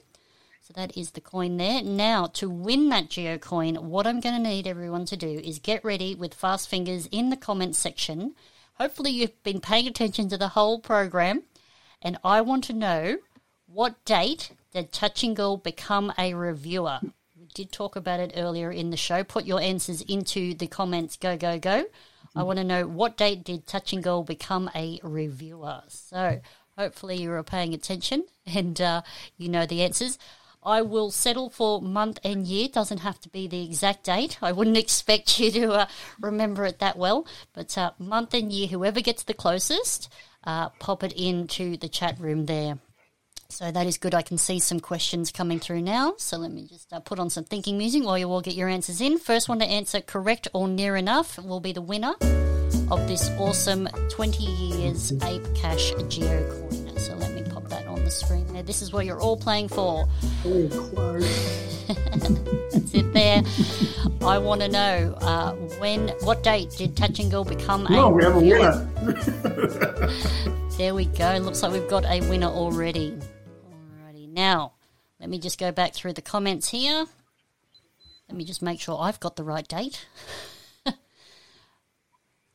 [0.66, 1.82] So that is the coin there.
[1.82, 5.84] Now, to win that Geocoin, what I'm going to need everyone to do is get
[5.84, 8.34] ready with fast fingers in the comments section.
[8.78, 11.42] Hopefully, you've been paying attention to the whole program,
[12.00, 13.18] and I want to know
[13.66, 17.00] what date did Tchingal become a reviewer?
[17.38, 19.22] We did talk about it earlier in the show.
[19.22, 21.18] Put your answers into the comments.
[21.18, 21.84] Go, go, go.
[22.34, 25.82] I want to know what date did Tchingal become a reviewer?
[25.88, 26.40] So,
[26.78, 29.02] hopefully, you are paying attention and uh,
[29.36, 30.18] you know the answers.
[30.64, 32.68] I will settle for month and year.
[32.68, 34.38] Doesn't have to be the exact date.
[34.40, 35.86] I wouldn't expect you to uh,
[36.20, 40.10] remember it that well, but uh, month and year, whoever gets the closest,
[40.44, 42.78] uh, pop it into the chat room there.
[43.50, 44.14] So that is good.
[44.14, 46.14] I can see some questions coming through now.
[46.16, 48.68] So let me just uh, put on some thinking music while you all get your
[48.68, 49.18] answers in.
[49.18, 52.14] First one to answer correct or near enough will be the winner
[52.90, 56.83] of this awesome 20 years Ape Cache Geo coin.
[56.96, 58.62] So let me pop that on the screen there.
[58.62, 60.06] This is what you're all playing for.
[60.44, 63.42] That's it there.
[64.22, 68.36] I want to know uh, when, what date did Tchingal become a Oh, we have
[68.36, 70.10] a winner.
[70.76, 71.36] There we go.
[71.38, 73.16] Looks like we've got a winner already.
[73.70, 74.28] Alrighty.
[74.28, 74.72] Now,
[75.20, 77.06] let me just go back through the comments here.
[78.28, 80.04] Let me just make sure I've got the right date.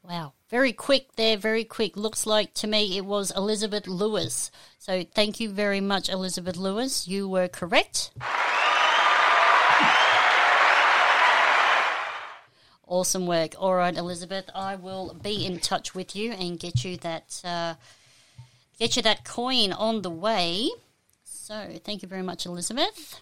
[0.10, 1.96] Wow, very quick there, very quick.
[1.96, 4.52] Looks like to me it was Elizabeth Lewis.
[4.80, 7.08] So thank you very much, Elizabeth Lewis.
[7.08, 8.12] You were correct.
[12.88, 13.54] Awesome work.
[13.60, 17.76] All right, Elizabeth, I will be in touch with you and get you that uh,
[18.80, 20.72] get you that coin on the way.
[21.24, 23.22] So thank you very much, Elizabeth.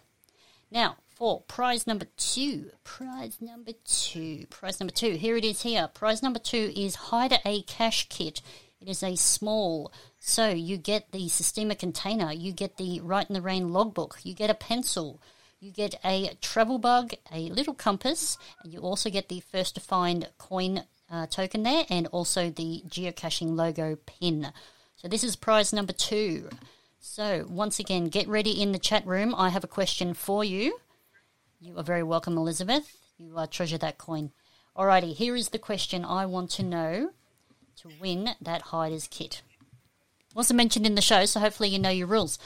[0.71, 2.69] Now for prize number two.
[2.83, 4.45] Prize number two.
[4.51, 5.13] Prize number two.
[5.13, 5.63] Here it is.
[5.63, 5.89] Here.
[5.91, 8.41] Prize number two is Hider A cache kit.
[8.79, 13.33] It is a small, so you get the Sistema container, you get the Write in
[13.33, 15.19] the Rain logbook, you get a pencil,
[15.59, 19.81] you get a travel bug, a little compass, and you also get the first to
[19.81, 24.51] find coin uh, token there, and also the geocaching logo pin.
[24.95, 26.49] So this is prize number two.
[26.99, 29.33] So once again, get ready in the chat room.
[29.35, 30.79] I have a question for you.
[31.59, 32.95] You are very welcome, Elizabeth.
[33.17, 34.31] You uh, treasure that coin.
[34.75, 37.09] Alrighty, here is the question I want to know
[37.77, 39.41] to win that Hiders kit.
[40.35, 42.37] Wasn't mentioned in the show, so hopefully you know your rules.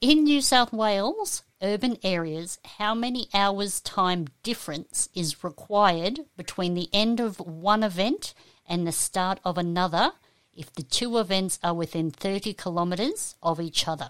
[0.00, 6.88] In New South Wales, urban areas, how many hours time difference is required between the
[6.92, 8.32] end of one event
[8.66, 10.12] and the start of another
[10.54, 14.08] if the two events are within 30 kilometres of each other?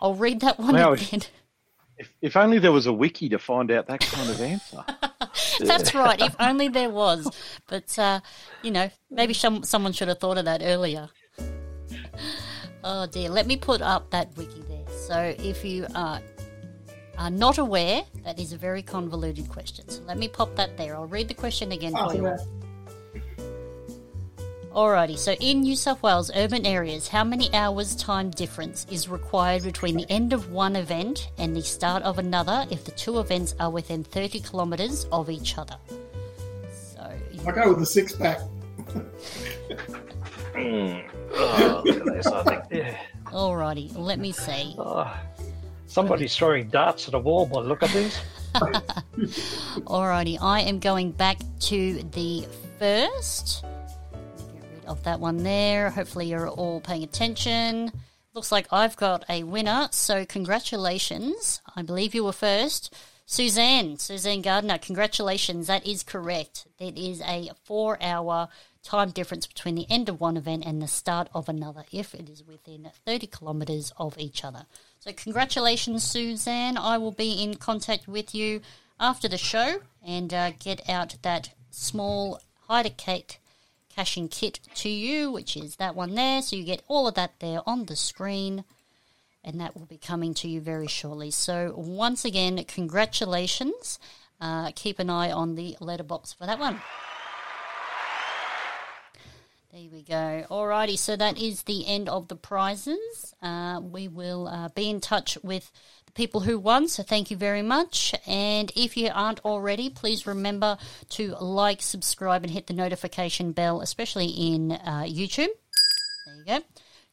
[0.00, 0.92] I'll read that one Wow.
[0.92, 1.22] again.
[2.00, 4.82] If, if only there was a wiki to find out that kind of answer.
[5.60, 6.18] That's right.
[6.18, 7.30] If only there was.
[7.66, 8.20] But uh,
[8.62, 11.10] you know, maybe some, someone should have thought of that earlier.
[12.82, 13.28] Oh dear.
[13.28, 14.86] Let me put up that wiki there.
[14.88, 16.22] So if you are
[17.18, 19.86] are not aware, that is a very convoluted question.
[19.90, 20.96] So let me pop that there.
[20.96, 22.34] I'll read the question again for you.
[24.72, 29.64] Alrighty, so in New South Wales urban areas, how many hours time difference is required
[29.64, 33.56] between the end of one event and the start of another if the two events
[33.58, 35.76] are within 30 kilometres of each other?
[36.72, 37.12] So,
[37.44, 38.38] I go with the six pack.
[38.94, 39.00] Oh,
[40.54, 41.88] hmm.
[41.88, 42.62] look I think.
[42.70, 42.96] Yeah.
[43.24, 44.76] alrighty, let me see.
[44.78, 45.12] Oh,
[45.88, 48.20] somebody's throwing darts at a wall by look at this.
[48.54, 52.46] Alrighty, I am going back to the
[52.78, 53.64] first.
[54.90, 55.90] Of that one there.
[55.90, 57.92] Hopefully, you're all paying attention.
[58.34, 61.60] Looks like I've got a winner, so congratulations.
[61.76, 62.92] I believe you were first.
[63.24, 65.68] Suzanne, Suzanne Gardner, congratulations.
[65.68, 66.66] That is correct.
[66.80, 68.48] It is a four hour
[68.82, 72.28] time difference between the end of one event and the start of another if it
[72.28, 74.66] is within 30 kilometres of each other.
[74.98, 76.76] So, congratulations, Suzanne.
[76.76, 78.60] I will be in contact with you
[78.98, 83.40] after the show and uh, get out that small hider cake
[83.94, 86.42] caching kit to you, which is that one there.
[86.42, 88.64] So, you get all of that there on the screen
[89.42, 91.30] and that will be coming to you very shortly.
[91.30, 93.98] So, once again, congratulations.
[94.40, 96.80] Uh, keep an eye on the letterbox for that one.
[99.72, 100.46] There we go.
[100.50, 103.34] Alrighty, so that is the end of the prizes.
[103.40, 105.70] Uh, we will uh, be in touch with
[106.14, 108.14] people who won, so thank you very much.
[108.26, 110.78] And if you aren't already, please remember
[111.10, 115.48] to like, subscribe, and hit the notification bell, especially in uh, YouTube.
[116.26, 116.60] There you go.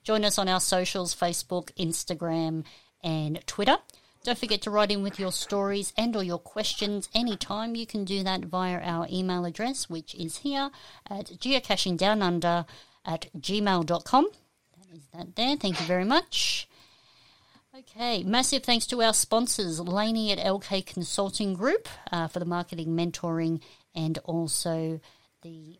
[0.04, 2.64] Join us on our socials Facebook, Instagram,
[3.04, 3.78] and Twitter.
[4.24, 7.76] Don't forget to write in with your stories and or your questions anytime.
[7.76, 10.70] You can do that via our email address, which is here
[11.10, 12.66] at geocachingdownunder
[13.06, 14.28] at gmail.com.
[14.78, 15.56] That is that there.
[15.56, 16.68] Thank you very much.
[17.80, 22.88] Okay, massive thanks to our sponsors, Laney at LK Consulting Group uh, for the marketing
[22.88, 23.62] mentoring
[23.94, 25.00] and also
[25.44, 25.78] the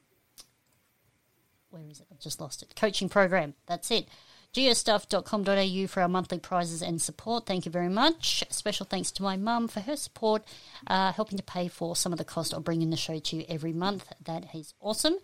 [1.72, 2.06] where is it?
[2.12, 2.76] I've just lost it.
[2.76, 3.56] Coaching program.
[3.66, 4.08] That's it.
[4.54, 7.48] geostuff.com.au for our monthly prizes and support.
[7.48, 8.44] Thank you very much.
[8.52, 10.44] Special thanks to my mum for her support,
[10.86, 13.46] uh, helping to pay for some of the cost of bringing the show to you
[13.50, 14.06] every month.
[14.24, 15.16] That is awesome.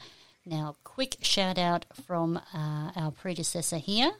[0.43, 4.13] Now, quick shout out from uh, our predecessor here.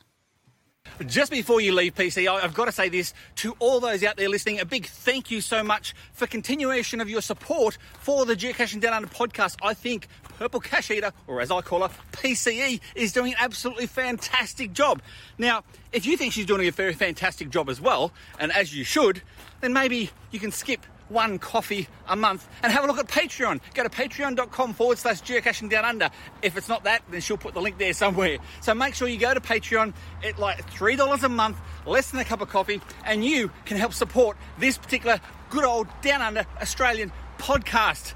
[1.08, 4.30] Just before you leave, PC, I've got to say this to all those out there
[4.30, 4.60] listening.
[4.60, 8.94] A big thank you so much for continuation of your support for the Geocaching Down
[8.94, 9.58] Under podcast.
[9.64, 10.08] I think
[10.38, 15.02] Purple Cache Eater, or as I call her, PCE, is doing an absolutely fantastic job.
[15.40, 18.84] Now, if you think she's doing a very fantastic job as well, and as you
[18.84, 19.24] should,
[19.62, 23.62] then maybe you can skip one coffee a month and have a look at Patreon.
[23.74, 26.10] Go to patreon.com forward slash geocaching down under.
[26.42, 28.40] If it's not that, then she'll put the link there somewhere.
[28.62, 32.26] So make sure you go to Patreon at like $3 a month, less than a
[32.26, 37.12] cup of coffee, and you can help support this particular good old down under Australian
[37.38, 38.14] podcast.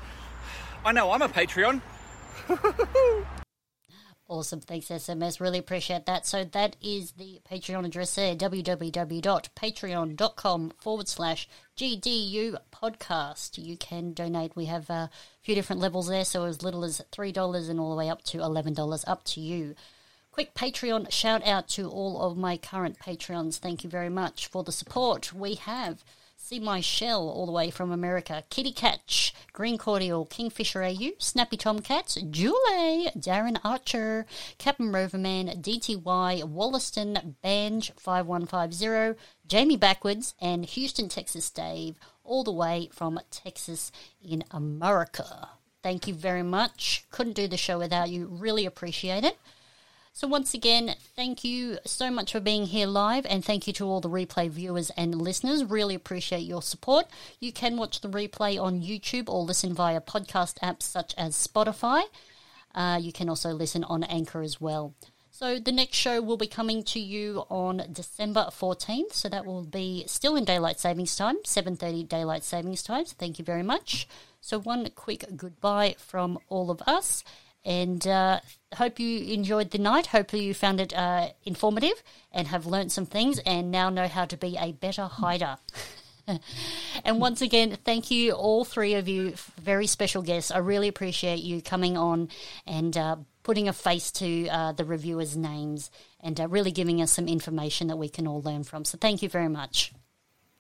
[0.84, 1.82] I know I'm a Patreon.
[4.30, 4.60] Awesome.
[4.60, 5.40] Thanks, SMS.
[5.40, 6.26] Really appreciate that.
[6.26, 11.48] So that is the Patreon address there, www.patreon.com forward slash
[11.78, 13.64] GDU podcast.
[13.64, 14.54] You can donate.
[14.54, 15.10] We have a
[15.42, 18.40] few different levels there, so as little as $3 and all the way up to
[18.40, 19.76] $11, up to you.
[20.30, 23.60] Quick Patreon shout out to all of my current Patreons.
[23.60, 25.32] Thank you very much for the support.
[25.34, 26.04] We have
[26.48, 31.58] See My Shell all the way from America, Kitty Catch, Green Cordial, Kingfisher AU, Snappy
[31.58, 34.26] Tomcats, Julie, Darren Archer,
[34.58, 42.88] Captain Roverman, DTY, Wollaston, Banj 5150, Jamie Backwards, and Houston, Texas Dave, all the way
[42.94, 43.92] from Texas
[44.24, 45.50] in America.
[45.84, 47.04] Thank you very much.
[47.12, 48.26] Couldn't do the show without you.
[48.26, 49.38] Really appreciate it.
[50.18, 53.86] So, once again, thank you so much for being here live, and thank you to
[53.86, 55.64] all the replay viewers and listeners.
[55.64, 57.06] Really appreciate your support.
[57.40, 62.02] You can watch the replay on YouTube or listen via podcast apps such as Spotify.
[62.74, 64.96] Uh, you can also listen on Anchor as well.
[65.30, 69.14] So the next show will be coming to you on December 14th.
[69.14, 73.06] So that will be still in daylight savings time, 7:30 daylight savings time.
[73.06, 74.08] So thank you very much.
[74.42, 77.24] So one quick goodbye from all of us
[77.66, 78.40] and uh,
[78.76, 80.08] hope you enjoyed the night.
[80.08, 84.26] Hopefully, you found it uh, informative and have learnt some things and now know how
[84.26, 85.58] to be a better hider.
[87.06, 90.52] and once again, thank you, all three of you, very special guests.
[90.52, 92.30] I really appreciate you coming on
[92.66, 95.90] and uh, putting a face to uh, the reviewers' names
[96.20, 98.86] and uh, really giving us some information that we can all learn from.
[98.86, 99.94] So, thank you very much.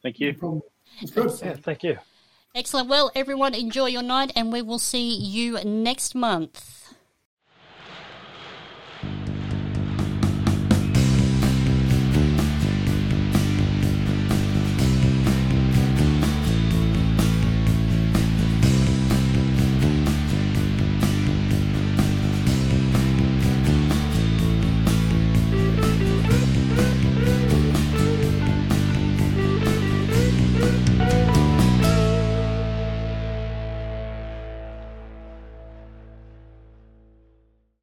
[0.02, 0.62] Thank you.
[1.44, 1.98] Yeah, thank you.
[2.56, 2.90] Excellent.
[2.90, 6.87] Well, everyone, enjoy your night, and we will see you next month.